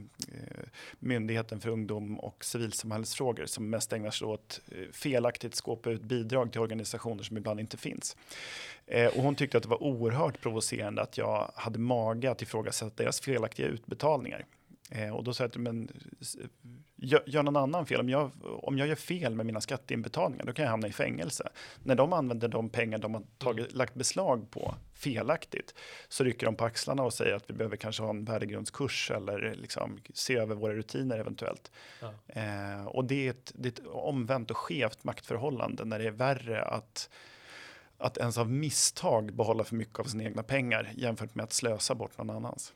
Myndigheten 0.99 1.60
för 1.60 1.70
ungdom 1.70 2.20
och 2.20 2.45
civilsamhällesfrågor 2.45 3.45
som 3.45 3.70
mest 3.70 3.93
ägnar 3.93 4.12
sig 4.12 4.28
åt 4.28 4.62
felaktigt 4.91 5.56
skåpa 5.56 5.89
ut 5.91 6.01
bidrag 6.01 6.51
till 6.51 6.62
organisationer 6.62 7.24
som 7.24 7.38
ibland 7.38 7.60
inte 7.60 7.78
finns. 7.78 8.16
Eh, 8.88 9.07
och 9.07 9.23
hon 9.23 9.36
tyckte 9.36 9.57
att 9.57 9.63
det 9.63 9.69
var 9.69 9.84
oerhört 9.84 10.41
provocerande 10.41 11.01
att 11.01 11.17
jag 11.17 11.51
hade 11.55 11.79
mage 11.79 12.31
att 12.31 12.41
ifrågasätta 12.41 13.03
deras 13.03 13.19
felaktiga 13.19 13.67
utbetalningar. 13.67 14.45
Eh, 14.91 15.15
och 15.15 15.23
då 15.23 15.34
sa 15.34 15.43
jag 15.43 15.49
att 15.49 15.57
men, 15.57 15.89
gör 17.25 17.43
någon 17.43 17.55
annan 17.55 17.86
fel. 17.86 17.99
Om 17.99 18.09
jag, 18.09 18.31
om 18.43 18.77
jag 18.77 18.88
gör 18.88 18.95
fel 18.95 19.36
med 19.36 19.45
mina 19.45 19.61
skatteinbetalningar, 19.61 20.45
då 20.45 20.53
kan 20.53 20.63
jag 20.63 20.69
hamna 20.69 20.88
i 20.88 20.91
fängelse. 20.91 21.49
När 21.84 21.95
de 21.95 22.13
använder 22.13 22.47
de 22.47 22.69
pengar 22.69 22.97
de 22.97 23.13
har 23.13 23.23
tagit, 23.38 23.73
lagt 23.73 23.93
beslag 23.93 24.51
på 24.51 24.75
felaktigt, 24.93 25.75
så 26.07 26.23
rycker 26.23 26.45
de 26.45 26.55
på 26.55 26.65
axlarna 26.65 27.03
och 27.03 27.13
säger 27.13 27.36
att 27.36 27.49
vi 27.49 27.53
behöver 27.53 27.77
kanske 27.77 28.03
ha 28.03 28.09
en 28.09 28.25
värdegrundskurs 28.25 29.11
eller 29.11 29.55
liksom 29.55 29.99
se 30.13 30.36
över 30.36 30.55
våra 30.55 30.73
rutiner 30.73 31.17
eventuellt. 31.17 31.71
Ja. 32.01 32.13
Eh, 32.27 32.86
och 32.86 33.05
det 33.05 33.27
är, 33.27 33.29
ett, 33.29 33.51
det 33.55 33.67
är 33.67 33.71
ett 33.71 33.88
omvänt 33.88 34.51
och 34.51 34.57
skevt 34.57 35.03
maktförhållande 35.03 35.86
när 35.86 35.99
det 35.99 36.07
är 36.07 36.11
värre 36.11 36.61
att 36.61 37.09
att 38.04 38.18
ens 38.18 38.38
av 38.38 38.51
misstag 38.51 39.34
behålla 39.34 39.64
för 39.64 39.76
mycket 39.76 39.99
av 39.99 40.04
sina 40.04 40.24
egna 40.24 40.43
pengar 40.43 40.91
jämfört 40.95 41.36
med 41.36 41.43
att 41.43 41.54
slösa 41.54 41.95
bort 41.95 42.18
någon 42.18 42.30
annans. 42.30 42.74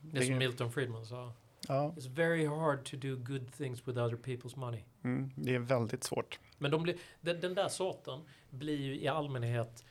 Det 0.00 0.18
är 0.18 0.22
som 0.22 0.38
Milton 0.38 0.72
Friedman 0.72 1.06
sa. 1.06 1.32
Ja, 1.68 1.94
It's 1.96 2.08
very 2.08 2.46
hard 2.46 2.84
to 2.84 2.96
do 2.96 3.16
good 3.16 3.52
things 3.52 3.88
with 3.88 3.98
other 3.98 4.16
people's 4.16 4.58
money. 4.58 4.82
mm, 5.04 5.30
det 5.36 5.54
är 5.54 5.58
väldigt 5.58 6.04
svårt. 6.04 6.38
Men 6.58 6.70
de 6.70 6.82
blir, 6.82 6.96
den, 7.20 7.40
den 7.40 7.54
där 7.54 7.68
sorten 7.68 8.20
blir 8.50 8.76
ju 8.80 9.00
i 9.00 9.08
allmänhet 9.08 9.84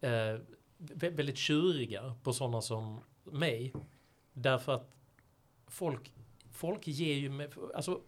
eh, 0.00 0.08
vä- 0.78 1.16
väldigt 1.16 1.36
tjuriga 1.38 2.14
på 2.22 2.32
sådana 2.32 2.60
som 2.60 3.00
mig. 3.24 3.72
Därför 4.32 4.72
att 4.74 4.90
folk, 5.66 6.12
folk 6.52 6.86
ger 6.86 7.14
ju 7.14 7.30
mig, 7.30 7.48
alltså 7.74 8.00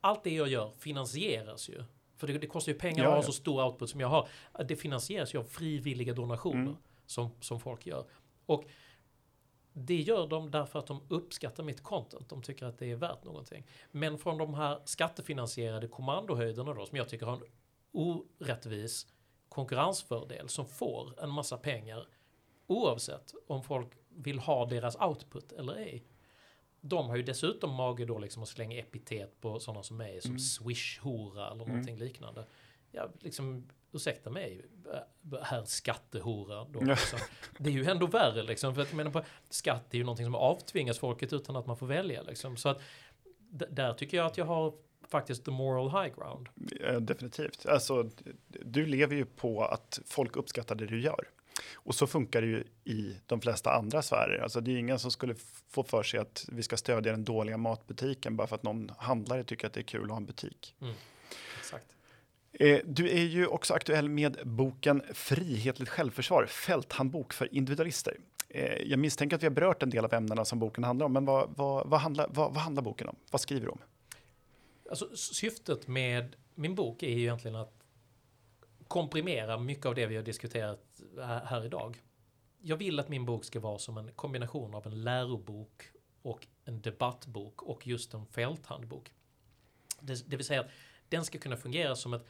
allt 0.00 0.24
det 0.24 0.34
jag 0.34 0.48
gör 0.48 0.72
finansieras 0.78 1.68
ju. 1.68 1.84
För 2.20 2.26
det, 2.26 2.38
det 2.38 2.46
kostar 2.46 2.72
ju 2.72 2.78
pengar 2.78 3.04
Ja, 3.04 3.10
att 3.10 3.16
ha 3.16 3.22
så 3.22 3.32
stor 3.32 3.64
output 3.64 3.90
som 3.90 4.00
jag 4.00 4.08
har. 4.08 4.28
Det 4.68 4.76
finansieras 4.76 5.34
ju 5.34 5.38
av 5.38 5.44
frivilliga 5.44 6.14
donationer 6.14 6.60
Mm. 6.62 6.76
som, 7.06 7.30
som 7.40 7.60
folk 7.60 7.86
gör. 7.86 8.04
Och 8.46 8.64
det 9.72 9.96
gör 10.00 10.26
de 10.26 10.50
därför 10.50 10.78
att 10.78 10.86
de 10.86 11.00
uppskattar 11.08 11.64
mitt 11.64 11.82
content. 11.82 12.28
De 12.28 12.42
tycker 12.42 12.66
att 12.66 12.78
det 12.78 12.90
är 12.90 12.96
värt 12.96 13.24
någonting. 13.24 13.66
Men 13.90 14.18
från 14.18 14.38
de 14.38 14.54
här 14.54 14.80
skattefinansierade 14.84 15.88
kommandohöjderna 15.88 16.74
då, 16.74 16.86
som 16.86 16.96
jag 16.98 17.08
tycker 17.08 17.26
har 17.26 17.36
en 17.36 17.42
orättvis 17.92 19.06
konkurrensfördel, 19.48 20.48
som 20.48 20.66
får 20.66 21.22
en 21.22 21.30
massa 21.30 21.56
pengar 21.56 22.06
oavsett 22.66 23.34
om 23.46 23.62
folk 23.62 23.88
vill 24.08 24.38
ha 24.38 24.66
deras 24.66 24.96
output 24.96 25.52
eller 25.52 25.74
ej. 25.76 26.04
De 26.80 27.08
har 27.08 27.16
ju 27.16 27.22
dessutom 27.22 27.74
mage 27.74 28.04
då 28.04 28.18
liksom 28.18 28.42
att 28.42 28.48
slänga 28.48 28.78
epitet 28.78 29.40
på 29.40 29.60
sådana 29.60 29.82
som 29.82 29.96
mig, 29.96 30.20
som 30.20 30.30
Mm. 30.30 30.38
swish-hora 30.38 31.46
eller 31.46 31.54
Mm. 31.64 31.68
någonting 31.68 31.96
liknande. 31.96 32.44
Ja, 32.92 33.08
liksom, 33.20 33.66
ursäkta 33.92 34.30
mig, 34.30 34.64
herr 35.42 35.64
skattehora. 35.64 36.64
Då, 36.64 36.80
liksom. 36.80 37.18
Det 37.58 37.70
är 37.70 37.74
ju 37.74 37.84
ändå 37.84 38.06
värre 38.06 38.42
liksom, 38.42 38.74
för 38.74 38.82
att 38.82 38.88
jag 38.88 38.96
menar 38.96 39.10
på, 39.10 39.22
skatt 39.50 39.94
är 39.94 39.98
ju 39.98 40.04
någonting 40.04 40.26
som 40.26 40.34
avtvingas 40.34 40.98
folket 40.98 41.32
utan 41.32 41.56
att 41.56 41.66
man 41.66 41.76
får 41.76 41.86
välja 41.86 42.22
liksom. 42.22 42.56
Så 42.56 42.68
att 42.68 42.80
där 43.50 43.92
tycker 43.94 44.16
jag 44.16 44.26
att 44.26 44.38
jag 44.38 44.44
har 44.44 44.74
faktiskt 45.08 45.44
the 45.44 45.50
moral 45.50 45.90
high 46.04 46.14
ground. 46.16 46.48
Definitivt. 47.06 47.66
Alltså, 47.66 48.10
du 48.48 48.86
lever 48.86 49.16
ju 49.16 49.24
på 49.24 49.64
att 49.64 50.00
folk 50.06 50.36
uppskattar 50.36 50.74
det 50.74 50.86
du 50.86 51.00
gör. 51.02 51.28
Och 51.74 51.94
så 51.94 52.06
funkar 52.06 52.40
det 52.40 52.46
ju 52.46 52.64
i 52.84 53.16
de 53.26 53.40
flesta 53.40 53.72
andra 53.72 54.02
sfärer. 54.02 54.38
Alltså, 54.42 54.60
det 54.60 54.70
är 54.70 54.76
ingen 54.76 54.98
som 54.98 55.10
skulle 55.10 55.34
få 55.68 55.82
för 55.82 56.02
sig 56.02 56.20
att 56.20 56.44
vi 56.48 56.62
ska 56.62 56.76
stödja 56.76 57.12
den 57.12 57.24
dåliga 57.24 57.56
matbutiken 57.56 58.36
bara 58.36 58.46
för 58.46 58.56
att 58.56 58.62
någon 58.62 58.90
handlare 58.98 59.44
tycker 59.44 59.66
att 59.66 59.72
det 59.72 59.80
är 59.80 59.84
kul 59.84 60.04
att 60.04 60.10
ha 60.10 60.16
en 60.16 60.26
butik. 60.26 60.74
Exakt. 61.58 61.96
Eh, 62.52 62.78
Du 62.84 63.10
är 63.10 63.24
ju 63.24 63.46
också 63.46 63.74
aktuell 63.74 64.08
med 64.08 64.38
boken 64.44 65.02
Frihetligt 65.14 65.88
självförsvar, 65.88 66.46
fälthandbok 66.46 67.32
för 67.32 67.54
individualister. 67.54 68.16
Eh, 68.48 68.64
Jag 68.64 68.98
misstänker 68.98 69.36
att 69.36 69.42
vi 69.42 69.46
har 69.46 69.54
berört 69.54 69.82
en 69.82 69.90
del 69.90 70.04
av 70.04 70.14
ämnena 70.14 70.44
som 70.44 70.58
boken 70.58 70.84
handlar 70.84 71.06
om, 71.06 71.12
men 71.12 71.24
vad, 71.24 71.50
vad, 71.56 71.88
vad, 71.88 72.00
handlar, 72.00 72.28
vad 72.30 72.56
handlar 72.56 72.82
boken 72.82 73.08
om? 73.08 73.16
Vad 73.30 73.40
skriver 73.40 73.66
du 73.66 73.72
om? 73.72 73.78
Alltså, 74.90 75.16
syftet 75.16 75.86
med 75.88 76.36
min 76.54 76.74
bok 76.74 77.02
är 77.02 77.08
ju 77.08 77.20
egentligen 77.20 77.56
att 77.56 77.74
komprimera 78.88 79.58
mycket 79.58 79.86
av 79.86 79.94
det 79.94 80.06
vi 80.06 80.16
har 80.16 80.22
diskuterat 80.22 80.89
här, 81.18 81.64
idag. 81.64 82.02
Jag 82.60 82.76
vill 82.76 83.00
att 83.00 83.08
min 83.08 83.26
bok 83.26 83.44
ska 83.44 83.60
vara 83.60 83.78
som 83.78 83.98
en 83.98 84.12
kombination 84.12 84.74
av 84.74 84.86
en 84.86 85.02
lärobok 85.02 85.82
och 86.22 86.46
en 86.64 86.80
debattbok 86.80 87.62
och 87.62 87.86
just 87.86 88.14
en 88.14 88.26
fälthandbok. 88.26 89.12
Det, 90.00 90.30
det 90.30 90.36
vill 90.36 90.46
säga 90.46 90.60
att 90.60 90.70
den 91.08 91.24
ska 91.24 91.38
kunna 91.38 91.56
fungera 91.56 91.96
som 91.96 92.14
ett, 92.14 92.26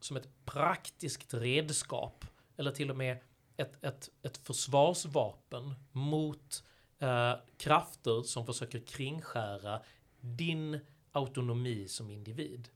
som 0.00 0.16
ett 0.16 0.28
praktiskt 0.44 1.34
redskap 1.34 2.24
eller 2.56 2.70
till 2.70 2.90
och 2.90 2.96
med 2.96 3.18
ett, 3.56 3.84
ett, 3.84 4.10
ett 4.22 4.36
försvarsvapen 4.36 5.74
mot 5.92 6.64
eh, 6.98 7.34
krafter 7.56 8.22
som 8.22 8.46
försöker 8.46 8.80
kringskära 8.80 9.82
din 10.20 10.80
autonomi 11.12 11.88
som 11.88 12.10
individ. 12.10 12.68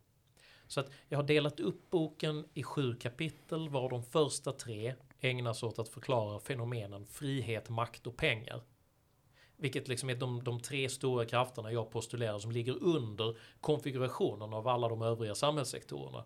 Så 0.66 0.80
att 0.80 0.90
jag 1.08 1.18
har 1.18 1.22
delat 1.22 1.60
upp 1.60 1.90
boken 1.90 2.46
i 2.54 2.62
sju 2.62 2.94
kapitel, 2.94 3.68
var 3.68 3.90
de 3.90 4.04
första 4.04 4.52
tre 4.52 4.94
ägnas 5.22 5.62
åt 5.62 5.78
att 5.78 5.88
förklara 5.88 6.40
fenomenen 6.40 7.06
frihet, 7.06 7.68
makt 7.68 8.06
och 8.06 8.16
pengar. 8.16 8.62
Vilket 9.56 9.88
liksom 9.88 10.10
är 10.10 10.14
de, 10.14 10.44
de 10.44 10.60
tre 10.60 10.88
stora 10.88 11.24
krafterna 11.24 11.72
jag 11.72 11.90
postulerar 11.90 12.38
som 12.38 12.52
ligger 12.52 12.82
under 12.82 13.36
konfigurationen 13.60 14.52
av 14.52 14.68
alla 14.68 14.88
de 14.88 15.02
övriga 15.02 15.34
samhällssektorerna. 15.34 16.24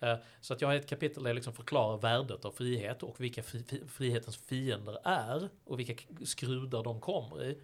Eh, 0.00 0.16
så 0.40 0.54
att 0.54 0.60
jag 0.60 0.68
har 0.68 0.74
ett 0.74 0.88
kapitel 0.88 1.22
där 1.22 1.30
jag 1.30 1.34
liksom 1.34 1.52
förklarar 1.52 1.98
värdet 1.98 2.44
av 2.44 2.52
frihet 2.52 3.02
och 3.02 3.20
vilka 3.20 3.42
fri, 3.42 3.64
frihetens 3.88 4.36
fiender 4.36 4.98
är 5.04 5.48
och 5.64 5.78
vilka 5.78 5.94
skrudar 6.24 6.82
de 6.82 7.00
kommer 7.00 7.44
i. 7.44 7.58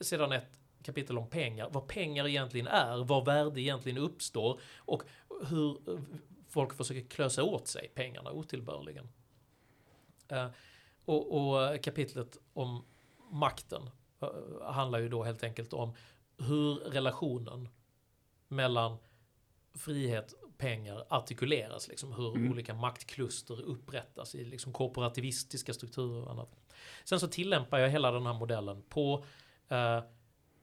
Sedan 0.00 0.32
ett 0.32 0.60
kapitel 0.82 1.18
om 1.18 1.30
pengar, 1.30 1.68
vad 1.72 1.88
pengar 1.88 2.28
egentligen 2.28 2.66
är, 2.66 3.04
vad 3.04 3.24
värde 3.24 3.60
egentligen 3.60 3.98
uppstår 3.98 4.60
och 4.76 5.02
hur 5.48 5.90
eh, 5.90 6.00
folk 6.48 6.76
försöker 6.76 7.08
klösa 7.08 7.42
åt 7.44 7.68
sig 7.68 7.88
pengarna 7.94 8.32
otillbörligen. 8.32 9.08
Eh, 10.32 10.46
Och, 11.04 11.24
och 11.38 11.82
kapitlet 11.82 12.36
om 12.54 12.84
makten 13.30 13.90
eh, 14.20 14.72
handlar 14.72 14.98
ju 14.98 15.08
då 15.08 15.22
helt 15.22 15.44
enkelt 15.44 15.72
om 15.72 15.94
hur 16.38 16.74
relationen 16.74 17.68
mellan 18.48 18.96
frihet 19.74 20.32
och 20.32 20.58
pengar 20.58 21.04
artikuleras, 21.08 21.88
liksom 21.88 22.12
hur 22.12 22.36
Mm. 22.36 22.50
olika 22.52 22.74
maktkluster 22.74 23.60
upprättas 23.62 24.34
i 24.34 24.44
liksom 24.44 24.72
korporativistiska 24.72 25.72
strukturer 25.74 26.24
och 26.24 26.30
annat. 26.30 26.56
Sen 27.04 27.20
så 27.20 27.28
tillämpar 27.28 27.78
jag 27.78 27.88
hela 27.88 28.10
den 28.12 28.26
här 28.26 28.34
modellen 28.34 28.82
på 28.88 29.24
eh, 29.68 30.00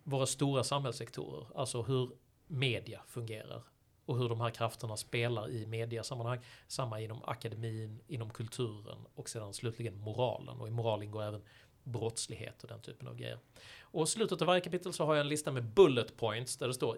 våra 0.04 0.26
stora 0.26 0.64
samhällssektorer, 0.64 1.48
alltså 1.56 1.82
hur 1.82 2.10
media 2.48 3.02
fungerar 3.08 3.64
och 4.10 4.18
hur 4.18 4.30
de 4.30 4.42
här 4.42 4.50
krafterna 4.50 4.98
spelar 4.98 5.50
i 5.50 5.66
mediasammanhang. 5.66 6.40
Samma 6.68 7.00
inom 7.00 7.22
akademin, 7.24 8.00
inom 8.08 8.30
kulturen 8.30 8.98
och 9.16 9.30
sedan 9.30 9.54
slutligen 9.54 9.98
moralen. 10.00 10.62
Och 10.62 10.68
i 10.68 10.72
moral 10.72 11.04
ingår 11.04 11.24
även 11.24 11.42
brottslighet 11.84 12.64
och 12.64 12.70
den 12.70 12.82
typen 12.82 13.08
av 13.08 13.16
grejer. 13.16 13.40
Och 13.82 14.10
slutet 14.10 14.42
av 14.42 14.48
varje 14.48 14.62
kapitel 14.62 14.94
så 14.94 15.06
har 15.06 15.16
jag 15.16 15.22
en 15.22 15.28
lista 15.30 15.52
med 15.52 15.64
bullet 15.64 16.18
points 16.18 16.58
där 16.58 16.68
det 16.68 16.74
står 16.74 16.98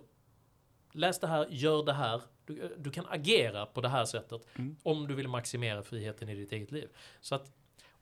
Läs 0.94 1.20
det 1.20 1.28
här, 1.28 1.48
gör 1.50 1.84
det 1.84 1.94
här. 1.94 2.22
Du, 2.46 2.76
du 2.78 2.92
kan 2.92 3.06
agera 3.10 3.66
på 3.66 3.82
det 3.82 3.90
här 3.90 4.06
sättet 4.06 4.46
Mm. 4.56 4.76
om 4.84 5.08
du 5.08 5.16
vill 5.16 5.28
maximera 5.28 5.84
friheten 5.84 6.30
i 6.30 6.36
ditt 6.36 6.52
eget 6.52 6.72
liv. 6.72 6.90
Så 7.22 7.36
att 7.36 7.52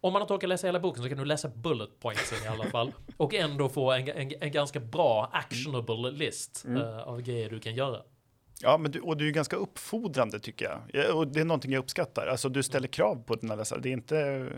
om 0.02 0.14
man 0.14 0.22
inte 0.22 0.34
orkar 0.34 0.48
läsa 0.48 0.68
hela 0.68 0.80
boken 0.80 1.04
så 1.04 1.10
kan 1.10 1.18
du 1.18 1.26
läsa 1.26 1.50
bullet 1.50 2.00
pointsen 2.00 2.44
i 2.46 2.48
alla 2.48 2.66
fall. 2.66 2.92
Och 3.18 3.34
ändå 3.34 3.70
få 3.70 3.92
en, 3.92 4.08
en, 4.10 4.32
en 4.42 4.52
ganska 4.52 4.80
bra 4.80 5.30
actionable 5.34 6.12
list 6.12 6.64
Mm. 6.66 6.82
eh, 6.82 7.00
av 7.00 7.22
grejer 7.22 7.50
du 7.50 7.60
kan 7.60 7.76
göra. 7.76 8.04
Ja, 8.62 8.78
men 8.78 8.92
du, 8.92 9.00
och 9.00 9.18
du 9.18 9.28
är 9.28 9.32
ganska 9.32 9.56
uppfordrande 9.56 10.40
tycker 10.40 10.66
jag. 10.66 10.80
Ja, 10.94 11.14
Och 11.14 11.28
det 11.28 11.40
är 11.42 11.46
någonting 11.46 11.72
jag 11.72 11.80
uppskattar. 11.80 12.28
Alltså 12.28 12.50
du 12.50 12.64
ställer 12.64 12.88
krav 12.88 13.24
på 13.24 13.36
dina 13.36 13.56
läsare. 13.56 13.80
Det 13.80 13.90
är 13.90 13.94
inte, 13.94 14.50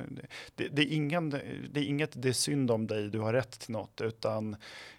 det, 0.56 0.68
det 0.68 0.82
är 0.82 0.96
ingen, 0.96 1.30
det 1.72 1.80
är 1.80 1.84
inget, 1.84 2.22
det 2.22 2.30
är 2.30 2.34
synd 2.34 2.72
om 2.72 2.88
dig, 2.88 3.10
du 3.10 3.20
har 3.20 3.34
rätt 3.34 3.52
till 3.60 3.72
något, 3.72 4.02
utan 4.02 4.56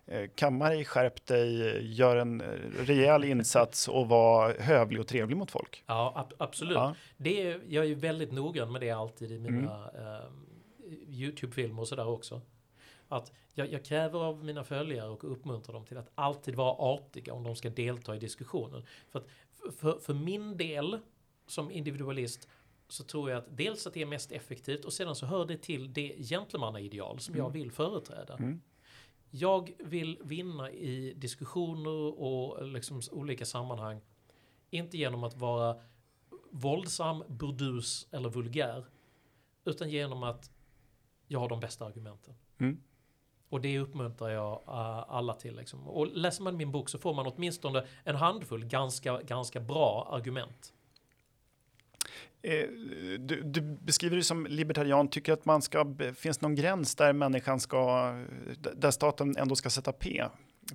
eh, 0.06 0.30
kamma 0.34 0.68
dig, 0.68 0.84
skärp 0.84 1.26
dig, 1.26 1.78
gör 1.94 2.16
en 2.16 2.40
eh, 2.40 2.46
rejäl 2.78 3.24
insats 3.24 3.88
och 3.88 4.08
var 4.08 4.54
hövlig 4.58 5.00
och 5.00 5.06
trevlig 5.06 5.36
mot 5.36 5.50
folk. 5.50 5.84
Ja, 5.86 6.12
ab- 6.16 6.34
absolut. 6.38 6.74
Ja, 6.76 6.94
Det 7.16 7.42
är, 7.50 7.60
jag 7.68 7.84
är 7.84 7.88
ju 7.88 7.94
väldigt 7.94 8.32
noggrann 8.32 8.72
med 8.72 8.80
det 8.80 8.90
alltid 8.90 9.32
i 9.32 9.38
mina 9.38 9.90
Mm. 9.90 10.06
eh, 10.06 10.24
YouTube-filmer 11.08 11.80
och 11.82 11.88
sådär 11.88 12.08
också. 12.08 12.40
Att 13.16 13.32
jag, 13.54 13.72
jag, 13.72 13.84
kräver 13.84 14.18
av 14.18 14.44
mina 14.44 14.64
följare 14.64 15.08
och 15.08 15.32
uppmuntrar 15.32 15.72
dem 15.72 15.84
till 15.84 15.96
att 15.96 16.10
alltid 16.14 16.54
vara 16.54 16.72
artiga 16.72 17.32
om 17.32 17.44
de 17.44 17.56
ska 17.56 17.70
delta 17.70 18.16
i 18.16 18.18
diskussionen. 18.18 18.86
För, 19.10 19.18
att, 19.18 19.26
för, 19.76 19.98
för 19.98 20.14
min 20.14 20.56
del 20.56 20.98
som 21.46 21.70
individualist 21.70 22.48
så 22.88 23.04
tror 23.04 23.30
jag 23.30 23.38
att 23.38 23.56
dels 23.56 23.86
att 23.86 23.94
det 23.94 24.02
är 24.02 24.06
mest 24.06 24.32
effektivt 24.32 24.84
och 24.84 24.92
sedan 24.92 25.16
så 25.16 25.26
hör 25.26 25.46
det 25.46 25.56
till 25.56 25.92
det 25.92 26.16
gentlemannaideal 26.18 27.18
som 27.18 27.34
mm. 27.34 27.44
jag 27.44 27.50
vill 27.50 27.72
företräda. 27.72 28.36
Mm. 28.36 28.60
Jag 29.30 29.72
vill 29.78 30.18
vinna 30.24 30.70
i 30.70 31.14
diskussioner 31.16 32.20
och 32.20 32.66
liksom 32.68 33.00
olika 33.10 33.46
sammanhang. 33.46 34.00
Inte 34.70 34.98
genom 34.98 35.24
att 35.24 35.36
vara 35.36 35.80
våldsam, 36.50 37.24
burdus 37.28 38.08
eller 38.10 38.28
vulgär. 38.28 38.84
Utan 39.64 39.90
genom 39.90 40.22
att 40.22 40.50
jag 41.26 41.40
har 41.40 41.48
de 41.48 41.60
bästa 41.60 41.86
argumenten. 41.86 42.34
Mm. 42.58 42.82
Och 43.52 43.60
det 43.60 43.78
uppmuntrar 43.78 44.30
jag 44.30 44.52
uh, 44.52 45.04
alla 45.08 45.34
till. 45.34 45.56
Liksom. 45.56 45.88
Och 45.88 46.06
läser 46.06 46.42
man 46.42 46.56
min 46.56 46.72
bok 46.72 46.88
så 46.88 46.98
får 46.98 47.14
man 47.14 47.26
åtminstone 47.26 47.86
en 48.04 48.16
handfull 48.16 48.64
ganska, 48.64 49.20
ganska 49.22 49.60
bra 49.60 50.08
argument. 50.10 50.72
Eh, 52.42 52.68
du, 53.18 53.42
du, 53.42 53.60
beskriver 53.60 54.16
dig 54.16 54.24
som 54.24 54.46
libertarian, 54.46 55.08
tycker 55.08 55.32
att 55.32 55.44
man 55.44 55.62
ska, 55.62 55.94
finns 56.16 56.40
någon 56.40 56.54
gräns 56.54 56.94
där 56.94 57.12
människan 57.12 57.60
ska, 57.60 58.12
där 58.74 58.90
staten 58.90 59.36
ändå 59.36 59.56
ska 59.56 59.70
sätta 59.70 59.92
P? 59.92 60.24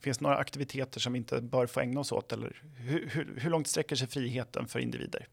Finns 0.02 0.18
det 0.18 0.24
några 0.24 0.38
aktiviteter 0.38 1.00
som 1.00 1.14
vi 1.14 1.20
inte 1.20 1.42
bör 1.42 1.66
få 1.66 1.80
ägna 1.80 2.00
oss 2.00 2.12
åt? 2.12 2.32
Eller 2.32 2.62
hur, 2.76 3.10
hur, 3.10 3.40
hur 3.40 3.50
långt 3.50 3.68
sträcker 3.68 3.96
sig 3.96 4.08
friheten 4.08 4.68
för 4.68 4.80
individer? 4.80 5.28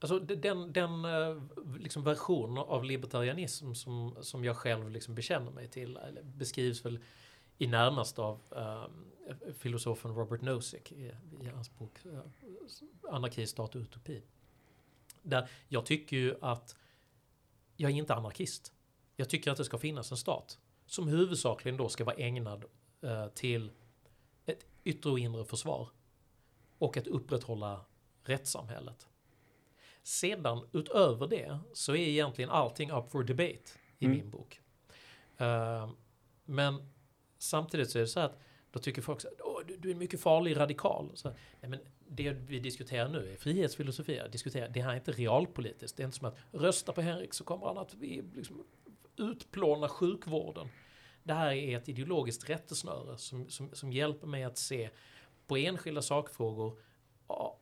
Alltså 0.00 0.18
den, 0.18 0.72
den 0.72 1.04
eh, 1.04 1.42
liksom 1.78 2.04
version 2.04 2.58
av 2.58 2.84
libertarianism 2.84 3.74
som, 3.74 4.16
som 4.20 4.44
jag 4.44 4.56
själv 4.56 4.90
liksom 4.90 5.14
bekänner 5.14 5.50
mig 5.50 5.68
till 5.68 5.98
beskrivs 6.22 6.84
väl 6.84 6.98
i 7.58 7.66
närmast 7.66 8.18
av 8.18 8.40
um, 8.50 9.10
filosofen 9.54 10.14
Robert 10.14 10.40
Nozick 10.40 10.92
i, 10.92 11.12
i 11.40 11.46
hans 11.46 11.78
bok 11.78 11.98
uh, 12.06 12.20
Anarki, 13.10 13.46
stat 13.46 13.74
och 13.74 13.80
utopi. 13.80 14.22
Där 15.22 15.48
jag 15.68 15.86
tycker 15.86 16.16
ju 16.16 16.34
att 16.40 16.76
jag 17.76 17.90
är 17.90 17.94
inte 17.94 18.14
anarkist. 18.14 18.72
Jag 19.16 19.28
tycker 19.28 19.50
att 19.50 19.56
det 19.56 19.64
ska 19.64 19.78
finnas 19.78 20.10
en 20.10 20.16
stat 20.16 20.58
som 20.86 21.08
huvudsakligen 21.08 21.76
då 21.76 21.88
ska 21.88 22.04
vara 22.04 22.16
ägnad 22.16 22.64
uh, 23.04 23.28
till 23.28 23.70
ett 24.46 24.66
yttre 24.84 25.10
och 25.10 25.18
inre 25.18 25.44
försvar 25.44 25.88
och 26.78 26.96
att 26.96 27.06
upprätthålla 27.06 27.84
rättssamhället. 28.22 29.09
Sedan 30.02 30.68
utöver 30.72 31.26
det 31.26 31.58
så 31.72 31.92
är 31.92 32.08
egentligen 32.08 32.50
allting 32.50 32.90
up 32.90 33.10
for 33.10 33.22
debate 33.22 33.70
i 33.98 34.04
mm. 34.04 34.18
min 34.18 34.30
bok. 34.30 34.60
Uh, 35.40 35.90
men 36.44 36.92
samtidigt 37.38 37.90
så 37.90 37.98
är 37.98 38.02
det 38.02 38.08
så 38.08 38.20
att 38.20 38.38
då 38.70 38.78
tycker 38.78 39.02
folk 39.02 39.24
att 39.24 39.66
du, 39.66 39.76
du 39.76 39.88
är 39.88 39.92
en 39.92 39.98
mycket 39.98 40.20
farlig 40.20 40.56
radikal. 40.56 41.10
Så, 41.14 41.28
nej, 41.60 41.70
men 41.70 41.80
det 42.08 42.30
vi 42.32 42.58
diskuterar 42.58 43.08
nu 43.08 43.32
är 43.32 43.36
frihetsfilosofi. 43.36 44.20
Diskuterar, 44.32 44.68
det 44.68 44.80
här 44.80 44.90
är 44.90 44.96
inte 44.96 45.12
realpolitiskt. 45.12 45.96
Det 45.96 46.02
är 46.02 46.04
inte 46.04 46.18
som 46.18 46.28
att 46.28 46.38
rösta 46.52 46.92
på 46.92 47.00
Henrik 47.00 47.34
så 47.34 47.44
kommer 47.44 47.66
han 47.66 47.78
att 47.78 47.94
liksom, 48.34 48.64
utplåna 49.16 49.88
sjukvården. 49.88 50.68
Det 51.22 51.34
här 51.34 51.52
är 51.52 51.76
ett 51.76 51.88
ideologiskt 51.88 52.50
rättesnöre 52.50 53.18
som, 53.18 53.50
som, 53.50 53.70
som 53.72 53.92
hjälper 53.92 54.26
mig 54.26 54.44
att 54.44 54.58
se 54.58 54.90
på 55.46 55.56
enskilda 55.56 56.02
sakfrågor 56.02 56.78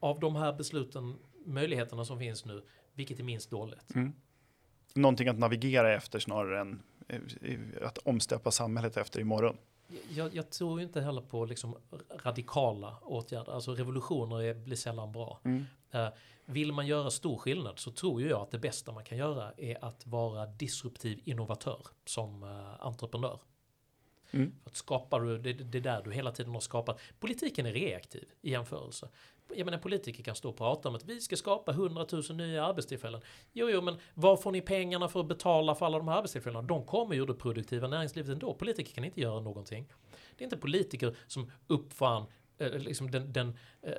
av 0.01 0.21
de 0.21 0.37
här 0.37 0.53
besluten 0.53 1.19
möjligheterna 1.49 2.05
som 2.05 2.19
finns 2.19 2.45
nu, 2.45 2.63
vilket 2.95 3.19
är 3.19 3.25
minst 3.25 3.51
dåligt. 3.51 3.95
Mm. 3.95 4.13
Någonting 4.95 5.29
att 5.29 5.39
navigera 5.39 5.95
efter 5.95 6.19
snarare 6.19 6.61
än 6.61 6.83
eh, 7.09 7.59
att 7.83 7.99
omstöpa 7.99 8.51
samhället 8.51 8.97
efter 8.97 9.21
imorgon. 9.21 9.57
Jag, 10.11 10.35
jag 10.35 10.51
tror 10.51 10.81
inte 10.81 11.01
heller 11.01 11.21
på 11.21 11.45
liksom 11.45 11.77
radikala 12.25 12.97
åtgärder, 13.03 13.53
alltså 13.53 13.75
revolutioner 13.75 14.43
är, 14.43 14.55
blir 14.55 14.77
sällan 14.77 15.13
bra. 15.13 15.41
Mm. 15.45 15.65
Uh, 15.95 16.09
vill 16.45 16.73
man 16.73 16.87
göra 16.87 17.11
stor 17.11 17.37
skillnad 17.37 17.79
så 17.79 17.91
tror 17.91 18.23
jag 18.23 18.41
att 18.41 18.51
det 18.51 18.59
bästa 18.59 18.93
man 18.93 19.05
kan 19.05 19.19
göra 19.19 19.53
är 19.57 19.85
att 19.85 20.07
vara 20.07 20.47
disruptiv 20.47 21.21
innovatör 21.25 21.87
som 22.05 22.43
uh, 22.43 22.87
entreprenör. 22.87 23.41
Mm. 24.31 24.53
För 24.63 24.71
att 24.71 24.77
skapar 24.77 25.21
du, 25.21 25.39
det, 25.39 25.53
det 25.53 25.81
där 25.81 26.03
du 26.03 26.13
hela 26.13 26.33
tiden 26.33 26.53
har 26.53 26.61
skapat. 26.61 27.01
Politiken 27.21 27.67
är 27.67 27.73
reaktiv 27.73 28.29
i 28.43 28.51
jämförelse 28.51 29.09
jag 29.55 29.65
menar 29.65 29.79
politiker 29.79 30.23
kan 30.23 30.35
stå 30.35 30.49
och 30.49 30.57
prata 30.57 30.89
om 30.89 30.95
att 30.95 31.05
vi 31.05 31.21
ska 31.21 31.37
skapa 31.37 31.73
100 31.73 32.07
000 32.13 32.23
nya 32.37 32.65
arbetstillfällen. 32.65 33.21
Jo, 33.53 33.69
jo, 33.71 33.81
men 33.81 33.97
var 34.15 34.37
får 34.37 34.53
ni 34.53 34.61
pengarna 34.61 35.09
för 35.09 35.21
att 35.21 35.29
betala 35.29 35.75
för 35.75 35.87
alla 35.87 35.99
de 35.99 36.09
här 36.09 36.17
arbetstillfällena? 36.17 36.63
De 36.63 36.87
kommer 36.87 37.15
ju 37.15 37.23
ur 37.23 37.27
det 37.27 37.35
produktiva 37.35 37.89
näringslivet 37.89 38.31
ändå. 38.31 38.55
Politiker 38.55 38.95
kan 38.95 39.05
inte 39.05 39.21
göra 39.21 39.41
någonting. 39.41 39.89
Det 40.37 40.45
är 40.45 40.47
inte 40.47 40.57
politiker 40.57 41.17
som 41.27 41.51
uppfann 41.67 42.25
eh, 42.59 42.73
liksom 42.73 43.11
den, 43.11 43.33
den 43.33 43.59
eh, 43.83 43.93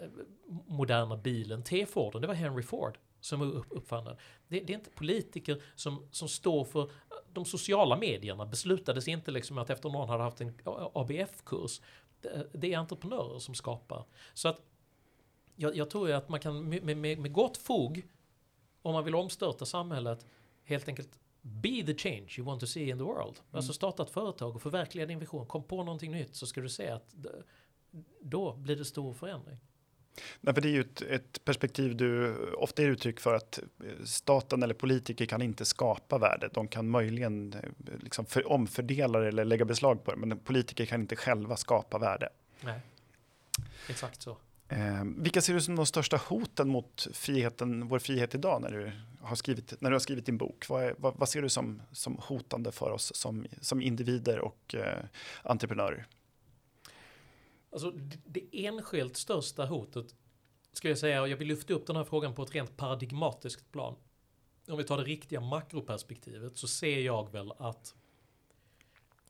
moderna 0.67 1.17
bilen, 1.17 1.63
T-Forden, 1.63 2.21
det 2.21 2.27
var 2.27 2.35
Henry 2.35 2.63
Ford 2.63 2.97
som 3.21 3.63
uppfann 3.69 4.05
den. 4.05 4.15
Det, 4.47 4.59
det, 4.59 4.73
är 4.73 4.77
inte 4.77 4.89
politiker 4.89 5.61
som, 5.75 6.07
som 6.11 6.27
står 6.27 6.63
för 6.65 6.81
eh, 6.81 6.87
de 7.33 7.45
sociala 7.45 7.97
medierna 7.97 8.45
beslutades 8.45 9.07
inte 9.07 9.31
liksom 9.31 9.57
att 9.57 9.69
efter 9.69 9.89
någon 9.89 10.09
hade 10.09 10.23
haft 10.23 10.41
en 10.41 10.53
ABF-kurs. 10.93 11.81
Det, 12.21 12.49
det 12.53 12.73
är 12.73 12.77
entreprenörer 12.77 13.39
som 13.39 13.55
skapar. 13.55 14.05
Så 14.33 14.47
att 14.49 14.61
jag, 15.60 15.76
jag 15.76 15.89
tror 15.89 16.12
att 16.12 16.30
man 16.30 16.39
kan 16.39 16.70
med, 16.70 16.97
med, 16.97 17.20
med 17.20 17.34
gott 17.34 17.57
fog, 17.57 18.07
om 18.82 18.93
man 18.93 19.05
vill 19.05 19.16
omstörta 19.16 19.66
samhället, 19.66 20.26
helt 20.64 20.88
enkelt 20.88 21.20
Be 21.41 21.84
the 21.86 21.95
change 21.95 22.36
you 22.38 22.45
want 22.45 22.60
to 22.60 22.68
see 22.68 22.89
in 22.89 22.97
the 22.97 23.03
world. 23.03 23.39
Mm. 23.39 23.57
Alltså 23.57 23.74
starta 23.74 24.03
ett 24.03 24.10
företag 24.10 24.55
och 24.55 24.62
förverkliga 24.62 25.05
din 25.05 25.20
vision. 25.20 25.45
Kom 25.45 25.64
på 25.64 25.84
någonting 25.84 26.12
nytt 26.12 26.36
så 26.36 26.47
ska 26.47 26.62
du 26.62 26.70
se 26.70 26.89
att 26.89 27.16
då 28.22 28.53
blir 28.53 28.76
det 28.76 28.86
stor 28.86 29.14
förändring. 29.14 29.57
Nej, 30.41 30.53
för 30.53 30.62
det 30.62 30.68
är 30.68 30.72
ju 30.72 30.82
ett, 30.82 31.01
ett, 31.01 31.45
perspektiv 31.45 31.97
du 31.97 32.38
ofta 32.53 32.82
ger 32.82 32.89
uttryck 32.89 33.20
för 33.20 33.34
att 33.34 33.60
staten 34.05 34.64
eller 34.64 34.74
politiker 34.74 35.26
kan 35.26 35.41
inte 35.41 35.66
skapa 35.66 36.18
värde. 36.18 36.49
De 36.53 36.68
kan 36.68 36.89
möjligen 36.89 37.53
eh, 37.53 37.60
liksom 37.99 38.26
för, 38.26 38.51
omfördela 38.51 39.20
det 39.20 39.28
eller 39.28 39.45
lägga 39.45 39.66
beslag 39.66 40.03
på 40.03 40.12
det, 40.12 40.18
men 40.18 40.39
politiker 40.39 40.86
kan 40.86 41.01
inte 41.01 41.16
själva 41.16 41.57
skapa 41.57 41.97
värde. 41.97 42.30
Nej, 42.62 42.80
exakt 43.89 44.22
så. 44.22 44.38
Eh, 44.70 45.03
vilka 45.17 45.41
ser 45.41 45.53
du 45.53 45.61
som 45.61 45.76
de 45.76 45.86
största 45.86 46.17
hoten 46.17 46.70
mot 46.70 47.07
friheten, 47.13 47.88
vår 47.88 47.99
frihet 47.99 48.36
idag 48.36 48.61
när 48.61 48.72
du 48.72 48.91
har 49.22 49.36
skrivit, 49.36 49.82
när 49.82 49.89
du 49.89 49.95
har 49.95 49.99
skrivit 49.99 50.26
din 50.26 50.38
bok? 50.38 50.70
Vad, 50.70 50.84
är, 50.84 50.95
vad, 50.97 51.15
vad 51.17 51.30
ser 51.30 51.41
du 51.41 51.49
som, 51.49 51.82
som 51.91 52.17
hotande 52.22 52.72
för 52.72 52.91
oss 52.91 53.15
som, 53.15 53.47
som 53.61 53.82
individer 53.82 54.39
och 54.39 54.76
eh, 54.76 55.05
entreprenörer? 55.43 56.07
Alltså, 57.72 57.91
det, 57.91 58.17
det 58.26 58.65
enskilt 58.65 59.17
största 59.17 59.65
hotet 59.65 60.15
ska 60.74 60.89
jag 60.89 60.97
säga, 60.97 61.22
och 61.22 61.30
jag 61.30 61.38
vill 61.38 61.47
lyfta 61.47 61.74
upp 61.74 61.88
den 61.88 61.95
här 61.95 62.03
frågan 62.03 62.36
på 62.36 62.43
ett 62.43 62.55
rent 62.55 62.78
paradigmatiskt 62.78 63.72
plan. 63.72 63.95
Om 64.67 64.78
vi 64.78 64.84
tar 64.84 64.97
det 64.97 65.03
riktiga 65.03 65.41
makroperspektivet 65.41 66.57
så 66.57 66.67
ser 66.67 66.99
jag 66.99 67.32
väl 67.32 67.51
att 67.57 67.95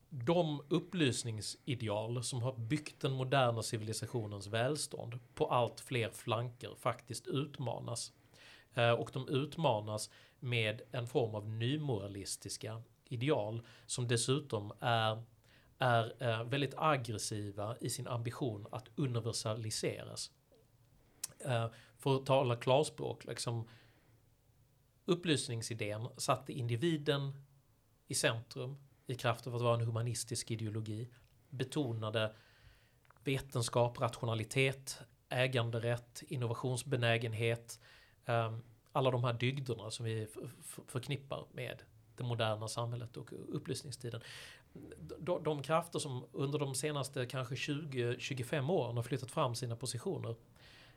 de 0.09 0.61
upplysningsideal 0.69 2.23
som 2.23 2.41
har 2.41 2.57
byggt 2.57 3.01
den 3.01 3.11
moderna 3.11 3.63
civilisationens 3.63 4.47
välstånd 4.47 5.19
på 5.35 5.45
allt 5.45 5.79
fler 5.79 6.09
flanker 6.09 6.75
faktiskt 6.75 7.27
utmanas. 7.27 8.13
Eh, 8.73 8.91
och 8.91 9.09
de 9.13 9.27
utmanas 9.27 10.09
med 10.39 10.81
en 10.91 11.07
form 11.07 11.35
av 11.35 11.49
nymoralistiska 11.49 12.81
ideal 13.05 13.61
som 13.85 14.07
dessutom 14.07 14.71
är, 14.79 15.23
är 15.77 16.23
eh, 16.23 16.43
väldigt 16.43 16.73
aggressiva 16.77 17.77
i 17.81 17.89
sin 17.89 18.07
ambition 18.07 18.67
att 18.71 18.89
universaliseras. 18.95 20.31
Eh, 21.45 21.67
för 21.97 22.15
att 22.15 22.25
tala 22.25 22.55
klarspråk, 22.55 23.25
liksom 23.25 23.67
upplysningsidén 25.05 26.07
satte 26.17 26.53
individen 26.53 27.33
i 28.07 28.15
centrum 28.15 28.77
i 29.09 29.15
kraft 29.15 29.47
av 29.47 29.55
att 29.55 29.61
vara 29.61 29.73
en 29.73 29.85
humanistisk 29.85 30.51
ideologi. 30.51 31.09
Betonade 31.49 32.33
vetenskap, 33.23 33.99
rationalitet, 33.99 34.99
äganderätt, 35.29 36.23
innovationsbenägenhet. 36.27 37.79
Um, 38.25 38.63
alla 38.91 39.11
de 39.11 39.23
här 39.23 39.33
dygderna 39.33 39.91
som 39.91 40.05
vi 40.05 40.27
förknippar 40.87 41.45
med 41.51 41.81
det 42.15 42.23
moderna 42.23 42.67
samhället 42.67 43.17
och 43.17 43.33
upplysningstiden. 43.49 44.21
De, 45.19 45.43
de 45.43 45.63
krafter 45.63 45.99
som 45.99 46.25
under 46.31 46.59
de 46.59 46.75
senaste 46.75 47.25
kanske 47.25 47.55
20-25 47.55 48.71
åren 48.71 48.95
har 48.95 49.03
flyttat 49.03 49.31
fram 49.31 49.55
sina 49.55 49.75
positioner 49.75 50.35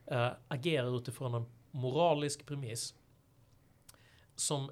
äh, 0.07 0.31
agerar 0.49 0.97
utifrån 0.97 1.35
en 1.35 1.47
moralisk 1.71 2.47
premiss 2.47 2.95
som 4.37 4.71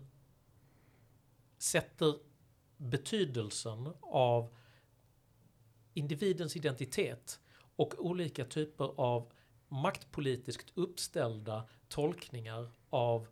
sätter 1.59 2.15
betydelsen 2.81 3.93
av 4.03 4.55
individens 5.95 6.57
identitet 6.57 7.41
och 7.77 7.95
olika 7.99 8.45
typer 8.45 8.85
av 8.97 9.33
maktpolitiskt 9.69 10.73
uppställda 10.75 11.69
tolkningar 11.89 12.71
av 12.91 13.29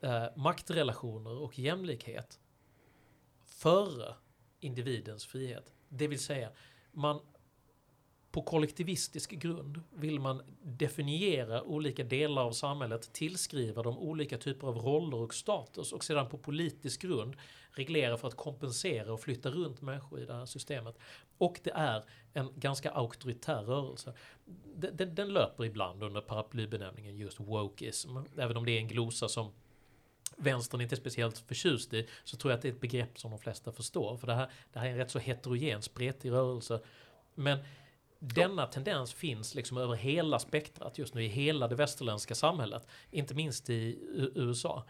eh, 0.00 0.26
maktrelationer 0.36 1.38
och 1.42 1.58
jämlikhet 1.58 2.40
före 3.44 4.14
individens 4.60 5.26
frihet. 5.26 5.72
Det 5.88 6.08
vill 6.08 6.20
säga, 6.20 6.50
man 6.92 7.20
på 8.38 8.42
kollektivistisk 8.42 9.30
grund 9.30 9.80
vill 9.90 10.20
man 10.20 10.42
definiera 10.62 11.62
olika 11.62 12.04
delar 12.04 12.42
av 12.42 12.52
samhället, 12.52 13.12
tillskriva 13.12 13.82
dem 13.82 13.98
olika 13.98 14.38
typer 14.38 14.66
av 14.66 14.78
roller 14.78 15.16
och 15.16 15.34
status 15.34 15.92
och 15.92 16.04
sedan 16.04 16.28
på 16.28 16.38
politisk 16.38 17.02
grund 17.02 17.36
reglera 17.70 18.16
för 18.16 18.28
att 18.28 18.36
kompensera 18.36 19.12
och 19.12 19.20
flytta 19.20 19.50
runt 19.50 19.80
människor 19.80 20.20
i 20.20 20.24
det 20.24 20.34
här 20.34 20.46
systemet. 20.46 20.98
Och 21.38 21.60
det 21.62 21.70
är 21.70 22.04
en 22.32 22.52
ganska 22.56 22.90
auktoritär 22.90 23.62
rörelse. 23.62 24.14
Den, 24.76 24.96
den, 24.96 25.14
den 25.14 25.32
löper 25.32 25.64
ibland 25.64 26.02
under 26.02 26.20
paraplybenämningen 26.20 27.16
just 27.16 27.40
wokeism, 27.40 28.16
även 28.36 28.56
om 28.56 28.64
det 28.64 28.72
är 28.72 28.78
en 28.78 28.88
glosa 28.88 29.28
som 29.28 29.52
vänstern 30.36 30.80
inte 30.80 30.94
är 30.94 30.96
speciellt 30.96 31.38
förtjust 31.38 31.92
i, 31.92 32.08
så 32.24 32.36
tror 32.36 32.52
jag 32.52 32.56
att 32.56 32.62
det 32.62 32.68
är 32.68 32.72
ett 32.72 32.80
begrepp 32.80 33.18
som 33.18 33.30
de 33.30 33.40
flesta 33.40 33.72
förstår. 33.72 34.16
För 34.16 34.26
det 34.26 34.34
här, 34.34 34.50
det 34.72 34.78
här 34.78 34.86
är 34.86 34.90
en 34.90 34.96
rätt 34.96 35.10
så 35.10 35.18
heterogen, 35.18 35.82
spretig 35.82 36.30
rörelse. 36.30 36.80
Men 37.34 37.58
denna 38.18 38.66
tendens 38.66 39.12
finns 39.12 39.54
liksom 39.54 39.78
över 39.78 39.94
hela 39.94 40.38
spektrat 40.38 40.98
just 40.98 41.14
nu 41.14 41.24
i 41.24 41.28
hela 41.28 41.68
det 41.68 41.74
västerländska 41.74 42.34
samhället. 42.34 42.86
Inte 43.10 43.34
minst 43.34 43.70
i 43.70 43.98
USA. 44.34 44.84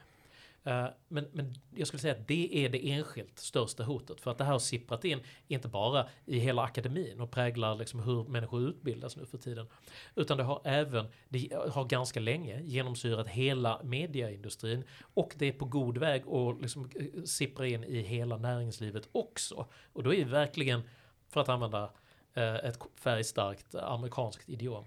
Eh, 0.64 0.86
men, 1.08 1.26
men 1.32 1.54
jag 1.74 1.86
skulle 1.86 2.00
säga 2.00 2.14
att 2.14 2.28
det 2.28 2.64
är 2.64 2.68
det 2.68 2.90
enskilt 2.90 3.38
största 3.38 3.84
hotet. 3.84 4.20
För 4.20 4.30
att 4.30 4.38
det 4.38 4.44
här 4.44 4.52
har 4.52 4.58
sipprat 4.58 5.04
in, 5.04 5.20
inte 5.48 5.68
bara 5.68 6.08
i 6.26 6.38
hela 6.38 6.62
akademin 6.62 7.20
och 7.20 7.30
präglar 7.30 7.74
liksom 7.74 8.00
hur 8.00 8.24
människor 8.24 8.68
utbildas 8.68 9.16
nu 9.16 9.26
för 9.26 9.38
tiden. 9.38 9.66
Utan 10.14 10.36
det 10.36 10.44
har 10.44 10.60
även, 10.64 11.06
det 11.28 11.52
har 11.70 11.84
ganska 11.84 12.20
länge 12.20 12.62
genomsyrat 12.62 13.28
hela 13.28 13.80
mediaindustrin. 13.84 14.84
Och 15.14 15.34
det 15.38 15.46
är 15.46 15.52
på 15.52 15.64
god 15.64 15.98
väg 15.98 16.28
att 16.28 16.62
liksom 16.62 16.90
eh, 16.94 17.22
sippra 17.22 17.66
in 17.66 17.84
i 17.84 18.00
hela 18.00 18.36
näringslivet 18.36 19.08
också. 19.12 19.66
Och 19.92 20.02
då 20.02 20.14
är 20.14 20.24
verkligen, 20.24 20.82
för 21.28 21.40
att 21.40 21.48
använda 21.48 21.90
Eh, 22.34 22.54
ett 22.54 22.78
färgstarkt 22.94 23.74
eh, 23.74 23.84
amerikanskt 23.84 24.48
idiom, 24.48 24.84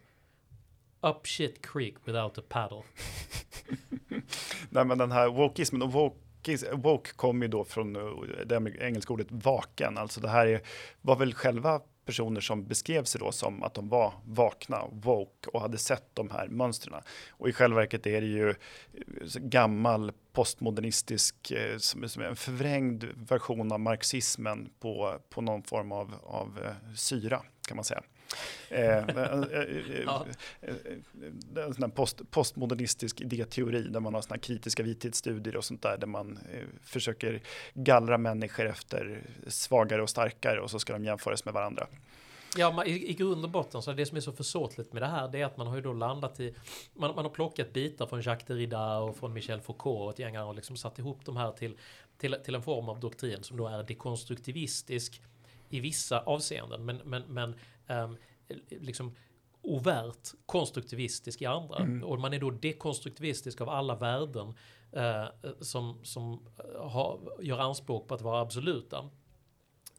up 1.01 1.27
shit 1.27 1.65
creek 1.65 1.95
without 2.05 2.37
a 2.37 2.41
paddle. 2.49 2.83
Nej, 4.69 4.85
men 4.85 4.97
den 4.97 5.11
här 5.11 5.27
wokeismen 5.27 5.81
och 5.81 5.91
woke 5.91 6.17
Woke 6.73 7.11
kom 7.15 7.41
ju 7.41 7.47
då 7.47 7.63
från 7.63 7.95
eh, 7.95 8.45
det 8.45 8.77
engelska 8.79 9.13
ordet 9.13 9.27
vaken, 9.29 9.97
alltså 9.97 10.21
det 10.21 10.29
här 10.29 10.47
är, 10.47 10.61
var 11.01 11.15
väl 11.15 11.33
själva 11.33 11.81
personer 12.05 12.41
som 12.41 12.65
beskrev 12.65 13.03
sig 13.03 13.19
då 13.19 13.31
som 13.31 13.63
att 13.63 13.73
de 13.73 13.89
var 13.89 14.13
vakna, 14.25 14.85
woke 14.91 15.49
och 15.49 15.61
hade 15.61 15.77
sett 15.77 16.05
de 16.13 16.29
här 16.29 16.47
mönstren. 16.47 17.01
Och 17.29 17.49
i 17.49 17.53
själva 17.53 17.79
verket 17.79 18.07
är 18.07 18.21
det 18.21 18.27
ju 18.27 18.49
eh, 18.49 18.55
gammal 19.35 20.11
postmodernistisk, 20.33 21.51
eh, 21.51 21.77
som, 21.77 22.03
är 22.03 22.21
en 22.21 22.35
förvrängd 22.35 23.03
version 23.03 23.71
av 23.71 23.79
marxismen 23.79 24.69
på, 24.79 25.19
på 25.29 25.41
någon 25.41 25.63
form 25.63 25.91
av, 25.91 26.13
av 26.23 26.59
eh, 26.63 26.93
syra 26.95 27.41
kan 27.67 27.75
man 27.75 27.85
säga. 27.85 28.03
Eh, 28.69 28.97
eh, 28.97 29.41
eh, 29.51 30.03
ja. 30.05 30.25
En 31.55 31.73
sån 31.73 31.91
post, 31.91 32.31
postmodernistisk 32.31 33.21
idéteori 33.21 33.81
där 33.81 33.99
man 33.99 34.13
har 34.13 34.21
såna 34.21 34.37
kritiska 34.37 34.83
vithetsstudier 34.83 35.55
och 35.55 35.65
sånt 35.65 35.81
där 35.81 35.97
där 35.97 36.07
man 36.07 36.39
försöker 36.83 37.41
gallra 37.73 38.17
människor 38.17 38.65
efter 38.65 39.23
svagare 39.47 40.01
och 40.01 40.09
starkare 40.09 40.61
och 40.61 40.71
så 40.71 40.79
ska 40.79 40.93
de 40.93 41.05
jämföras 41.05 41.45
med 41.45 41.53
varandra. 41.53 41.87
Ja, 42.57 42.85
i, 42.85 43.09
i 43.09 43.13
grund 43.13 43.45
och 43.45 43.51
botten 43.51 43.81
så 43.81 43.91
är 43.91 43.95
det 43.95 44.05
som 44.05 44.17
är 44.17 44.21
så 44.21 44.31
försåtligt 44.31 44.93
med 44.93 45.01
det 45.01 45.07
här 45.07 45.27
det 45.27 45.41
är 45.41 45.45
att 45.45 45.57
man 45.57 45.67
har 45.67 45.75
ju 45.75 45.81
då 45.81 45.93
landat 45.93 46.39
i 46.39 46.55
man, 46.93 47.15
man 47.15 47.25
har 47.25 47.31
plockat 47.31 47.73
bitar 47.73 48.07
från 48.07 48.21
Jacques 48.21 48.47
Derrida 48.47 48.97
och 48.97 49.17
från 49.17 49.33
Michel 49.33 49.61
Foucault 49.61 50.01
och 50.01 50.11
ett 50.13 50.19
gäng 50.19 50.37
och 50.37 50.55
liksom 50.55 50.77
satt 50.77 50.99
ihop 50.99 51.19
de 51.25 51.37
här 51.37 51.51
till, 51.51 51.77
till, 52.17 52.35
till 52.45 52.55
en 52.55 52.63
form 52.63 52.89
av 52.89 52.99
doktrin 52.99 53.43
som 53.43 53.57
då 53.57 53.67
är 53.67 53.83
dekonstruktivistisk 53.83 55.21
i 55.69 55.79
vissa 55.79 56.19
avseenden 56.19 56.85
men, 56.85 57.01
men, 57.03 57.23
men 57.27 57.55
um, 57.91 58.17
liksom 58.69 59.15
overt 59.61 60.33
konstruktivistisk 60.45 61.41
i 61.41 61.45
andra. 61.45 61.77
Mm. 61.77 62.03
Och 62.03 62.19
man 62.19 62.33
är 62.33 62.39
då 62.39 62.49
dekonstruktivistisk 62.49 63.61
av 63.61 63.69
alla 63.69 63.95
värden 63.95 64.53
eh, 64.91 65.25
som, 65.59 65.99
som 66.03 66.47
har, 66.79 67.19
gör 67.41 67.59
anspråk 67.59 68.07
på 68.07 68.15
att 68.15 68.21
vara 68.21 68.41
absoluta. 68.41 69.09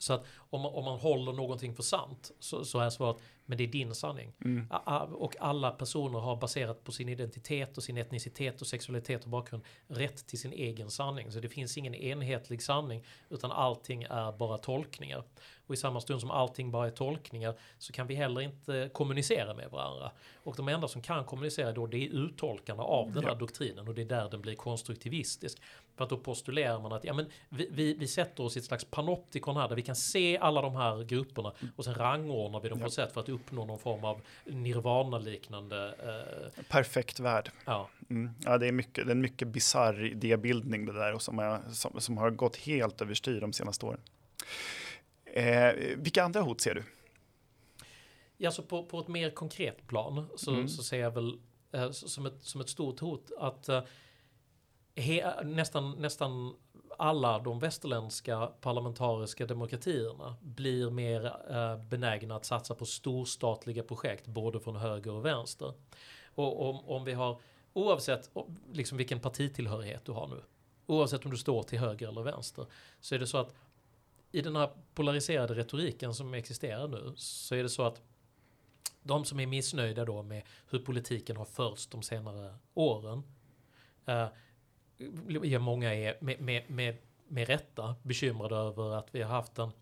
Så 0.02 0.12
att 0.12 0.24
om 0.50 0.60
man, 0.60 0.72
om 0.72 0.84
man 0.84 0.98
håller 0.98 1.32
någonting 1.32 1.74
för 1.74 1.82
sant 1.82 2.30
så, 2.38 2.64
så 2.64 2.78
är 2.78 2.90
svaret 2.90 3.16
men 3.46 3.58
det 3.58 3.64
är 3.64 3.68
din 3.68 3.94
sanning. 3.94 4.32
Mm. 4.44 4.66
Och 5.12 5.36
alla 5.40 5.70
personer 5.70 6.18
har 6.18 6.36
baserat 6.36 6.84
på 6.84 6.92
sin 6.92 7.08
identitet 7.08 7.76
och 7.76 7.82
sin 7.82 7.96
etnicitet 7.96 8.60
och 8.60 8.66
sexualitet 8.66 9.24
och 9.24 9.30
bakgrund 9.30 9.64
rätt 9.86 10.26
till 10.26 10.38
sin 10.38 10.52
egen 10.52 10.90
sanning. 10.90 11.32
Så 11.32 11.40
det 11.40 11.48
finns 11.48 11.78
ingen 11.78 11.94
enhetlig 11.94 12.62
sanning 12.62 13.04
utan 13.30 13.52
allting 13.52 14.02
är 14.02 14.32
bara 14.32 14.58
tolkningar. 14.58 15.24
Och 15.66 15.74
i 15.74 15.76
samma 15.76 16.00
stund 16.00 16.20
som 16.20 16.30
allting 16.30 16.70
bara 16.70 16.86
är 16.86 16.90
tolkningar 16.90 17.54
så 17.78 17.92
kan 17.92 18.06
vi 18.06 18.14
heller 18.14 18.40
inte 18.40 18.90
kommunicera 18.92 19.54
med 19.54 19.70
varandra. 19.70 20.10
Och 20.34 20.56
de 20.56 20.68
enda 20.68 20.88
som 20.88 21.02
kan 21.02 21.24
kommunicera 21.24 21.72
då 21.72 21.86
det 21.86 21.96
är 21.96 22.08
uttolkarna 22.08 22.82
av 22.82 23.12
den 23.12 23.24
här 23.24 23.30
ja. 23.30 23.36
doktrinen 23.36 23.88
och 23.88 23.94
det 23.94 24.02
är 24.02 24.06
där 24.06 24.30
den 24.30 24.40
blir 24.40 24.54
konstruktivistisk. 24.54 25.58
För 25.96 26.04
att 26.04 26.10
då 26.10 26.16
postulerar 26.16 26.80
man 26.80 26.92
att 26.92 27.04
ja, 27.04 27.14
men 27.14 27.26
vi, 27.48 27.68
vi, 27.70 27.94
vi 27.94 28.08
sätter 28.08 28.42
oss 28.42 28.56
i 28.56 28.58
ett 28.58 28.64
slags 28.64 28.84
panoptikon 28.84 29.56
här 29.56 29.68
där 29.68 29.76
vi 29.76 29.82
kan 29.82 29.96
se 29.96 30.38
alla 30.38 30.62
de 30.62 30.76
här 30.76 31.04
grupperna 31.04 31.52
och 31.76 31.84
sen 31.84 31.94
rangordnar 31.94 32.60
vi 32.60 32.68
dem 32.68 32.80
på 32.80 32.86
ett 32.86 32.92
sätt 32.92 33.12
för 33.12 33.20
att 33.20 33.28
uppnå 33.28 33.64
någon 33.64 33.78
form 33.78 34.04
av 34.04 34.20
nirvana-liknande. 34.44 35.94
Eh... 36.56 36.64
Perfekt 36.68 37.20
värld. 37.20 37.50
Ja. 37.64 37.88
Mm. 38.10 38.30
ja, 38.44 38.58
det 38.58 38.68
är, 38.68 38.72
mycket, 38.72 39.06
det 39.06 39.10
är 39.10 39.14
en 39.14 39.20
mycket 39.20 39.48
bisarr 39.48 40.04
idébildning 40.04 40.86
det 40.86 40.92
där 40.92 41.14
och 41.14 41.22
som, 41.22 41.38
är, 41.38 41.60
som, 41.72 42.00
som 42.00 42.18
har 42.18 42.30
gått 42.30 42.56
helt 42.56 43.02
överstyr 43.02 43.40
de 43.40 43.52
senaste 43.52 43.86
åren. 43.86 44.00
Eh, 45.24 45.74
vilka 45.96 46.24
andra 46.24 46.40
hot 46.40 46.60
ser 46.60 46.74
du? 46.74 46.82
Ja, 48.36 48.50
så 48.50 48.62
på, 48.62 48.84
på 48.84 49.00
ett 49.00 49.08
mer 49.08 49.30
konkret 49.30 49.86
plan 49.86 50.28
så, 50.36 50.50
mm. 50.50 50.68
så 50.68 50.82
ser 50.82 51.00
jag 51.00 51.10
väl 51.10 51.38
eh, 51.72 51.90
som, 51.90 52.26
ett, 52.26 52.42
som 52.42 52.60
ett 52.60 52.68
stort 52.68 53.00
hot 53.00 53.30
att 53.38 53.68
eh, 53.68 53.82
he, 54.94 55.44
nästan, 55.44 55.90
nästan 55.90 56.54
alla 56.98 57.38
de 57.38 57.58
västerländska 57.58 58.46
parlamentariska 58.46 59.46
demokratierna 59.46 60.36
blir 60.40 60.90
mer 60.90 61.24
eh, 61.50 61.76
benägna 61.76 62.36
att 62.36 62.44
satsa 62.44 62.74
på 62.74 62.86
storstatliga 62.86 63.82
projekt 63.82 64.26
både 64.26 64.60
från 64.60 64.76
höger 64.76 65.12
och 65.12 65.24
vänster. 65.24 65.74
Och 66.34 66.68
om, 66.68 66.88
om 66.88 67.04
vi 67.04 67.12
har, 67.12 67.40
oavsett 67.72 68.30
liksom 68.72 68.98
vilken 68.98 69.20
partitillhörighet 69.20 70.04
du 70.04 70.12
har 70.12 70.28
nu, 70.28 70.42
oavsett 70.86 71.24
om 71.24 71.30
du 71.30 71.36
står 71.36 71.62
till 71.62 71.78
höger 71.78 72.08
eller 72.08 72.22
vänster, 72.22 72.66
så 73.00 73.14
är 73.14 73.18
det 73.18 73.26
så 73.26 73.38
att 73.38 73.54
i 74.32 74.40
den 74.42 74.56
här 74.56 74.70
polariserade 74.94 75.54
retoriken 75.54 76.14
som 76.14 76.34
existerar 76.34 76.88
nu 76.88 77.12
så 77.16 77.54
är 77.54 77.62
det 77.62 77.68
så 77.68 77.82
att 77.82 78.02
de 79.02 79.24
som 79.24 79.40
är 79.40 79.46
missnöjda 79.46 80.04
då 80.04 80.22
med 80.22 80.42
hur 80.70 80.78
politiken 80.78 81.36
har 81.36 81.44
förts 81.44 81.86
de 81.86 82.02
senare 82.02 82.54
åren 82.74 83.22
eh, 84.06 84.26
ja, 85.42 85.58
många 85.58 85.94
är 85.94 86.16
med, 86.20 86.40
med, 86.40 86.70
med, 86.70 86.96
med 87.28 87.48
rätta 87.48 87.94
bekymrade 88.02 88.56
över 88.56 88.90
att 88.90 89.14
vi 89.14 89.22
har 89.22 89.30
haft 89.30 89.58
en, 89.58 89.72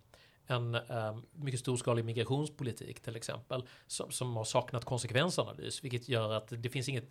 en 0.46 0.74
eh, 0.74 1.18
mycket 1.32 1.60
storskalig 1.60 2.04
migrationspolitik 2.04 3.00
till 3.00 3.16
exempel 3.16 3.66
som, 3.86 4.10
som 4.10 4.36
har 4.36 4.44
saknat 4.44 4.84
konsekvensanalys 4.84 5.84
vilket 5.84 6.08
gör 6.08 6.32
att 6.32 6.52
det 6.62 6.70
finns 6.70 6.88
inget 6.88 7.10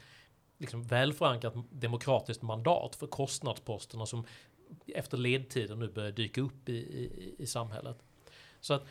liksom, 0.57 0.83
välförankrat 0.83 1.53
demokratiskt 1.69 2.41
mandat 2.41 2.95
för 2.95 3.07
kostnadsposterna 3.07 4.05
som 4.05 4.25
efter 4.87 5.17
ledtiden 5.17 5.79
nu 5.79 5.87
börjar 5.87 6.11
dyka 6.11 6.41
upp 6.41 6.69
i, 6.69 6.77
i, 6.77 7.35
i 7.39 7.47
samhället. 7.47 8.03
Så 8.59 8.73
att 8.73 8.85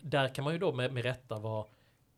där 0.00 0.34
kan 0.34 0.44
man 0.44 0.52
ju 0.52 0.58
då 0.58 0.72
med, 0.72 0.92
med 0.92 1.02
rätta 1.02 1.38
vara 1.38 1.66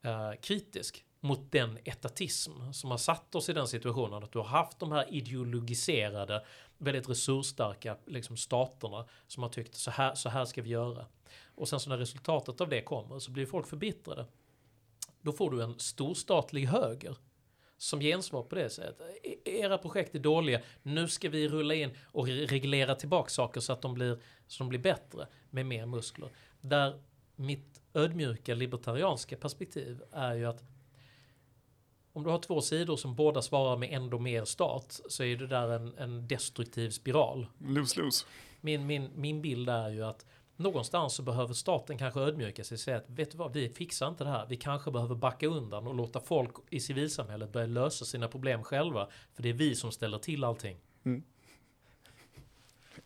eh, 0.03 0.33
kritisk 0.43 1.06
mot 1.27 1.53
den 1.53 1.79
etatism 1.85 2.73
som 2.73 2.91
har 2.91 2.99
satt 2.99 3.35
oss 3.35 3.49
i 3.49 3.53
den 3.53 3.69
situationen 3.69 4.23
att 4.23 4.33
du 4.33 4.39
har 4.39 4.47
haft 4.47 4.79
de 4.79 4.93
här 4.93 5.15
ideologiserade, 5.15 6.45
väldigt 6.79 7.09
resursstarka 7.09 7.97
liksom, 8.07 8.37
staterna 8.37 9.07
som 9.27 9.43
har 9.43 9.51
tyckt 9.51 9.75
så 9.75 9.91
här, 9.91 10.15
så 10.15 10.29
här 10.29 10.45
ska 10.45 10.63
vi 10.63 10.71
göra. 10.71 11.07
Och 11.55 11.69
sen 11.69 11.81
så 11.81 11.91
när 11.91 11.99
resultatet 11.99 12.61
av 12.61 12.69
det 12.69 12.83
kommer 12.83 13.19
så 13.19 13.31
blir 13.31 13.47
folk 13.47 13.67
förbittrade. 13.67 14.27
Då 15.21 15.33
får 15.33 15.51
du 15.51 15.63
en 15.63 15.79
storstatlig 15.79 16.67
höger 16.67 17.17
som 17.79 18.01
gensvar 18.01 18.43
på 18.43 18.55
det 18.55 18.71
sättet. 18.71 19.01
att 19.01 19.49
era 19.49 19.79
projekt 19.79 20.15
är 20.15 20.19
dåliga, 20.19 20.61
nu 20.83 21.09
ska 21.09 21.29
vi 21.29 21.49
rulla 21.49 21.75
in 21.75 21.91
och 22.05 22.27
reglera 22.27 22.95
tillbaka 22.95 23.31
saker 23.31 23.61
så 23.61 23.73
att 23.73 23.83
de 23.83 23.95
blir, 23.95 24.19
så 24.47 24.63
de 24.63 24.69
blir 24.69 24.79
bättre 24.79 25.27
med 25.51 25.67
mer 25.67 25.87
muskler. 25.87 26.31
Där 26.61 27.01
mitt 27.37 27.83
ödmjuka 27.95 28.55
libertarianska 28.55 29.37
perspektiv 29.37 30.03
är 30.13 30.35
ju 30.35 30.45
att 30.45 30.63
om 32.17 32.25
du 32.25 32.31
har 32.31 32.39
två 32.39 32.61
sidor 32.61 32.97
som 32.97 33.15
båda 33.15 33.43
svarar 33.43 33.77
med 33.77 33.93
ändå 33.93 34.19
mer 34.19 34.45
stat 34.45 35.01
så 35.09 35.25
är 35.25 35.37
det 35.37 35.47
där 35.47 35.69
en, 35.69 35.99
en 35.99 36.29
destruktiv 36.29 36.91
spiral. 36.91 37.47
Lose-lose. 37.59 38.27
Min, 38.61 38.87
min, 38.87 39.11
min 39.15 39.43
bild 39.43 39.69
är 39.69 39.89
ju 39.89 40.05
att 40.05 40.27
någonstans 40.57 41.15
så 41.15 41.23
behöver 41.23 41.55
staten 41.55 41.99
kanske 41.99 42.21
ödmjuka 42.21 42.65
sig 42.65 42.75
och 42.75 42.81
säga 42.81 42.97
att 42.97 43.11
vet 43.11 43.31
du 43.31 43.39
vad, 43.39 43.53
vi 43.53 43.69
fixar 43.69 44.09
inte 44.09 44.25
det 44.25 44.31
här. 44.31 44.47
Vi 44.49 44.57
kanske 44.57 44.91
behöver 44.91 45.15
backa 45.15 45.47
undan 45.47 45.87
och 45.87 45.95
låta 45.95 46.21
folk 46.21 46.55
i 46.71 46.81
civilsamhället 46.81 47.53
börja 47.53 47.67
lösa 47.67 48.05
sina 48.05 48.29
problem 48.29 48.65
själva. 48.65 49.09
För 49.35 49.43
det 49.43 49.49
är 49.49 49.55
vi 49.55 49.75
som 49.75 49.93
ställer 49.93 50.19
till 50.19 50.45
allting. 50.45 50.77
Mm 51.05 51.23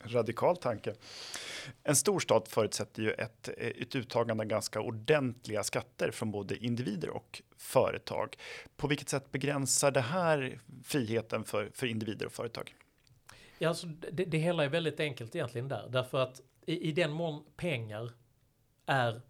radikal 0.00 0.56
tanke. 0.56 0.94
En 1.82 1.96
stor 1.96 2.20
stat 2.20 2.48
förutsätter 2.48 3.02
ju 3.02 3.12
ett, 3.12 3.48
eh, 3.58 3.66
ett 3.66 3.96
uttagande 3.96 4.42
av 4.42 4.48
ganska 4.48 4.80
ordentliga 4.80 5.62
skatter 5.62 6.10
från 6.10 6.30
både 6.30 6.56
individer 6.56 7.10
och 7.10 7.42
företag. 7.56 8.36
På 8.76 8.88
vilket 8.88 9.08
sätt 9.08 9.32
begränsar 9.32 9.90
det 9.90 10.00
här 10.00 10.60
friheten 10.84 11.44
för, 11.44 11.70
för 11.74 11.86
individer 11.86 12.26
och 12.26 12.32
företag? 12.32 12.74
Ja, 13.58 13.68
alltså, 13.68 13.86
det, 13.86 14.24
det 14.24 14.38
hela 14.38 14.64
är 14.64 14.68
väldigt 14.68 15.00
enkelt 15.00 15.34
egentligen 15.34 15.68
där. 15.68 15.88
Därför 15.88 16.18
att 16.18 16.40
i, 16.66 16.88
i 16.88 16.92
den 16.92 17.12
mån 17.12 17.44
pengar 17.56 18.12
är 18.86 19.20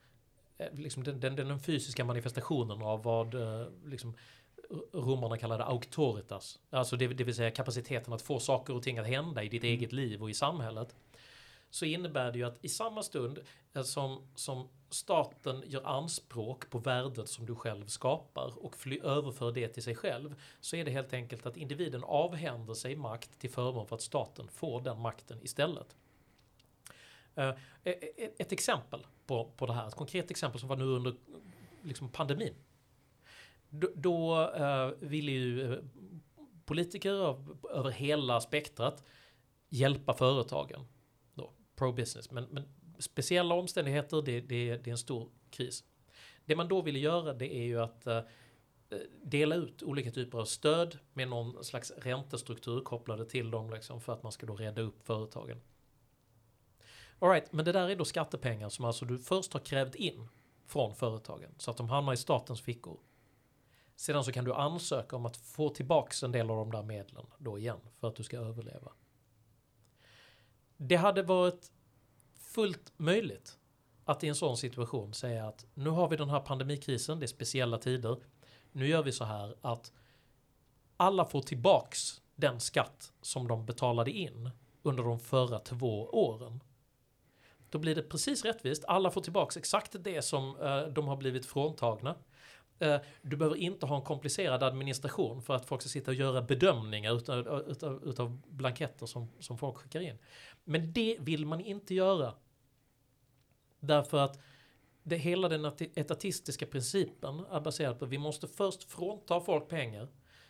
eh, 0.58 0.72
liksom 0.72 1.04
den, 1.04 1.20
den, 1.20 1.36
den 1.36 1.60
fysiska 1.60 2.04
manifestationen 2.04 2.82
av 2.82 3.02
vad 3.02 3.34
eh, 3.34 3.66
liksom, 3.84 4.16
romarna 4.92 5.36
kallade 5.36 5.64
auktoritas. 5.64 6.58
Alltså 6.70 6.96
det, 6.96 7.06
det 7.06 7.24
vill 7.24 7.34
säga 7.34 7.50
kapaciteten 7.50 8.12
att 8.12 8.22
få 8.22 8.40
saker 8.40 8.74
och 8.74 8.82
ting 8.82 8.98
att 8.98 9.06
hända 9.06 9.42
i 9.42 9.48
ditt 9.48 9.62
mm. 9.62 9.74
eget 9.74 9.92
liv 9.92 10.22
och 10.22 10.30
i 10.30 10.34
samhället. 10.34 10.94
Så 11.70 11.84
innebär 11.84 12.32
det 12.32 12.38
ju 12.38 12.44
att 12.44 12.64
i 12.64 12.68
samma 12.68 13.02
stund 13.02 13.38
eh, 13.72 13.82
som, 13.82 14.22
som 14.34 14.68
staten 14.90 15.62
gör 15.66 15.86
anspråk 15.86 16.70
på 16.70 16.78
värdet 16.78 17.28
som 17.28 17.46
du 17.46 17.54
själv 17.54 17.86
skapar 17.86 18.64
och 18.64 18.76
fly, 18.76 19.00
överför 19.00 19.52
det 19.52 19.68
till 19.68 19.82
sig 19.82 19.94
själv 19.94 20.34
så 20.60 20.76
är 20.76 20.84
det 20.84 20.90
helt 20.90 21.12
enkelt 21.12 21.46
att 21.46 21.56
individen 21.56 22.04
avhänder 22.04 22.74
sig 22.74 22.96
makt 22.96 23.38
till 23.38 23.50
förmån 23.50 23.86
för 23.86 23.96
att 23.96 24.02
staten 24.02 24.48
får 24.48 24.80
den 24.80 25.00
makten 25.00 25.38
istället. 25.42 25.96
Uh, 27.38 27.50
ett 28.38 28.52
exempel 28.52 29.06
på, 29.26 29.44
på 29.56 29.66
det 29.66 29.72
här, 29.72 29.88
ett 29.88 29.94
konkret 29.94 30.30
exempel 30.30 30.60
som 30.60 30.68
var 30.68 30.76
nu 30.76 30.84
under 30.84 31.14
liksom 31.82 32.08
pandemin. 32.08 32.54
Då, 33.70 33.88
då 33.94 34.50
eh, 34.56 34.90
ville 35.08 35.30
ju 35.30 35.72
eh, 35.72 35.78
politiker 36.64 37.12
av, 37.12 37.58
över 37.70 37.90
hela 37.90 38.40
spektrat 38.40 39.04
hjälpa 39.68 40.14
företagen. 40.14 40.86
Pro-business. 41.76 42.30
Men, 42.30 42.44
men 42.44 42.68
speciella 42.98 43.54
omständigheter, 43.54 44.22
det, 44.22 44.40
det, 44.40 44.76
det 44.76 44.90
är 44.90 44.92
en 44.92 44.98
stor 44.98 45.28
kris. 45.50 45.84
Det 46.44 46.56
man 46.56 46.68
då 46.68 46.82
ville 46.82 46.98
göra 46.98 47.32
det 47.32 47.54
är 47.54 47.64
ju 47.64 47.80
att 47.80 48.06
eh, 48.06 48.22
dela 49.22 49.54
ut 49.54 49.82
olika 49.82 50.10
typer 50.10 50.38
av 50.38 50.44
stöd 50.44 50.98
med 51.12 51.28
någon 51.28 51.64
slags 51.64 51.90
räntestruktur 51.90 52.80
kopplade 52.80 53.24
till 53.24 53.50
dem 53.50 53.70
liksom 53.70 54.00
för 54.00 54.12
att 54.12 54.22
man 54.22 54.32
ska 54.32 54.46
då 54.46 54.54
rädda 54.54 54.82
upp 54.82 55.02
företagen. 55.02 55.60
Alright, 57.18 57.52
men 57.52 57.64
det 57.64 57.72
där 57.72 57.88
är 57.88 57.96
då 57.96 58.04
skattepengar 58.04 58.68
som 58.68 58.84
alltså 58.84 59.04
du 59.04 59.18
först 59.18 59.52
har 59.52 59.60
krävt 59.60 59.94
in 59.94 60.28
från 60.66 60.94
företagen 60.94 61.54
så 61.58 61.70
att 61.70 61.76
de 61.76 61.88
hamnar 61.88 62.12
i 62.12 62.16
statens 62.16 62.60
fickor. 62.60 63.00
Sedan 64.00 64.24
så 64.24 64.32
kan 64.32 64.44
du 64.44 64.54
ansöka 64.54 65.16
om 65.16 65.26
att 65.26 65.36
få 65.36 65.68
tillbaks 65.68 66.22
en 66.22 66.32
del 66.32 66.50
av 66.50 66.56
de 66.56 66.72
där 66.72 66.82
medlen 66.82 67.26
då 67.38 67.58
igen 67.58 67.80
för 67.98 68.08
att 68.08 68.16
du 68.16 68.22
ska 68.22 68.38
överleva. 68.38 68.92
Det 70.76 70.96
hade 70.96 71.22
varit 71.22 71.70
fullt 72.38 72.92
möjligt 72.96 73.58
att 74.04 74.24
i 74.24 74.28
en 74.28 74.34
sån 74.34 74.56
situation 74.56 75.14
säga 75.14 75.48
att 75.48 75.66
nu 75.74 75.90
har 75.90 76.08
vi 76.08 76.16
den 76.16 76.30
här 76.30 76.40
pandemikrisen, 76.40 77.18
det 77.18 77.24
är 77.24 77.28
speciella 77.28 77.78
tider. 77.78 78.16
Nu 78.72 78.86
gör 78.86 79.02
vi 79.02 79.12
så 79.12 79.24
här 79.24 79.54
att 79.60 79.92
alla 80.96 81.24
får 81.24 81.42
tillbaks 81.42 82.22
den 82.34 82.60
skatt 82.60 83.12
som 83.22 83.48
de 83.48 83.66
betalade 83.66 84.10
in 84.10 84.50
under 84.82 85.02
de 85.02 85.20
förra 85.20 85.58
två 85.58 86.04
åren. 86.04 86.60
Då 87.70 87.78
blir 87.78 87.94
det 87.94 88.02
precis 88.02 88.44
rättvist. 88.44 88.84
Alla 88.84 89.10
får 89.10 89.20
tillbaks 89.20 89.56
exakt 89.56 89.96
det 89.98 90.22
som 90.22 90.56
eh, 90.60 90.82
de 90.82 91.08
har 91.08 91.16
blivit 91.16 91.46
fråntagna. 91.46 92.16
Eh, 92.80 93.00
du 93.22 93.36
behöver 93.36 93.56
inte 93.56 93.86
ha 93.86 93.96
en 93.96 94.02
komplicerad 94.02 94.62
administration 94.62 95.42
för 95.42 95.54
att 95.54 95.66
folk 95.66 95.82
ska 95.82 95.88
sitta 95.88 96.10
och 96.10 96.14
göra 96.14 96.42
bedömningar 96.42 97.16
utav, 97.16 97.64
utav, 97.68 98.08
utav 98.08 98.40
blanketter 98.48 99.06
som, 99.06 99.28
som 99.38 99.58
folk 99.58 99.76
skickar 99.76 100.00
in. 100.00 100.18
Men 100.64 100.92
det 100.92 101.16
vill 101.20 101.46
man 101.46 101.60
inte 101.60 101.94
göra. 101.94 102.34
Därför 103.80 104.18
att 104.18 104.38
det, 105.02 105.16
hela 105.16 105.48
den 105.48 105.64
etatistiska 105.94 106.66
principen 106.66 107.44
är 107.50 107.60
baserad 107.60 107.98
på 107.98 108.04
att 108.04 108.10
vi 108.10 108.18
måste 108.18 108.48
först 108.48 108.84
frånta 108.84 109.40
folk 109.40 109.68
pengar. 109.68 110.08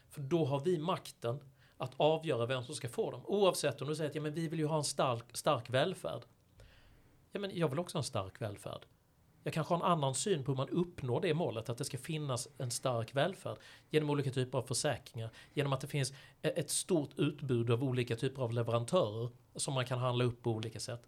För 0.08 0.20
då 0.20 0.44
har 0.44 0.60
vi 0.60 0.78
makten 0.78 1.40
att 1.76 1.94
avgöra 1.96 2.46
vem 2.46 2.62
som 2.62 2.74
ska 2.74 2.88
få 2.88 3.10
dem. 3.10 3.22
Oavsett 3.26 3.82
om 3.82 3.88
du 3.88 3.96
säger 3.96 4.10
att 4.10 4.16
ja, 4.16 4.22
men 4.22 4.34
vi 4.34 4.48
vill 4.48 4.58
ju 4.58 4.66
ha 4.66 4.76
en 4.76 4.84
stark, 4.84 5.36
stark 5.36 5.70
välfärd. 5.70 6.22
Ja, 7.32 7.40
men 7.40 7.50
jag 7.54 7.68
vill 7.68 7.78
också 7.78 7.98
ha 7.98 8.00
en 8.00 8.04
stark 8.04 8.40
välfärd. 8.40 8.86
Jag 9.42 9.54
kanske 9.54 9.74
har 9.74 9.78
en 9.84 9.92
annan 9.92 10.14
syn 10.14 10.44
på 10.44 10.52
hur 10.52 10.56
man 10.56 10.68
uppnår 10.68 11.20
det 11.20 11.34
målet, 11.34 11.68
att 11.68 11.78
det 11.78 11.84
ska 11.84 11.98
finnas 11.98 12.48
en 12.58 12.70
stark 12.70 13.16
välfärd. 13.16 13.56
Genom 13.90 14.10
olika 14.10 14.30
typer 14.30 14.58
av 14.58 14.62
försäkringar, 14.62 15.30
genom 15.54 15.72
att 15.72 15.80
det 15.80 15.86
finns 15.86 16.12
e-, 16.42 16.52
ett 16.56 16.70
stort 16.70 17.10
utbud 17.16 17.70
av 17.70 17.84
olika 17.84 18.16
typer 18.16 18.42
av 18.42 18.52
leverantörer 18.52 19.30
som 19.56 19.74
man 19.74 19.86
kan 19.86 19.98
handla 19.98 20.24
upp 20.24 20.42
på 20.42 20.50
olika 20.50 20.80
sätt. 20.80 21.06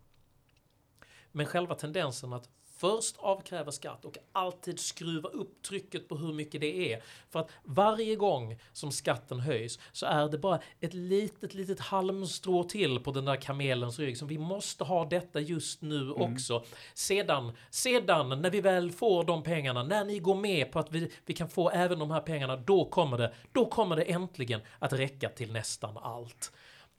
Men 1.33 1.47
själva 1.47 1.74
tendensen 1.74 2.33
att 2.33 2.49
först 2.83 3.16
avkräva 3.18 3.72
skatt 3.72 4.05
och 4.05 4.18
alltid 4.33 4.78
skruva 4.80 5.28
upp 5.28 5.62
trycket 5.62 6.09
på 6.09 6.16
hur 6.16 6.33
mycket 6.33 6.61
det 6.61 6.93
är. 6.93 7.03
För 7.30 7.41
att 7.41 7.51
varje 7.64 8.16
gång 8.16 8.59
som 8.72 8.93
skatten 8.93 9.41
höjs 9.41 9.78
så 9.93 10.07
är 10.07 10.28
det 10.28 10.39
bara 10.39 10.61
ett 10.80 10.95
litet, 10.95 11.55
litet 11.55 11.80
halmstrå 11.80 12.64
till 12.64 13.01
på 13.01 13.11
den 13.12 13.24
där 13.24 13.37
kamelens 13.37 13.99
rygg 13.99 14.18
som 14.18 14.28
vi 14.28 14.39
måste 14.39 14.85
ha 14.85 15.05
detta 15.05 15.41
just 15.41 15.83
nu 15.83 16.01
mm. 16.01 16.12
också. 16.12 16.64
Sedan, 16.95 17.53
sedan 17.70 18.43
när 18.43 18.51
vi 18.51 18.61
väl 18.61 18.91
får 18.91 19.24
de 19.24 19.43
pengarna, 19.43 19.83
när 19.83 20.05
ni 20.05 20.18
går 20.18 20.35
med 20.35 20.72
på 20.72 20.78
att 20.78 20.93
vi, 20.93 21.11
vi 21.26 21.35
kan 21.35 21.49
få 21.49 21.70
även 21.70 21.99
de 21.99 22.11
här 22.11 22.20
pengarna, 22.20 22.57
då 22.57 22.85
kommer 22.85 23.18
det, 23.18 23.33
då 23.53 23.66
kommer 23.66 23.97
det 23.97 24.03
äntligen 24.03 24.61
att 24.78 24.93
räcka 24.93 25.28
till 25.28 25.53
nästan 25.53 25.99
allt. 25.99 26.53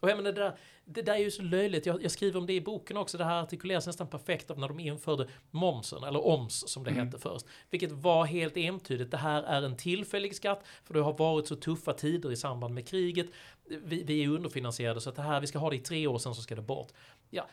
Och 0.03 0.09
jag 0.09 0.17
menar, 0.17 0.31
det, 0.31 0.41
där, 0.41 0.57
det 0.85 1.01
där 1.01 1.13
är 1.13 1.17
ju 1.17 1.31
så 1.31 1.41
löjligt. 1.41 1.85
Jag, 1.85 2.03
jag, 2.03 2.11
skriver 2.11 2.39
om 2.39 2.45
det 2.45 2.53
i 2.53 2.61
boken 2.61 2.97
också. 2.97 3.17
Det 3.17 3.23
här 3.23 3.43
artikuleras 3.43 3.87
nästan 3.87 4.07
perfekt 4.07 4.51
av 4.51 4.59
när 4.59 4.67
de 4.67 4.79
införde 4.79 5.27
momsen, 5.51 6.03
eller 6.03 6.27
OMS 6.27 6.69
som 6.69 6.83
det 6.83 6.91
mm. 6.91 7.05
hette 7.05 7.19
först. 7.19 7.45
Vilket 7.69 7.91
var 7.91 8.25
helt 8.25 8.57
entydigt. 8.57 9.11
Det 9.11 9.17
här 9.17 9.43
är 9.43 9.61
en 9.61 9.77
tillfällig 9.77 10.35
skatt, 10.35 10.63
för 10.83 10.93
det 10.93 11.01
har 11.01 11.13
varit 11.13 11.47
så 11.47 11.55
tuffa 11.55 11.93
tider 11.93 12.31
i 12.31 12.35
samband 12.35 12.73
med 12.73 12.87
kriget. 12.87 13.27
Vi, 13.83 14.03
vi 14.03 14.23
är 14.23 14.29
underfinansierade, 14.29 15.01
så 15.01 15.09
att 15.09 15.15
det 15.15 15.21
här, 15.21 15.41
vi 15.41 15.47
ska 15.47 15.59
ha 15.59 15.69
det 15.69 15.75
i 15.75 15.79
tre 15.79 16.07
år, 16.07 16.17
sen 16.17 16.35
så 16.35 16.41
ska 16.41 16.55
det 16.55 16.61
bort. 16.61 16.91
Ja, 17.29 17.47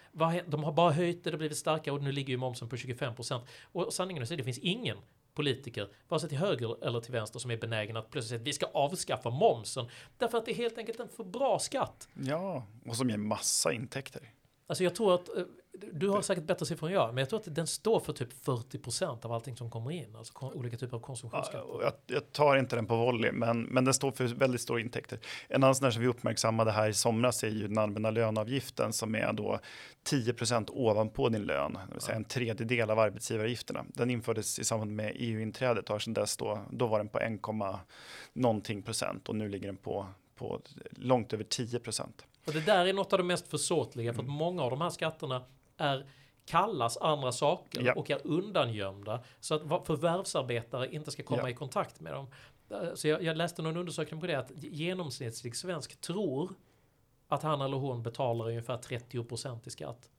de 0.47 0.65
har 0.65 0.73
bara 0.73 0.93
höjt 0.93 1.25
det, 1.25 1.31
det 1.31 1.35
har 1.35 1.39
blivit 1.39 1.59
starkare 1.59 1.95
och 1.95 2.03
nu 2.03 2.13
ligger 2.13 2.31
ju 2.31 2.37
momsen 2.37 2.69
på 2.69 2.77
25%. 2.77 3.41
Och 3.73 3.93
sanningen 3.93 4.23
är 4.23 4.33
att 4.33 4.39
det 4.39 4.45
finns 4.45 4.59
ingen 4.59 4.97
politiker, 5.35 5.89
vare 6.09 6.21
sig 6.21 6.29
till 6.29 6.39
höger 6.39 6.85
eller 6.85 7.01
till 7.01 7.13
vänster, 7.13 7.39
som 7.39 7.51
är 7.51 7.57
benägna 7.57 7.99
att 7.99 8.11
plötsligt 8.11 8.29
säga 8.29 8.41
att 8.41 8.47
vi 8.47 8.53
ska 8.53 8.67
avskaffa 8.67 9.31
momsen. 9.31 9.87
Därför 10.19 10.39
att 10.39 10.47
det 10.47 10.53
är 10.53 10.57
helt 10.57 10.79
enkelt 10.79 11.01
en 11.01 11.09
för 11.09 11.25
bra 11.25 11.59
skatt. 11.59 12.09
Ja, 12.15 12.67
och 12.87 12.97
som 12.97 13.11
ger 13.11 13.17
massa 13.17 13.73
intäkter. 13.73 14.33
Alltså 14.67 14.85
jag 14.85 14.95
tror 14.95 15.15
att 15.15 15.37
eh, 15.37 15.43
du 15.93 16.09
har 16.09 16.23
säkert 16.23 16.45
bättre 16.45 16.67
siffror 16.67 16.89
än 16.89 16.95
jag, 16.95 17.09
men 17.09 17.19
jag 17.19 17.29
tror 17.29 17.41
att 17.41 17.55
den 17.55 17.67
står 17.67 18.01
för 18.01 18.13
typ 18.13 18.29
40% 18.45 19.27
av 19.27 19.33
allting 19.33 19.57
som 19.57 19.71
kommer 19.71 19.91
in, 19.91 20.17
alltså 20.17 20.53
olika 20.55 20.77
typer 20.77 20.97
av 20.97 21.01
konsumtionsskatter. 21.01 21.59
Ja, 21.59 21.83
jag, 21.83 21.93
jag, 22.17 22.33
tar 22.33 22.57
inte 22.57 22.77
den 22.77 22.87
på 22.87 22.97
volley, 22.97 23.33
men, 23.33 23.63
men 23.63 23.85
den 23.85 23.95
står 23.95 24.13
för 24.13 24.25
väldigt 24.25 24.61
stora 24.61 24.81
intäkter. 24.81 25.19
En 25.49 25.65
annan 25.65 25.75
sån 25.75 25.93
som 25.93 26.03
vi 26.03 26.09
uppmärksammade 26.09 26.71
här 26.71 26.89
i 26.89 26.95
somras 26.95 27.45
är 27.45 27.49
ju 27.49 27.69
den 27.69 27.79
allmänna 27.79 28.11
löneavgiften 28.11 28.93
som 28.93 29.15
är 29.15 29.33
då 29.33 29.59
10% 30.11 30.71
ovanpå 30.71 31.29
din 31.29 31.43
lön, 31.43 31.73
det 31.89 31.93
vill 31.93 32.01
säga 32.01 32.17
en 32.17 32.25
tredjedel 32.25 32.91
av 32.91 32.99
arbetsgivaravgifterna. 32.99 33.85
Den 33.89 34.11
infördes 34.11 34.59
i 34.59 34.65
samband 34.65 34.97
med 34.97 35.13
EU-inträdet 35.17 35.91
och 35.91 36.03
sedan 36.03 36.15
dess 36.15 36.37
då, 36.37 36.61
då 36.71 36.87
var 36.87 36.99
den 36.99 37.09
på 37.09 37.21
1, 37.21 37.41
någonting 38.33 38.83
procent 38.83 39.29
och 39.29 39.37
nu 39.37 39.49
ligger 39.49 39.67
den 39.67 39.77
på, 39.77 40.07
på 40.37 40.61
långt 40.91 41.33
över 41.33 41.45
10 41.45 41.79
procent. 41.79 42.27
Och 42.47 42.53
det 42.53 42.61
där 42.61 42.87
är 42.87 42.93
något 42.93 43.13
av 43.13 43.19
det 43.19 43.25
mest 43.25 43.49
försåtliga 43.49 44.15
för 44.15 44.23
att 44.23 44.29
många 44.29 44.63
av 44.63 44.71
de 44.71 44.81
här 44.81 44.91
skatterna 44.91 45.43
är 45.81 46.07
kallas 46.45 46.97
andra 46.97 47.33
saker 47.33 47.83
ja. 47.83 47.95
och 47.95 48.11
är 48.11 48.27
undangömda 48.27 49.25
så 49.41 49.55
att 49.55 49.87
förvärvsarbetare 49.87 50.95
inte 50.95 51.11
ska 51.11 51.23
komma 51.23 51.43
ja. 51.43 51.51
i 51.51 51.55
kontakt 51.55 52.01
med 52.01 52.13
dem. 52.13 52.27
Eh, 52.71 52.95
så 52.95 53.09
jag, 53.09 53.23
jag 53.23 53.37
läste 53.37 53.63
någon 53.63 53.77
undersökning 53.77 54.21
på 54.21 54.27
det 54.27 54.35
att 54.35 54.51
genomsnittlig 54.55 55.57
svensk 55.57 56.01
tror 56.01 56.53
att 57.29 57.43
han 57.43 57.61
eller 57.61 57.77
hon 57.77 58.03
betalar 58.03 58.49
ungefär 58.49 58.77
30% 58.77 59.59
i 59.65 59.71
skatt. 59.71 60.11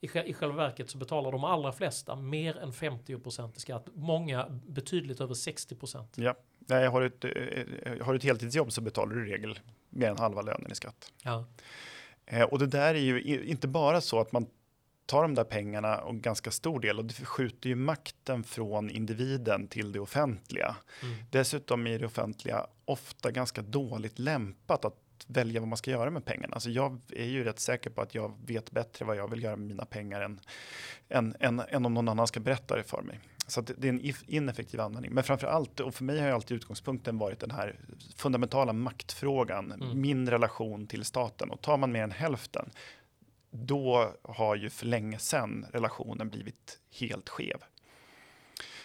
I, 0.00 0.06
I 0.18 0.34
själva 0.34 0.56
verket 0.56 0.90
så 0.90 0.98
betalar 0.98 1.32
de 1.32 1.44
allra 1.44 1.72
flesta 1.72 2.16
mer 2.16 2.58
än 2.58 2.72
50% 2.72 3.56
i 3.56 3.60
skatt. 3.60 3.86
Många 3.94 4.60
betydligt 4.66 5.20
över 5.20 5.34
60%. 5.34 6.04
Ja, 6.14 6.34
Nej, 6.68 6.86
har 6.86 7.00
du 7.00 7.06
ett, 7.06 7.24
eh, 7.24 8.04
har 8.04 8.12
du 8.12 8.16
ett 8.16 8.24
heltidsjobb 8.24 8.72
så 8.72 8.80
betalar 8.80 9.14
du 9.14 9.28
i 9.28 9.32
regel 9.32 9.58
mer 9.90 10.10
än 10.10 10.18
halva 10.18 10.42
lönen 10.42 10.72
i 10.72 10.74
skatt. 10.74 11.12
Ja. 11.22 11.44
Eh, 12.26 12.42
och 12.42 12.58
det 12.58 12.66
där 12.66 12.94
är 12.94 12.98
ju 12.98 13.44
inte 13.44 13.68
bara 13.68 14.00
så 14.00 14.20
att 14.20 14.32
man 14.32 14.46
tar 15.06 15.22
de 15.22 15.34
där 15.34 15.44
pengarna 15.44 15.98
och 15.98 16.14
ganska 16.14 16.50
stor 16.50 16.80
del 16.80 16.98
och 16.98 17.04
det 17.04 17.14
skjuter 17.14 17.68
ju 17.68 17.74
makten 17.74 18.44
från 18.44 18.90
individen 18.90 19.68
till 19.68 19.92
det 19.92 20.00
offentliga. 20.00 20.76
Mm. 21.02 21.14
Dessutom 21.30 21.86
är 21.86 21.98
det 21.98 22.06
offentliga 22.06 22.66
ofta 22.84 23.30
ganska 23.30 23.62
dåligt 23.62 24.18
lämpat 24.18 24.84
att 24.84 24.98
välja 25.26 25.60
vad 25.60 25.68
man 25.68 25.76
ska 25.76 25.90
göra 25.90 26.10
med 26.10 26.24
pengarna. 26.24 26.54
Alltså 26.54 26.70
jag 26.70 27.00
är 27.08 27.26
ju 27.26 27.44
rätt 27.44 27.60
säker 27.60 27.90
på 27.90 28.02
att 28.02 28.14
jag 28.14 28.32
vet 28.46 28.70
bättre 28.70 29.04
vad 29.04 29.16
jag 29.16 29.30
vill 29.30 29.42
göra 29.42 29.56
med 29.56 29.68
mina 29.68 29.84
pengar 29.84 30.20
än, 30.20 30.40
än, 31.08 31.34
än, 31.40 31.62
än 31.68 31.86
om 31.86 31.94
någon 31.94 32.08
annan 32.08 32.26
ska 32.26 32.40
berätta 32.40 32.76
det 32.76 32.82
för 32.82 33.02
mig. 33.02 33.20
Så 33.46 33.60
det 33.60 33.88
är 33.88 33.92
en 33.92 34.12
ineffektiv 34.26 34.80
användning. 34.80 35.12
Men 35.14 35.24
framför 35.24 35.46
allt, 35.46 35.80
och 35.80 35.94
för 35.94 36.04
mig 36.04 36.20
har 36.20 36.26
ju 36.26 36.34
alltid 36.34 36.56
utgångspunkten 36.56 37.18
varit 37.18 37.40
den 37.40 37.50
här 37.50 37.76
fundamentala 38.16 38.72
maktfrågan, 38.72 39.72
mm. 39.72 40.00
min 40.00 40.30
relation 40.30 40.86
till 40.86 41.04
staten. 41.04 41.50
Och 41.50 41.60
tar 41.60 41.76
man 41.76 41.92
mer 41.92 42.02
än 42.02 42.10
hälften, 42.10 42.70
då 43.52 44.12
har 44.22 44.56
ju 44.56 44.70
för 44.70 44.86
länge 44.86 45.18
sedan 45.18 45.66
relationen 45.72 46.28
blivit 46.28 46.78
helt 47.00 47.28
skev. 47.28 47.56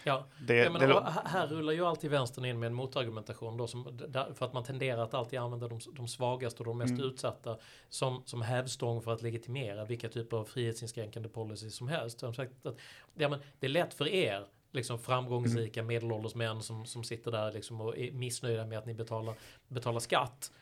Ja, 0.04 0.26
det, 0.46 0.56
ja, 0.56 0.70
men, 0.70 0.88
det, 0.88 1.14
här 1.24 1.46
rullar 1.46 1.72
ju 1.72 1.86
alltid 1.86 2.10
vänstern 2.10 2.44
in 2.44 2.58
med 2.58 2.66
en 2.66 2.74
motargumentation 2.74 3.56
då 3.56 3.66
som, 3.66 3.98
för 4.34 4.46
att 4.46 4.52
man 4.52 4.64
tenderar 4.64 5.02
att 5.02 5.14
alltid 5.14 5.38
använda 5.38 5.68
de, 5.68 5.80
de 5.92 6.08
svagaste 6.08 6.58
och 6.58 6.64
de 6.64 6.78
mest 6.78 6.90
mm. 6.90 7.04
utsatta 7.04 7.58
som, 7.88 8.22
som 8.24 8.42
hävstång 8.42 9.02
för 9.02 9.12
att 9.12 9.22
legitimera 9.22 9.84
vilka 9.84 10.08
typer 10.08 10.36
av 10.36 10.44
frihetsinskränkande 10.44 11.28
policy 11.28 11.70
som 11.70 11.88
helst. 11.88 12.20
Som 12.20 12.34
sagt, 12.34 12.66
att, 12.66 12.76
ja, 13.14 13.28
men 13.28 13.40
det 13.60 13.66
är 13.66 13.70
lätt 13.70 13.94
för 13.94 14.08
er 14.08 14.46
liksom 14.72 14.98
framgångsrika 14.98 15.80
mm. 15.80 15.88
medelålders 15.88 16.34
män 16.34 16.62
som, 16.62 16.86
som 16.86 17.04
sitter 17.04 17.30
där 17.30 17.52
liksom 17.52 17.80
och 17.80 17.98
är 17.98 18.12
missnöjda 18.12 18.66
med 18.66 18.78
att 18.78 18.86
ni 18.86 18.94
betalar, 18.94 19.34
betalar 19.68 20.00
skatt. 20.00 20.52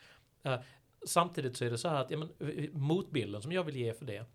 Uh, 0.46 0.56
samtidigt 1.06 1.56
så 1.56 1.64
är 1.64 1.70
det 1.70 1.78
så 1.78 1.88
här 1.88 2.00
att 2.00 2.10
ja, 2.10 2.18
men, 2.18 2.28
eh, 2.40 2.64
eh, 2.64 2.70
motbilden 2.72 3.42
som 3.42 3.52
jag 3.52 3.64
vill 3.64 3.76
ge 3.76 3.92
för 3.94 4.04
det 4.04 4.26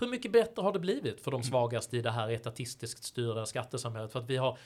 hur 0.00 0.06
mycket 0.06 0.32
bättre 0.32 0.62
har 0.62 0.72
det 0.72 0.78
blivit 0.78 1.20
för 1.20 1.30
de 1.30 1.42
svagaste 1.42 1.96
i 1.96 2.02
det 2.02 2.10
här 2.10 2.28
etatistiskt 2.30 3.04
styrda 3.04 3.46
skattesamhället? 3.46 4.12
För 4.12 4.18
att 4.18 4.30
vi 4.30 4.36
har, 4.36 4.58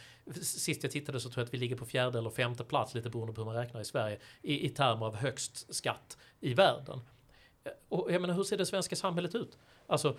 sist 0.43 0.83
jag 0.83 0.93
tittade 0.93 1.21
så 1.21 1.31
tror 1.31 1.41
jag 1.41 1.47
att 1.47 1.55
vi 1.55 1.59
ligger 1.59 1.77
på 1.77 1.87
fjärde 1.87 2.19
eller 2.19 2.31
femte 2.31 2.65
plats, 2.65 2.95
lite 2.95 3.11
beroende 3.11 3.33
på 3.35 3.41
hur 3.41 3.47
man 3.47 3.55
räknar 3.55 3.81
i 3.81 3.85
Sverige, 3.85 4.19
i, 4.43 4.67
i 4.67 4.69
termer 4.69 5.07
av 5.07 5.17
högst 5.17 5.75
skatt 5.75 6.19
i 6.41 6.55
världen. 6.55 7.01
Eh, 7.65 7.73
och 7.89 8.13
jag 8.13 8.21
menar, 8.21 8.35
hur 8.35 8.45
ser 8.45 8.57
det 8.57 8.67
svenska 8.67 8.97
samhället 8.97 9.35
ut? 9.35 9.59
Alltså, 9.87 10.16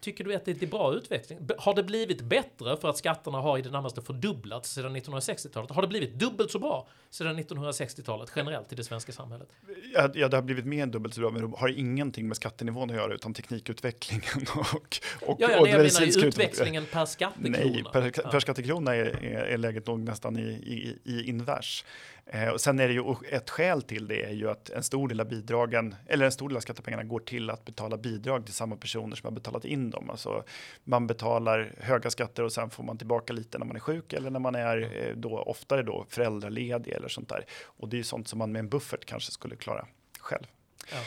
tycker 0.00 0.24
du 0.24 0.34
att 0.34 0.44
det 0.44 0.62
är 0.62 0.66
bra 0.66 0.94
utveckling? 0.94 1.38
Har 1.58 1.74
det 1.74 1.82
blivit 1.82 2.20
bättre 2.20 2.76
för 2.76 2.88
att 2.88 2.98
skatterna 2.98 3.38
har 3.38 3.58
i 3.58 3.62
det 3.62 3.70
närmaste 3.70 4.02
fördubblats 4.02 4.72
sedan 4.72 4.96
1960-talet? 4.96 5.70
Har 5.70 5.82
det 5.82 5.88
blivit 5.88 6.14
dubbelt 6.14 6.50
så 6.50 6.58
bra 6.58 6.88
sedan 7.10 7.38
1960-talet 7.38 8.32
generellt 8.36 8.72
i 8.72 8.74
det 8.74 8.84
svenska 8.84 9.12
samhället? 9.12 9.48
Ja, 9.94 10.10
ja, 10.14 10.28
det 10.28 10.36
har 10.36 10.42
blivit 10.42 10.66
mer 10.66 10.82
än 10.82 10.90
dubbelt 10.90 11.14
så 11.14 11.20
bra, 11.20 11.30
men 11.30 11.50
det 11.50 11.56
har 11.56 11.68
ingenting 11.68 12.28
med 12.28 12.36
skattenivån 12.36 12.90
att 12.90 12.96
göra 12.96 13.14
utan 13.14 13.34
teknikutvecklingen 13.34 14.46
och, 14.56 14.66
och, 14.66 14.90
ja, 15.26 15.34
ja, 15.50 15.60
och 15.60 15.62
nej, 15.62 15.72
jag 15.72 16.02
menar 16.02 16.26
utvecklingen 16.26 16.86
per 16.92 17.06
skattekrona. 17.06 17.58
Nej, 17.58 17.84
per, 17.92 18.30
per 18.30 18.40
skattekrona 18.40 18.94
är, 18.94 19.24
är, 19.24 19.44
är 19.44 19.58
läget 19.58 19.86
nog 19.86 20.00
nästan 20.00 20.38
i, 20.38 20.42
i, 20.42 20.98
i 21.04 21.28
invers. 21.28 21.84
Eh, 22.26 22.48
och 22.48 22.60
sen 22.60 22.78
är 22.78 22.88
det 22.88 22.94
ju 22.94 23.14
ett 23.30 23.50
skäl 23.50 23.82
till 23.82 24.08
det 24.08 24.24
är 24.24 24.32
ju 24.32 24.50
att 24.50 24.70
en 24.70 24.82
stor 24.82 25.08
del 25.08 25.20
av 25.20 25.28
bidragen 25.28 25.94
eller 26.06 26.24
en 26.24 26.32
stor 26.32 26.48
del 26.48 26.56
av 26.56 26.60
skattepengarna 26.60 27.04
går 27.04 27.20
till 27.20 27.50
att 27.50 27.64
betala 27.64 27.96
bidrag 27.96 28.44
till 28.44 28.54
samma 28.54 28.76
personer 28.92 29.16
som 29.16 29.26
har 29.26 29.32
betalat 29.32 29.64
in 29.64 29.90
dem. 29.90 30.10
Alltså 30.10 30.44
man 30.84 31.06
betalar 31.06 31.74
höga 31.80 32.10
skatter 32.10 32.42
och 32.42 32.52
sen 32.52 32.70
får 32.70 32.84
man 32.84 32.98
tillbaka 32.98 33.32
lite 33.32 33.58
när 33.58 33.66
man 33.66 33.76
är 33.76 33.80
sjuk 33.80 34.12
eller 34.12 34.30
när 34.30 34.40
man 34.40 34.54
är 34.54 35.06
eh, 35.06 35.16
då 35.16 35.38
oftare 35.38 35.82
då 35.82 36.06
föräldraledig 36.08 36.92
eller 36.92 37.08
sånt 37.08 37.28
där. 37.28 37.44
Och 37.80 37.88
det 37.88 37.98
är 37.98 38.02
sånt 38.02 38.28
som 38.28 38.38
man 38.38 38.52
med 38.52 38.60
en 38.60 38.68
buffert 38.68 39.04
kanske 39.04 39.32
skulle 39.32 39.56
klara 39.56 39.86
själv. 40.20 40.46
Ja. 40.92 40.98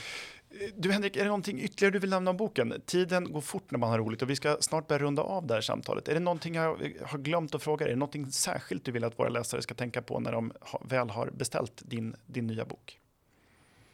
Du 0.75 0.91
Henrik, 0.91 1.15
är 1.15 1.19
det 1.19 1.25
någonting 1.25 1.61
ytterligare 1.61 1.93
du 1.93 1.99
vill 1.99 2.09
nämna 2.09 2.31
om 2.31 2.37
boken? 2.37 2.81
Tiden 2.85 3.31
går 3.31 3.41
fort 3.41 3.71
när 3.71 3.79
man 3.79 3.89
har 3.89 3.99
roligt 3.99 4.21
och 4.21 4.29
vi 4.29 4.35
ska 4.35 4.57
snart 4.59 4.87
börja 4.87 4.99
runda 4.99 5.21
av 5.21 5.47
det 5.47 5.53
här 5.53 5.61
samtalet. 5.61 6.07
Är 6.07 6.13
det 6.13 6.19
någonting 6.19 6.55
jag 6.55 6.77
har 7.05 7.17
glömt 7.17 7.55
att 7.55 7.63
fråga? 7.63 7.85
Är 7.85 7.89
det 7.89 7.95
någonting 7.95 8.31
särskilt 8.31 8.85
du 8.85 8.91
vill 8.91 9.03
att 9.03 9.19
våra 9.19 9.29
läsare 9.29 9.61
ska 9.61 9.73
tänka 9.73 10.01
på 10.01 10.19
när 10.19 10.31
de 10.31 10.51
väl 10.81 11.09
har 11.09 11.29
beställt 11.31 11.81
din, 11.85 12.15
din 12.25 12.47
nya 12.47 12.65
bok? 12.65 12.99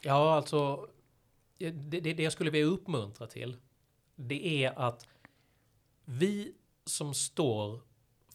Ja, 0.01 0.35
alltså 0.35 0.87
det, 1.57 2.01
det, 2.01 2.13
det 2.13 2.23
jag 2.23 2.33
skulle 2.33 2.51
vilja 2.51 2.67
uppmuntra 2.67 3.27
till 3.27 3.57
det 4.27 4.65
är 4.65 4.79
att 4.79 5.07
vi 6.05 6.53
som 6.85 7.13
står 7.13 7.81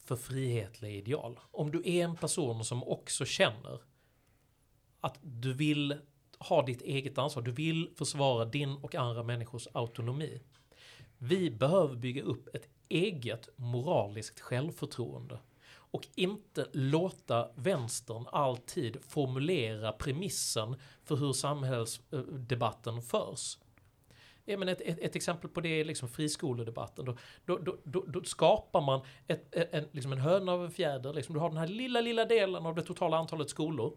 för 0.03 0.15
frihetliga 0.15 0.91
ideal, 0.91 1.39
om 1.51 1.71
du 1.71 1.81
är 1.85 2.03
en 2.03 2.15
person 2.15 2.65
som 2.65 2.83
också 2.83 3.25
känner 3.25 3.81
att 4.99 5.19
du 5.21 5.53
vill 5.53 5.95
ha 6.39 6.65
ditt 6.65 6.81
eget 6.81 7.17
ansvar. 7.17 7.43
Du 7.43 7.51
vill 7.51 7.89
försvara 7.95 8.45
din 8.45 8.75
och 8.75 8.95
andra 8.95 9.23
människors 9.23 9.67
autonomi. 9.73 10.41
Vi 11.17 11.51
behöver 11.51 11.95
bygga 11.95 12.23
upp 12.23 12.55
ett 12.55 12.69
eget 12.89 13.49
moraliskt 13.55 14.39
självförtroende 14.39 15.39
och 15.69 16.07
inte 16.15 16.67
låta 16.71 17.49
vänstern 17.55 18.25
alltid 18.31 18.97
formulera 19.07 19.91
premissen 19.91 20.75
för 21.03 21.15
hur 21.15 21.33
samhällsdebatten 21.33 23.01
förs. 23.01 23.57
Ja, 24.49 24.57
men 24.57 24.69
ett, 24.69 24.81
ett, 24.81 24.99
ett, 24.99 25.15
exempel 25.15 25.49
på 25.49 25.61
det 25.61 25.69
är 25.69 25.85
liksom 25.85 26.09
friskoledebatten. 26.09 27.05
Då, 27.05 27.17
då, 27.45 27.77
då, 27.83 28.03
då 28.07 28.23
skapar 28.23 28.81
man 28.81 29.01
ett, 29.27 29.55
en, 29.71 29.85
liksom 29.91 30.11
en 30.11 30.17
höna 30.17 30.51
av 30.51 30.65
en 30.65 30.71
fjäder. 30.71 31.13
Liksom. 31.13 31.33
Du 31.33 31.39
har 31.39 31.49
den 31.49 31.57
här 31.57 31.67
lilla, 31.67 32.01
lilla 32.01 32.25
delen 32.25 32.65
av 32.65 32.75
det 32.75 32.81
totala 32.81 33.17
antalet 33.17 33.49
skolor 33.49 33.93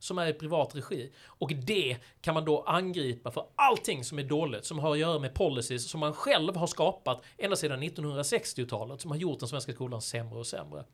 som 0.00 0.18
är 0.18 0.26
i 0.26 0.32
privat 0.32 0.74
regi. 0.74 1.12
Och 1.26 1.52
det 1.54 1.96
kan 2.20 2.34
man 2.34 2.44
då 2.44 2.62
angripa 2.62 3.30
för 3.30 3.46
allting 3.54 4.04
som 4.04 4.18
är 4.18 4.22
dåligt, 4.22 4.64
som 4.64 4.78
har 4.78 4.92
att 4.92 4.98
göra 4.98 5.18
med 5.18 5.34
policies 5.34 5.90
som 5.90 6.00
man 6.00 6.14
själv 6.14 6.56
har 6.56 6.66
skapat 6.66 7.22
ända 7.38 7.56
sedan 7.56 7.82
1960-talet, 7.82 9.00
som 9.00 9.10
har 9.10 9.18
gjort 9.18 9.38
den 9.38 9.48
svenska 9.48 9.72
skolan 9.72 10.02
sämre 10.02 10.38
och 10.38 10.46
sämre. 10.46 10.84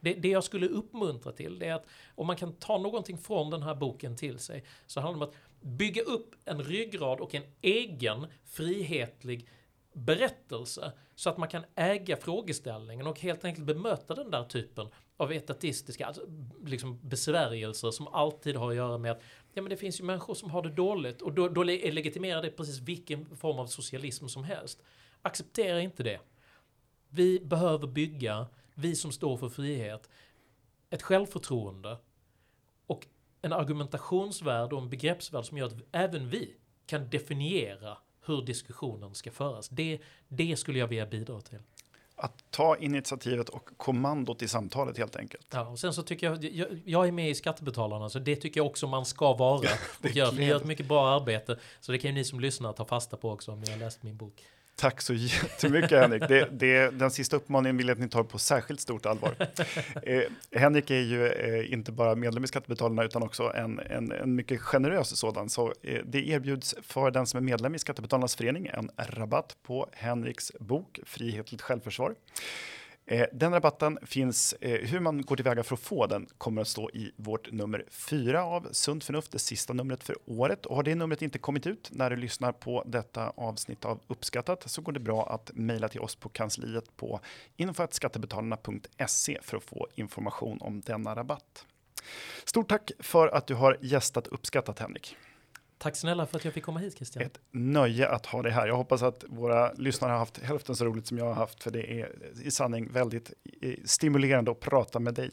Det, 0.00 0.14
det 0.14 0.28
jag 0.28 0.44
skulle 0.44 0.68
uppmuntra 0.68 1.32
till, 1.32 1.58
det 1.58 1.66
är 1.66 1.74
att 1.74 1.86
om 2.14 2.26
man 2.26 2.36
kan 2.36 2.52
ta 2.52 2.78
någonting 2.78 3.18
från 3.18 3.50
den 3.50 3.62
här 3.62 3.74
boken 3.74 4.16
till 4.16 4.38
sig, 4.38 4.64
så 4.86 5.00
handlar 5.00 5.26
det 5.26 5.26
om 5.26 5.30
att 5.30 5.36
bygga 5.60 6.02
upp 6.02 6.34
en 6.44 6.62
ryggrad 6.62 7.20
och 7.20 7.34
en 7.34 7.42
egen 7.62 8.26
frihetlig 8.44 9.48
berättelse 9.92 10.92
så 11.14 11.30
att 11.30 11.38
man 11.38 11.48
kan 11.48 11.64
äga 11.74 12.16
frågeställningen 12.16 13.06
och 13.06 13.20
helt 13.20 13.44
enkelt 13.44 13.66
bemöta 13.66 14.14
den 14.14 14.30
där 14.30 14.44
typen 14.44 14.88
av 15.16 15.32
etatistiska 15.32 16.06
alltså, 16.06 16.22
liksom 16.64 16.98
besvärjelser 17.02 17.90
som 17.90 18.08
alltid 18.08 18.56
har 18.56 18.70
att 18.70 18.76
göra 18.76 18.98
med 18.98 19.12
att 19.12 19.22
ja, 19.52 19.62
men 19.62 19.70
det 19.70 19.76
finns 19.76 20.00
ju 20.00 20.04
människor 20.04 20.34
som 20.34 20.50
har 20.50 20.62
det 20.62 20.70
dåligt 20.70 21.22
och 21.22 21.32
då, 21.32 21.48
då 21.48 21.62
legitimerar 21.62 22.42
det 22.42 22.50
precis 22.50 22.78
vilken 22.78 23.36
form 23.36 23.58
av 23.58 23.66
socialism 23.66 24.26
som 24.26 24.44
helst. 24.44 24.82
Acceptera 25.22 25.80
inte 25.80 26.02
det. 26.02 26.20
Vi 27.08 27.40
behöver 27.40 27.86
bygga, 27.86 28.46
vi 28.74 28.96
som 28.96 29.12
står 29.12 29.36
för 29.36 29.48
frihet, 29.48 30.10
ett 30.90 31.02
självförtroende 31.02 31.98
och 32.86 33.06
en 33.42 33.52
argumentationsvärld 33.52 34.72
och 34.72 34.82
en 34.82 34.90
begreppsvärld 34.90 35.44
som 35.44 35.58
gör 35.58 35.66
att 35.66 35.76
även 35.92 36.28
vi 36.28 36.56
kan 36.86 37.10
definiera 37.10 37.98
hur 38.30 38.42
diskussionen 38.42 39.14
ska 39.14 39.30
föras. 39.30 39.68
Det, 39.68 39.98
det 40.28 40.56
skulle 40.56 40.78
jag 40.78 40.86
vilja 40.86 41.06
bidra 41.06 41.40
till. 41.40 41.58
Att 42.16 42.44
ta 42.50 42.76
initiativet 42.76 43.48
och 43.48 43.70
kommandot 43.76 44.42
i 44.42 44.48
samtalet 44.48 44.98
helt 44.98 45.16
enkelt. 45.16 45.46
Ja, 45.50 45.68
och 45.68 45.78
sen 45.78 45.92
så 45.92 46.02
tycker 46.02 46.26
jag, 46.26 46.44
jag, 46.44 46.68
jag 46.84 47.08
är 47.08 47.12
med 47.12 47.30
i 47.30 47.34
Skattebetalarna, 47.34 48.08
så 48.08 48.18
det 48.18 48.36
tycker 48.36 48.60
jag 48.60 48.66
också 48.66 48.86
man 48.86 49.06
ska 49.06 49.34
vara. 49.34 49.58
och 50.02 50.10
gör, 50.10 50.32
gör 50.32 50.56
ett 50.56 50.64
mycket 50.64 50.88
bra 50.88 51.08
arbete, 51.08 51.58
så 51.80 51.92
det 51.92 51.98
kan 51.98 52.10
ju 52.10 52.14
ni 52.14 52.24
som 52.24 52.40
lyssnar 52.40 52.72
ta 52.72 52.84
fasta 52.84 53.16
på 53.16 53.30
också 53.30 53.52
om 53.52 53.60
ni 53.60 53.70
har 53.70 53.78
läst 53.78 54.02
min 54.02 54.16
bok. 54.16 54.44
Tack 54.80 55.00
så 55.00 55.14
jättemycket 55.14 55.90
Henrik. 55.90 56.28
Det, 56.28 56.48
det, 56.52 56.90
den 56.90 57.10
sista 57.10 57.36
uppmaningen 57.36 57.76
vill 57.76 57.88
jag 57.88 57.94
att 57.94 58.00
ni 58.00 58.08
tar 58.08 58.22
på 58.22 58.38
särskilt 58.38 58.80
stort 58.80 59.06
allvar. 59.06 59.34
Eh, 60.02 60.22
Henrik 60.52 60.90
är 60.90 61.00
ju 61.00 61.26
eh, 61.26 61.72
inte 61.72 61.92
bara 61.92 62.14
medlem 62.14 62.44
i 62.44 62.46
Skattebetalarna 62.46 63.04
utan 63.04 63.22
också 63.22 63.52
en, 63.54 63.78
en, 63.78 64.12
en 64.12 64.34
mycket 64.34 64.60
generös 64.60 65.18
sådan. 65.18 65.48
Så 65.48 65.72
eh, 65.82 66.00
det 66.04 66.28
erbjuds 66.28 66.74
för 66.82 67.10
den 67.10 67.26
som 67.26 67.38
är 67.38 67.40
medlem 67.40 67.74
i 67.74 67.78
Skattebetalarnas 67.78 68.36
förening 68.36 68.66
en 68.66 68.90
rabatt 68.96 69.56
på 69.62 69.88
Henriks 69.92 70.52
bok 70.60 71.00
Frihetligt 71.06 71.62
självförsvar. 71.62 72.14
Eh, 73.10 73.26
den 73.32 73.52
rabatten 73.52 73.98
finns, 74.02 74.52
eh, 74.52 74.88
hur 74.88 75.00
man 75.00 75.22
går 75.22 75.36
tillväga 75.36 75.62
för 75.62 75.74
att 75.74 75.80
få 75.80 76.06
den 76.06 76.26
kommer 76.38 76.62
att 76.62 76.68
stå 76.68 76.90
i 76.90 77.12
vårt 77.16 77.52
nummer 77.52 77.84
fyra 77.90 78.44
av 78.44 78.68
Sunt 78.72 79.04
Förnuft, 79.04 79.32
det 79.32 79.38
sista 79.38 79.72
numret 79.72 80.02
för 80.02 80.16
året. 80.26 80.66
Och 80.66 80.76
har 80.76 80.82
det 80.82 80.94
numret 80.94 81.22
inte 81.22 81.38
kommit 81.38 81.66
ut 81.66 81.88
när 81.92 82.10
du 82.10 82.16
lyssnar 82.16 82.52
på 82.52 82.82
detta 82.86 83.32
avsnitt 83.36 83.84
av 83.84 84.00
Uppskattat 84.06 84.70
så 84.70 84.82
går 84.82 84.92
det 84.92 85.00
bra 85.00 85.28
att 85.32 85.50
mejla 85.54 85.88
till 85.88 86.00
oss 86.00 86.16
på 86.16 86.28
kansliet 86.28 86.96
på 86.96 87.20
info.skattebetalarna.se 87.56 89.38
för 89.42 89.56
att 89.56 89.64
få 89.64 89.88
information 89.94 90.58
om 90.60 90.80
denna 90.80 91.14
rabatt. 91.14 91.66
Stort 92.44 92.68
tack 92.68 92.90
för 92.98 93.28
att 93.28 93.46
du 93.46 93.54
har 93.54 93.78
gästat 93.80 94.26
Uppskattat 94.26 94.78
Henrik. 94.78 95.16
Tack 95.82 95.96
snälla 95.96 96.26
för 96.26 96.36
att 96.36 96.44
jag 96.44 96.54
fick 96.54 96.64
komma 96.64 96.80
hit 96.80 96.96
Christian. 96.96 97.24
Ett 97.24 97.40
nöje 97.50 98.08
att 98.08 98.26
ha 98.26 98.42
dig 98.42 98.52
här. 98.52 98.66
Jag 98.66 98.76
hoppas 98.76 99.02
att 99.02 99.24
våra 99.28 99.72
lyssnare 99.72 100.10
har 100.10 100.18
haft 100.18 100.38
hälften 100.38 100.76
så 100.76 100.84
roligt 100.84 101.06
som 101.06 101.18
jag 101.18 101.24
har 101.24 101.34
haft, 101.34 101.62
för 101.62 101.70
det 101.70 102.00
är 102.00 102.12
i 102.42 102.50
sanning 102.50 102.92
väldigt 102.92 103.32
eh, 103.62 103.74
stimulerande 103.84 104.50
att 104.50 104.60
prata 104.60 104.98
med 104.98 105.14
dig. 105.14 105.30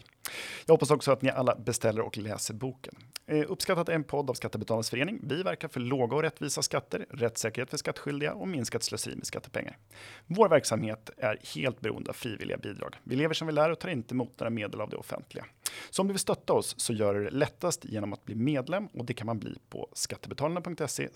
Jag 0.66 0.74
hoppas 0.74 0.92
också 0.92 1.12
att 1.12 1.22
ni 1.22 1.30
alla 1.30 1.56
beställer 1.56 2.02
och 2.02 2.18
läser 2.18 2.54
boken. 2.54 2.94
Eh, 3.28 3.46
uppskattat 3.48 3.90
är 3.90 3.94
en 3.94 4.04
podd 4.04 4.30
av 4.30 4.34
Skattebetalarnas 4.34 4.90
förening. 4.90 5.20
Vi 5.24 5.44
verkar 5.44 5.68
för 5.68 5.80
låga 5.80 6.16
och 6.16 6.22
rättvisa 6.22 6.62
skatter, 6.62 7.06
rättssäkerhet 7.10 7.70
för 7.70 7.78
skattskyldiga 7.78 8.34
och 8.34 8.48
minskat 8.48 8.84
slöseri 8.84 9.16
med 9.16 9.28
skattepengar. 9.28 9.78
Vår 10.26 10.50
verksamhet 10.50 11.10
är 11.18 11.40
helt 11.56 11.80
beroende 11.82 12.10
av 12.10 12.14
frivilliga 12.14 12.58
bidrag. 12.58 12.96
Vi 13.04 13.16
lever 13.16 13.34
som 13.34 13.48
vi 13.48 13.54
lär 13.54 13.70
och 13.70 13.80
tar 13.80 13.90
inte 13.90 14.14
emot 14.14 14.40
några 14.40 14.50
medel 14.50 14.82
av 14.82 14.90
det 14.90 14.98
offentliga. 14.98 15.46
Så 15.90 16.02
om 16.02 16.08
du 16.08 16.14
vill 16.14 16.20
stötta 16.20 16.54
oss 16.54 16.76
så 16.78 16.94
gör 16.94 17.14
du 17.14 17.24
det 17.24 17.32
lättast 17.32 17.86
genom 17.86 18.14
att 18.14 18.26
bli 18.26 18.36
medlem 18.36 18.88
och 18.88 19.06
det 19.06 19.14
kan 19.14 19.26
man 19.26 19.40
bli 19.40 19.58
på 19.70 19.90
skattebetalarna.se 19.94 21.10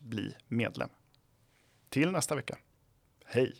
bli 0.00 0.34
medlem. 0.48 0.88
Till 1.88 2.10
nästa 2.10 2.34
vecka. 2.34 2.58
Hej! 3.24 3.54